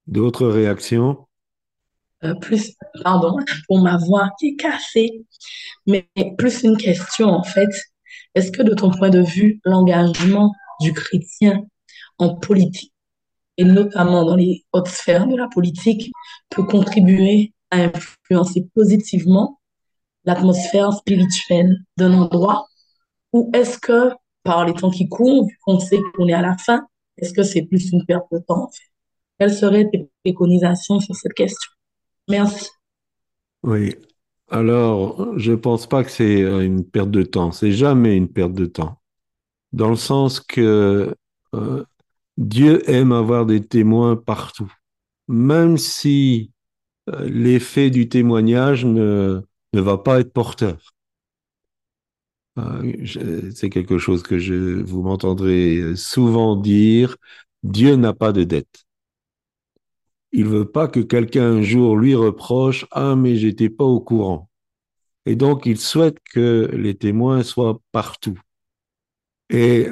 D'autres 0.08 0.50
réactions? 0.50 1.26
Euh, 2.24 2.34
Plus, 2.36 2.74
pardon, 3.04 3.38
pour 3.68 3.80
ma 3.82 3.98
voix 3.98 4.30
qui 4.40 4.50
est 4.50 4.56
cassée, 4.56 5.26
mais 5.88 6.10
plus 6.38 6.64
une 6.64 6.78
question 6.78 7.28
en 7.30 7.44
fait. 7.44 7.70
Est-ce 8.36 8.52
que 8.52 8.64
de 8.64 8.74
ton 8.74 8.92
point 8.92 9.10
de 9.10 9.22
vue, 9.22 9.60
l'engagement 9.66 10.54
du 10.82 10.94
chrétien 10.94 11.64
en 12.18 12.36
politique, 12.36 12.94
et 13.58 13.64
notamment 13.64 14.26
dans 14.26 14.36
les 14.36 14.66
hautes 14.74 14.88
sphères 14.88 15.28
de 15.28 15.36
la 15.36 15.48
politique, 15.48 16.12
peut 16.50 16.64
contribuer 16.64 17.54
à 17.72 17.78
influencer 17.84 18.68
positivement 18.76 19.60
l'atmosphère 20.26 20.94
spirituelle 20.94 21.78
d'un 21.98 22.14
endroit? 22.14 22.68
Ou 23.34 23.50
est-ce 23.54 23.78
que 23.80 24.12
par 24.44 24.66
les 24.66 24.74
temps 24.74 24.92
qui 24.92 25.08
courent, 25.10 25.46
vu 25.48 25.58
qu'on 25.64 25.80
sait 25.80 26.00
qu'on 26.16 26.28
est 26.28 26.34
à 26.34 26.42
la 26.42 26.58
fin, 26.58 26.88
est-ce 27.18 27.34
que 27.34 27.44
c'est 27.44 27.64
plus 27.64 27.92
une 27.92 28.06
perte 28.06 28.26
de 28.32 28.40
temps 28.40 28.64
en 28.66 28.70
fait? 28.70 28.84
Quelles 29.40 29.54
seraient 29.54 29.90
tes 29.90 30.10
préconisations 30.24 31.00
sur 31.00 31.16
cette 31.16 31.34
question? 31.34 31.72
Merci. 32.30 32.70
Oui. 33.64 33.96
Alors, 34.50 35.38
je 35.38 35.52
ne 35.52 35.58
pense 35.58 35.88
pas 35.88 36.04
que 36.04 36.12
c'est 36.12 36.42
une 36.42 36.86
perte 36.86 37.12
de 37.12 37.24
temps. 37.24 37.52
C'est 37.52 37.72
jamais 37.72 38.16
une 38.16 38.30
perte 38.30 38.54
de 38.54 38.66
temps. 38.66 39.00
Dans 39.74 39.90
le 39.90 39.96
sens 39.96 40.40
que 40.40 41.16
euh, 41.54 41.84
Dieu 42.38 42.90
aime 42.90 43.12
avoir 43.12 43.46
des 43.46 43.66
témoins 43.66 44.16
partout. 44.16 44.72
Même 45.28 45.78
si 45.78 46.52
euh, 47.10 47.30
l'effet 47.30 47.90
du 47.92 48.10
témoignage 48.10 48.86
ne, 48.86 49.42
va 49.74 49.98
pas 49.98 50.20
être 50.20 50.34
porteur. 50.34 50.78
Euh, 52.58 53.52
c'est 53.56 53.70
quelque 53.70 53.98
chose 53.98 54.24
que 54.24 54.40
je 54.40 54.82
vous 54.82 55.04
m'entendrez 55.04 55.96
souvent 55.96 56.56
dire. 56.56 57.18
Dieu 57.64 57.96
n'a 57.96 58.14
pas 58.14 58.32
de 58.32 58.44
dette. 58.44 58.86
Il 60.32 60.46
veut 60.46 60.70
pas 60.70 60.88
que 60.88 61.00
quelqu'un 61.00 61.58
un 61.58 61.62
jour 61.62 61.98
lui 61.98 62.16
reproche 62.16 62.86
ah 62.92 63.16
mais 63.16 63.36
j'étais 63.36 63.70
pas 63.70 63.86
au 63.86 64.00
courant. 64.00 64.50
Et 65.26 65.36
donc 65.36 65.66
il 65.66 65.80
souhaite 65.80 66.20
que 66.34 66.70
les 66.74 66.98
témoins 66.98 67.44
soient 67.44 67.82
partout. 67.92 68.40
Et 69.50 69.88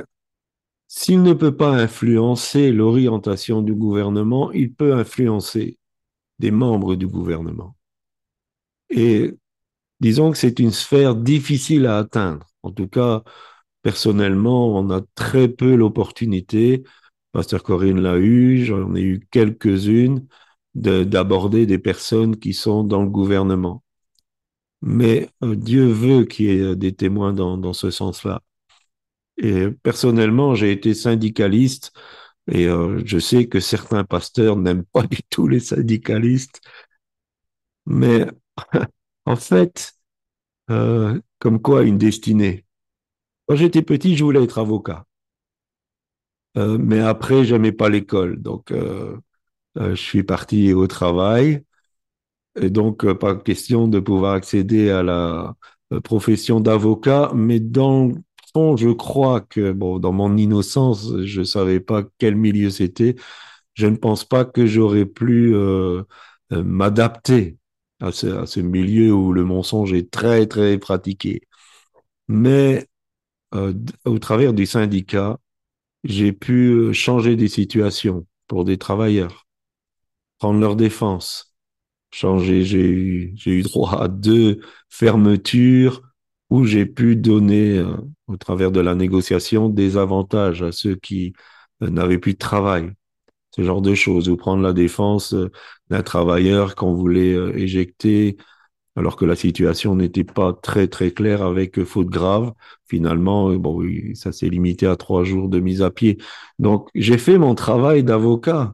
s'il 0.88 1.24
ne 1.24 1.34
peut 1.34 1.56
pas 1.56 1.72
influencer 1.72 2.72
l'orientation 2.72 3.62
du 3.62 3.74
gouvernement, 3.76 4.52
il 4.52 4.74
peut 4.74 4.94
influencer 4.96 5.78
des 6.40 6.52
membres 6.52 6.96
du 6.96 7.08
gouvernement. 7.08 7.76
Et 8.90 9.34
disons 10.00 10.32
que 10.32 10.38
c'est 10.38 10.60
une 10.60 10.72
sphère 10.72 11.16
difficile 11.16 11.88
à 11.88 11.98
atteindre. 12.00 12.48
En 12.64 12.72
tout 12.72 12.88
cas, 12.88 13.24
personnellement, 13.84 14.78
on 14.78 14.90
a 14.92 15.02
très 15.16 15.48
peu 15.50 15.76
l'opportunité, 15.76 16.84
Pasteur 17.38 17.62
Corinne 17.62 18.02
l'a 18.02 18.18
eu, 18.18 18.66
j'en 18.66 18.96
ai 18.96 19.02
eu 19.04 19.20
quelques-unes, 19.30 20.26
d'aborder 20.74 21.68
des 21.68 21.78
personnes 21.78 22.36
qui 22.40 22.56
sont 22.56 22.84
dans 22.84 23.04
le 23.04 23.10
gouvernement. 23.10 23.84
Mais 24.82 25.30
euh, 25.44 25.56
Dieu 25.56 25.86
veut 25.86 26.26
qu'il 26.26 26.46
y 26.48 26.50
ait 26.50 26.76
des 26.76 26.96
témoins 26.96 27.34
dans, 27.34 27.74
ce 27.74 27.92
sens-là. 27.92 28.42
Et 29.38 29.70
personnellement, 29.84 30.56
j'ai 30.56 30.72
été 30.72 30.96
syndicaliste 30.96 31.92
et 32.52 32.68
euh, 32.68 33.02
je 33.06 33.20
sais 33.20 33.48
que 33.48 33.60
certains 33.60 34.04
pasteurs 34.04 34.56
n'aiment 34.58 34.86
pas 34.86 35.04
du 35.04 35.22
tout 35.30 35.48
les 35.48 35.60
syndicalistes. 35.60 36.62
Mais 37.86 38.26
en 39.26 39.36
fait, 39.36 39.94
euh, 40.72 41.22
comme 41.40 41.62
quoi 41.62 41.84
une 41.84 41.98
destinée. 42.00 42.66
Quand 43.48 43.58
j'étais 43.58 43.84
petit, 43.84 44.18
je 44.18 44.24
voulais 44.24 44.44
être 44.44 44.60
avocat. 44.60 45.06
Euh, 46.58 46.78
mais 46.80 47.00
après, 47.00 47.46
j'aimais 47.46 47.72
pas 47.72 47.90
l'école. 47.90 48.42
Donc, 48.42 48.72
euh, 48.72 49.18
je 49.78 49.96
suis 49.96 50.24
parti 50.24 50.74
au 50.74 50.88
travail. 50.88 51.64
Et 52.60 52.70
donc, 52.70 53.12
pas 53.14 53.36
question 53.36 53.88
de 53.88 54.00
pouvoir 54.00 54.34
accéder 54.34 54.90
à 54.90 55.04
la 55.04 55.56
profession 56.04 56.60
d'avocat. 56.60 57.32
Mais 57.36 57.60
dans 57.60 58.08
le 58.08 58.16
fond, 58.54 58.78
je 58.78 58.90
crois 58.90 59.42
que, 59.42 59.72
dans 59.74 60.12
mon 60.14 60.38
innocence, 60.38 61.14
je 61.24 61.44
savais 61.44 61.80
pas 61.80 62.04
quel 62.18 62.36
milieu 62.36 62.70
c'était. 62.72 63.16
Je 63.76 63.88
ne 63.88 63.96
pense 63.98 64.26
pas 64.26 64.46
que 64.46 64.66
j'aurais 64.66 65.06
pu 65.06 65.54
m'adapter 66.52 67.58
à 68.00 68.12
ce, 68.12 68.60
milieu 68.60 69.14
où 69.14 69.34
le 69.34 69.44
mensonge 69.44 69.94
est 69.94 70.12
très, 70.12 70.48
très 70.48 70.78
pratiqué. 70.78 71.42
Mais 72.28 72.88
euh, 73.56 73.74
au 74.06 74.20
travers 74.20 74.54
du 74.54 74.66
syndicat, 74.66 75.40
j'ai 76.04 76.34
pu 76.34 76.70
euh, 76.72 76.94
changer 76.94 77.36
des 77.36 77.48
situations 77.48 78.26
pour 78.48 78.66
des 78.66 78.78
travailleurs, 78.78 79.48
prendre 80.40 80.60
leur 80.60 80.76
défense, 80.76 81.54
changer. 82.12 82.64
J'ai 82.64 82.90
eu, 82.90 83.34
j'ai 83.36 83.52
eu 83.52 83.62
droit 83.64 84.02
à 84.02 84.08
deux 84.08 84.62
fermetures 84.90 86.02
où 86.50 86.66
j'ai 86.66 86.86
pu 86.86 87.16
donner, 87.16 87.78
euh, 87.80 87.98
au 88.28 88.38
travers 88.38 88.72
de 88.72 88.80
la 88.80 88.96
négociation, 88.96 89.70
des 89.70 89.98
avantages 89.98 90.64
à 90.64 90.72
ceux 90.72 90.96
qui 90.96 91.34
euh, 91.84 91.90
n'avaient 91.90 92.20
plus 92.20 92.34
de 92.34 92.40
travail. 92.40 92.92
Ce 93.52 93.64
genre 93.64 93.82
de 93.82 93.96
choses, 93.96 94.30
ou 94.30 94.38
prendre 94.38 94.62
la 94.64 94.74
défense 94.74 95.36
d'un 95.90 96.04
travailleur 96.04 96.76
qu'on 96.76 96.94
voulait 96.94 97.34
éjecter 97.60 98.38
alors 98.98 99.16
que 99.16 99.26
la 99.26 99.36
situation 99.36 99.96
n'était 99.96 100.24
pas 100.24 100.54
très 100.54 100.88
très 100.88 101.12
claire 101.12 101.44
avec 101.44 101.84
faute 101.84 102.10
grave. 102.10 102.52
Finalement, 102.88 103.54
bon, 103.56 103.78
oui, 103.78 104.16
ça 104.16 104.32
s'est 104.32 104.50
limité 104.50 104.88
à 104.88 104.96
trois 104.98 105.24
jours 105.24 105.50
de 105.50 105.60
mise 105.60 105.82
à 105.84 105.92
pied. 105.92 106.18
Donc, 106.60 106.90
j'ai 106.96 107.20
fait 107.20 107.38
mon 107.38 107.56
travail 107.56 108.04
d'avocat 108.04 108.74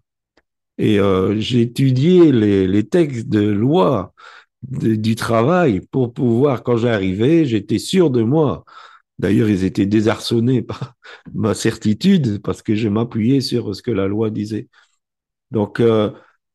et 0.77 0.99
euh, 0.99 1.39
j'ai 1.39 1.61
étudié 1.61 2.31
les, 2.31 2.83
textes 2.87 3.29
de 3.29 3.41
loi 3.41 4.13
du 4.63 5.15
travail 5.15 5.81
pour 5.91 6.13
pouvoir, 6.13 6.63
quand 6.63 6.77
j'arrivais, 6.77 7.45
j'étais 7.45 7.79
sûr 7.79 8.09
de 8.09 8.23
moi. 8.23 8.65
D'ailleurs, 9.19 9.49
ils 9.49 9.63
étaient 9.65 9.85
désarçonnés 9.85 10.61
par 10.63 10.95
ma 11.33 11.53
certitude 11.53 12.41
parce 12.41 12.61
que 12.61 12.75
je 12.75 12.89
m'appuyais 12.89 13.41
sur 13.41 13.75
ce 13.75 13.81
que 13.81 13.91
la 13.91 14.07
loi 14.07 14.29
disait. 14.29 14.69
Donc, 15.51 15.79
euh, 15.79 16.11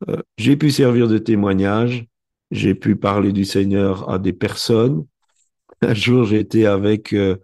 euh, 0.09 0.23
j'ai 0.39 0.57
pu 0.57 0.71
servir 0.71 1.09
de 1.09 1.19
témoignage, 1.19 2.07
j'ai 2.51 2.75
pu 2.75 2.97
parler 2.97 3.33
du 3.33 3.45
Seigneur 3.45 4.11
à 4.11 4.19
des 4.19 4.33
personnes. 4.33 5.07
Un 5.83 5.95
jour, 5.95 6.25
j'étais 6.25 6.67
avec 6.67 7.13
euh, 7.13 7.37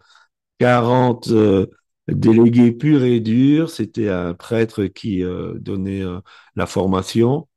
40 0.59 1.29
euh, 1.31 1.67
délégués 2.09 2.73
purs 2.73 3.05
et 3.05 3.21
durs. 3.21 3.71
C'était 3.71 4.09
un 4.11 4.35
prêtre 4.35 4.87
qui 4.87 5.23
euh, 5.25 5.55
donnait 5.59 6.03
la 6.57 6.67
formation. 6.67 7.49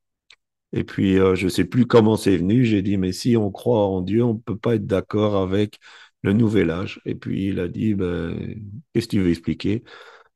Et 0.73 0.83
puis, 0.83 1.15
je 1.15 1.45
ne 1.45 1.49
sais 1.49 1.65
plus 1.65 1.87
comment 1.87 2.17
c'est 2.17 2.37
venu. 2.37 2.65
J'ai 2.65 2.81
dit, 2.81 2.97
mais 2.97 3.13
si 3.13 3.37
on 3.37 3.51
croit 3.51 3.87
en 3.87 4.01
Dieu, 4.01 4.23
on 4.23 4.33
ne 4.35 4.39
peut 4.39 4.57
pas 4.57 4.75
être 4.75 4.85
d'accord 4.85 5.37
avec 5.37 5.79
le 6.23 6.33
nouvel 6.33 6.71
âge. 6.71 7.01
Et 7.05 7.15
puis 7.15 7.47
il 7.47 7.59
a 7.59 7.67
dit, 7.67 7.95
ben, 7.95 8.55
qu'est-ce 8.93 9.07
que 9.07 9.11
tu 9.11 9.21
veux 9.21 9.29
expliquer? 9.29 9.83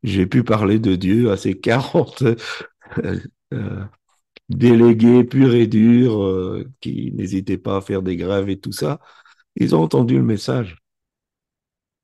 J'ai 0.04 0.26
pu 0.28 0.44
parler 0.44 0.80
de 0.80 0.96
Dieu 0.96 1.32
à 1.32 1.38
ces 1.38 1.60
40 1.60 2.24
euh, 3.54 3.84
délégués 4.56 5.24
purs 5.24 5.54
et 5.56 5.68
durs 5.68 6.24
euh, 6.24 6.66
qui 6.82 7.12
n'hésitaient 7.14 7.58
pas 7.58 7.78
à 7.78 7.82
faire 7.82 8.02
des 8.02 8.16
grèves 8.18 8.50
et 8.50 8.60
tout 8.60 8.72
ça. 8.72 9.00
Ils 9.56 9.76
ont 9.76 9.82
entendu 9.84 10.16
le 10.18 10.24
message. 10.24 10.78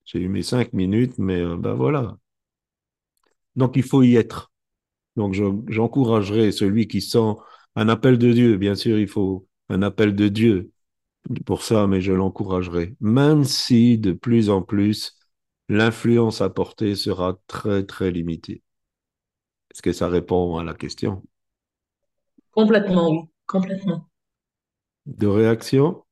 J'ai 0.06 0.20
eu 0.22 0.28
mes 0.28 0.42
cinq 0.42 0.74
minutes, 0.74 1.20
mais 1.20 1.40
euh, 1.40 1.56
ben 1.56 1.76
voilà. 1.76 2.18
Donc 3.56 3.76
il 3.76 3.84
faut 3.84 4.04
y 4.04 4.16
être. 4.16 4.52
Donc 5.16 5.36
j'encouragerai 5.70 6.52
celui 6.52 6.88
qui 6.88 7.02
sent 7.02 7.36
un 7.76 7.90
appel 7.90 8.18
de 8.18 8.32
Dieu. 8.34 8.58
Bien 8.58 8.76
sûr, 8.76 9.00
il 9.00 9.08
faut 9.08 9.48
un 9.70 9.82
appel 9.82 10.16
de 10.16 10.28
Dieu 10.28 10.72
pour 11.46 11.64
ça, 11.64 11.88
mais 11.88 12.02
je 12.02 12.14
l'encouragerai. 12.14 12.96
Même 13.02 13.44
si 13.46 13.98
de 14.00 14.14
plus 14.14 14.50
en 14.50 14.62
plus, 14.64 15.18
l'influence 15.70 16.42
apportée 16.42 16.96
sera 16.96 17.40
très, 17.48 17.86
très 17.86 18.12
limitée. 18.12 18.64
Est-ce 19.72 19.82
que 19.82 19.94
ça 19.94 20.10
répond 20.10 20.58
à 20.58 20.64
la 20.66 20.74
question? 20.74 21.24
Complètement, 22.58 23.12
oui, 23.12 23.20
complètement. 23.46 24.10
De 25.06 25.28
réaction 25.28 26.04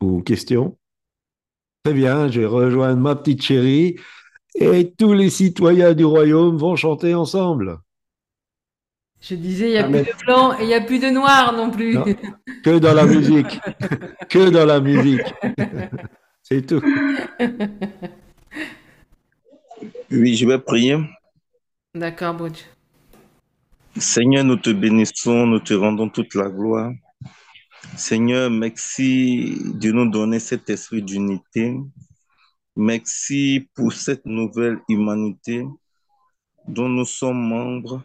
ou 0.00 0.22
question? 0.22 0.78
Très 1.84 1.92
bien, 1.92 2.30
je 2.30 2.40
vais 2.40 2.46
rejoindre 2.46 3.02
ma 3.02 3.14
petite 3.14 3.42
chérie 3.42 3.96
et 4.54 4.94
tous 4.94 5.12
les 5.12 5.28
citoyens 5.28 5.92
du 5.92 6.06
royaume 6.06 6.56
vont 6.56 6.74
chanter 6.74 7.14
ensemble. 7.14 7.80
Je 9.20 9.34
disais, 9.34 9.68
il 9.68 9.72
n'y 9.72 9.76
a 9.76 9.84
Amen. 9.84 10.04
plus 10.04 10.12
de 10.12 10.18
blanc 10.24 10.58
et 10.58 10.62
il 10.62 10.68
n'y 10.68 10.74
a 10.74 10.80
plus 10.80 11.00
de 11.00 11.10
noir 11.10 11.52
non 11.52 11.70
plus. 11.70 11.92
Non, 11.92 12.04
que 12.64 12.78
dans 12.78 12.94
la 12.94 13.04
musique. 13.04 13.60
que 14.30 14.48
dans 14.48 14.64
la 14.64 14.80
musique. 14.80 15.34
C'est 16.42 16.64
tout. 16.64 16.82
Oui, 20.10 20.34
je 20.34 20.46
vais 20.46 20.58
prier. 20.58 20.96
D'accord, 21.94 22.32
Bouch. 22.32 22.64
Seigneur, 23.96 24.42
nous 24.42 24.56
te 24.56 24.70
bénissons, 24.70 25.46
nous 25.46 25.60
te 25.60 25.72
rendons 25.72 26.08
toute 26.08 26.34
la 26.34 26.50
gloire. 26.50 26.92
Seigneur, 27.96 28.50
merci 28.50 29.56
de 29.72 29.92
nous 29.92 30.10
donner 30.10 30.40
cet 30.40 30.68
esprit 30.68 31.00
d'unité. 31.00 31.76
Merci 32.74 33.68
pour 33.72 33.92
cette 33.92 34.26
nouvelle 34.26 34.80
humanité 34.88 35.64
dont 36.66 36.88
nous 36.88 37.04
sommes 37.04 37.40
membres. 37.40 38.02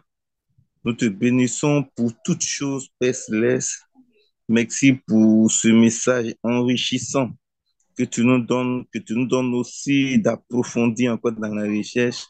Nous 0.84 0.92
te 0.92 1.06
bénissons 1.06 1.84
pour 1.96 2.12
toutes 2.24 2.44
choses, 2.44 2.88
Père. 3.00 3.16
Merci 4.48 4.92
pour 4.92 5.50
ce 5.50 5.68
message 5.68 6.36
enrichissant 6.44 7.30
que 7.98 8.04
tu 8.04 8.24
nous 8.24 8.38
donnes, 8.38 8.84
que 8.92 9.00
tu 9.00 9.14
nous 9.14 9.26
donnes 9.26 9.54
aussi 9.54 10.20
d'approfondir 10.20 11.14
encore 11.14 11.32
dans 11.32 11.52
la 11.52 11.64
recherche 11.64 12.26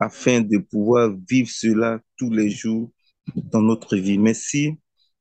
afin 0.00 0.40
de 0.40 0.56
pouvoir 0.56 1.14
vivre 1.28 1.50
cela 1.50 2.00
tous 2.16 2.30
les 2.30 2.48
jours 2.48 2.90
dans 3.36 3.62
notre 3.62 3.96
vie. 3.96 4.18
Merci 4.18 4.78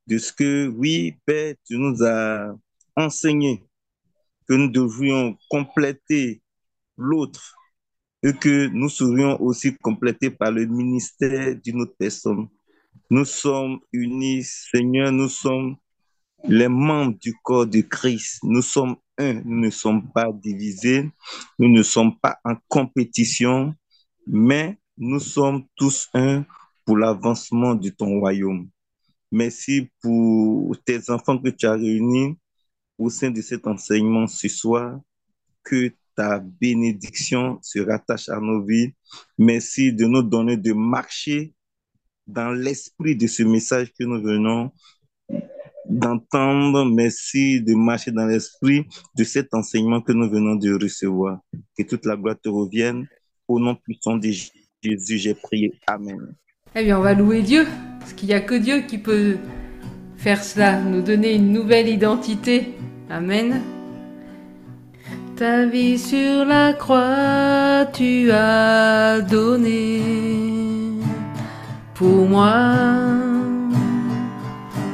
de 0.08 0.18
ce 0.18 0.34
que, 0.34 0.68
oui, 0.68 1.18
Père, 1.26 1.56
tu 1.66 1.78
nous 1.78 2.04
as 2.04 2.54
enseigné 2.96 3.64
que 4.48 4.54
nous 4.54 4.70
devrions 4.70 5.38
compléter 5.50 6.42
l'autre 6.98 7.56
et 8.24 8.34
que 8.34 8.68
nous 8.68 8.90
serions 8.90 9.42
aussi 9.42 9.76
complétés 9.78 10.30
par 10.30 10.52
le 10.52 10.66
ministère 10.66 11.56
d'une 11.56 11.82
autre 11.82 11.96
personne. 11.98 12.48
Nous 13.10 13.26
sommes 13.26 13.80
unis, 13.92 14.44
Seigneur, 14.44 15.12
nous 15.12 15.30
sommes 15.30 15.76
les 16.48 16.68
membres 16.68 17.18
du 17.20 17.34
corps 17.44 17.68
de 17.68 17.82
Christ. 17.82 18.40
Nous 18.44 18.62
sommes 18.62 18.96
un, 19.18 19.42
nous 19.46 19.60
ne 19.60 19.70
sommes 19.70 20.12
pas 20.12 20.32
divisés, 20.34 21.10
nous 21.60 21.70
ne 21.70 21.84
sommes 21.84 22.18
pas 22.20 22.38
en 22.44 22.56
compétition, 22.68 23.74
mais 24.28 24.78
nous 24.98 25.20
sommes 25.20 25.66
tous 25.76 26.10
un 26.14 26.46
pour 26.92 26.98
l'avancement 26.98 27.74
de 27.74 27.88
ton 27.88 28.20
royaume. 28.20 28.68
Merci 29.32 29.88
pour 30.02 30.76
tes 30.84 31.10
enfants 31.10 31.38
que 31.38 31.48
tu 31.48 31.66
as 31.66 31.76
réunis 31.76 32.38
au 32.98 33.10
sein 33.10 33.32
de 33.32 33.40
cet 33.40 33.66
enseignement 33.66 34.28
ce 34.28 34.50
soir. 34.50 35.00
Que 35.64 35.94
ta 36.18 36.40
bénédiction 36.40 37.60
se 37.62 37.80
rattache 37.80 38.28
à 38.28 38.42
nos 38.42 38.66
vies. 38.66 38.94
Merci 39.38 39.94
de 39.94 40.04
nous 40.04 40.22
donner 40.22 40.58
de 40.58 40.74
marcher 40.74 41.54
dans 42.28 42.52
l'esprit 42.52 43.16
de 43.16 43.26
ce 43.26 43.44
message 43.44 43.94
que 43.98 44.04
nous 44.04 44.22
venons 44.22 44.70
d'entendre. 45.86 46.84
Merci 46.84 47.62
de 47.62 47.74
marcher 47.74 48.12
dans 48.12 48.26
l'esprit 48.26 48.86
de 49.16 49.24
cet 49.24 49.54
enseignement 49.54 50.02
que 50.02 50.12
nous 50.12 50.30
venons 50.30 50.56
de 50.56 50.74
recevoir. 50.74 51.40
Que 51.78 51.84
toute 51.84 52.06
la 52.06 52.18
gloire 52.18 52.38
te 52.38 52.50
revienne. 52.50 53.08
Au 53.48 53.62
nom 53.62 53.76
puissant 53.76 54.18
de 54.18 54.30
Jésus, 54.84 55.18
j'ai 55.20 55.36
prié. 55.36 55.80
Amen. 55.88 56.36
Eh 56.74 56.86
bien, 56.86 56.98
on 56.98 57.02
va 57.02 57.14
louer 57.14 57.42
Dieu, 57.42 57.68
parce 58.00 58.14
qu'il 58.14 58.30
n'y 58.30 58.34
a 58.34 58.40
que 58.40 58.56
Dieu 58.56 58.84
qui 58.88 58.98
peut 58.98 59.36
faire 60.16 60.42
cela, 60.42 60.80
nous 60.80 61.02
donner 61.02 61.34
une 61.34 61.52
nouvelle 61.52 61.90
identité. 61.90 62.76
Amen. 63.10 63.60
Ta 65.36 65.66
vie 65.66 66.00
sur 66.00 66.46
la 66.46 66.72
croix, 66.72 67.86
tu 67.92 68.32
as 68.32 69.20
donné 69.20 70.02
pour 71.94 72.26
moi, 72.30 72.56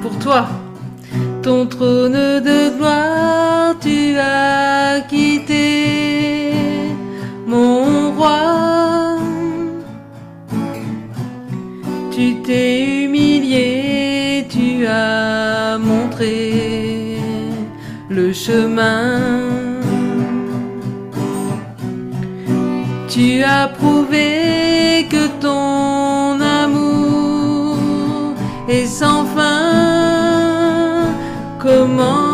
pour 0.02 0.18
toi. 0.18 0.48
Ton 1.44 1.68
trône 1.68 2.42
de 2.42 2.76
gloire, 2.76 3.76
tu 3.80 4.18
as 4.18 5.02
quitté, 5.02 6.54
mon 7.46 8.14
roi. 8.14 8.57
tu 12.18 12.38
t'es 12.42 13.04
humilié, 13.04 14.48
tu 14.50 14.88
as 14.88 15.78
montré 15.78 17.20
le 18.10 18.34
chemin. 18.34 19.20
Tu 23.08 23.44
as 23.44 23.68
prouvé 23.68 25.06
que 25.12 25.28
ton 25.40 26.42
amour 26.42 27.78
est 28.68 28.88
sans 28.88 29.24
fin. 29.36 31.06
Comment 31.60 32.27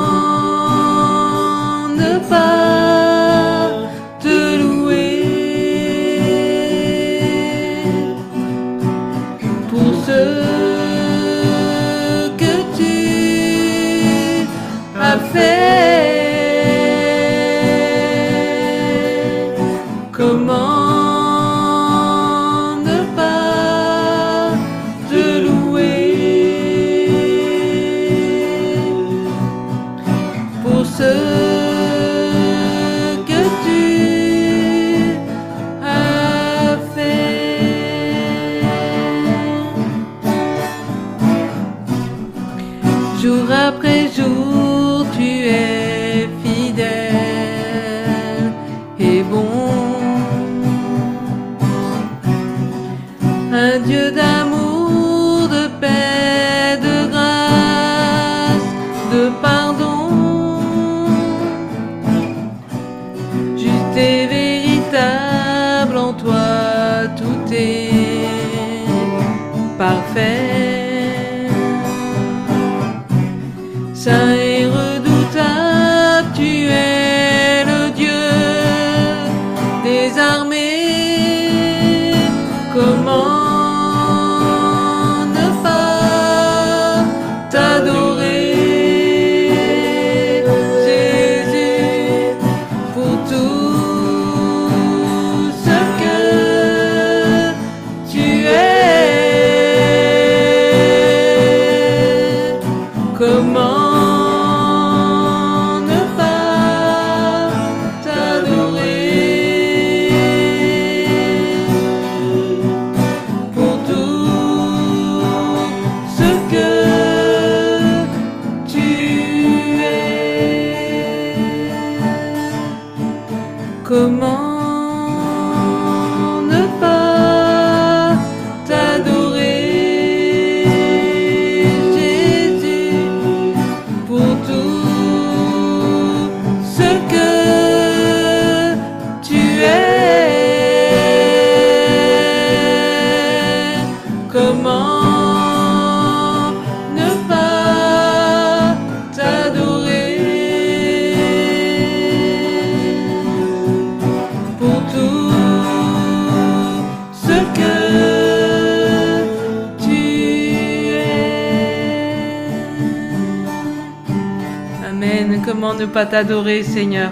T'adorer, 166.06 166.64
Seigneur 166.64 167.12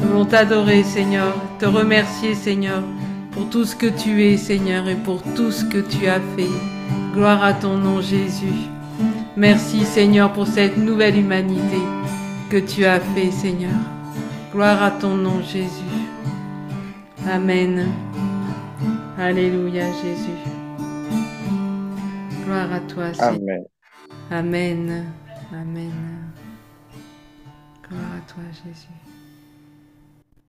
Nous 0.00 0.08
voulons 0.08 0.24
t'adorer, 0.24 0.82
Seigneur, 0.82 1.34
te 1.58 1.66
remercier, 1.66 2.34
Seigneur, 2.34 2.82
pour 3.32 3.48
tout 3.50 3.64
ce 3.64 3.76
que 3.76 3.86
tu 3.86 4.24
es, 4.24 4.36
Seigneur, 4.36 4.88
et 4.88 4.96
pour 4.96 5.22
tout 5.34 5.50
ce 5.50 5.64
que 5.64 5.78
tu 5.78 6.06
as 6.08 6.20
fait. 6.36 6.50
Gloire 7.14 7.42
à 7.44 7.54
ton 7.54 7.76
nom, 7.76 8.00
Jésus. 8.00 8.68
Merci, 9.36 9.84
Seigneur, 9.84 10.32
pour 10.32 10.46
cette 10.46 10.76
nouvelle 10.76 11.16
humanité 11.18 11.78
que 12.50 12.58
tu 12.58 12.84
as 12.84 13.00
fait, 13.00 13.30
Seigneur. 13.30 13.72
Gloire 14.52 14.82
à 14.82 14.90
ton 14.90 15.16
nom, 15.16 15.40
Jésus. 15.42 16.08
Amen. 17.30 17.86
Alléluia, 19.18 19.84
Jésus. 20.02 20.50
Gloire 22.44 22.72
à 22.72 22.80
toi, 22.80 23.14
Seigneur. 23.14 23.60
Amen. 24.30 24.84
Amen. 24.90 25.21
Amen. 28.64 28.74
Gloire 28.74 28.82
à 28.84 28.92
toi, 28.92 28.92
Jésus. 29.02 29.11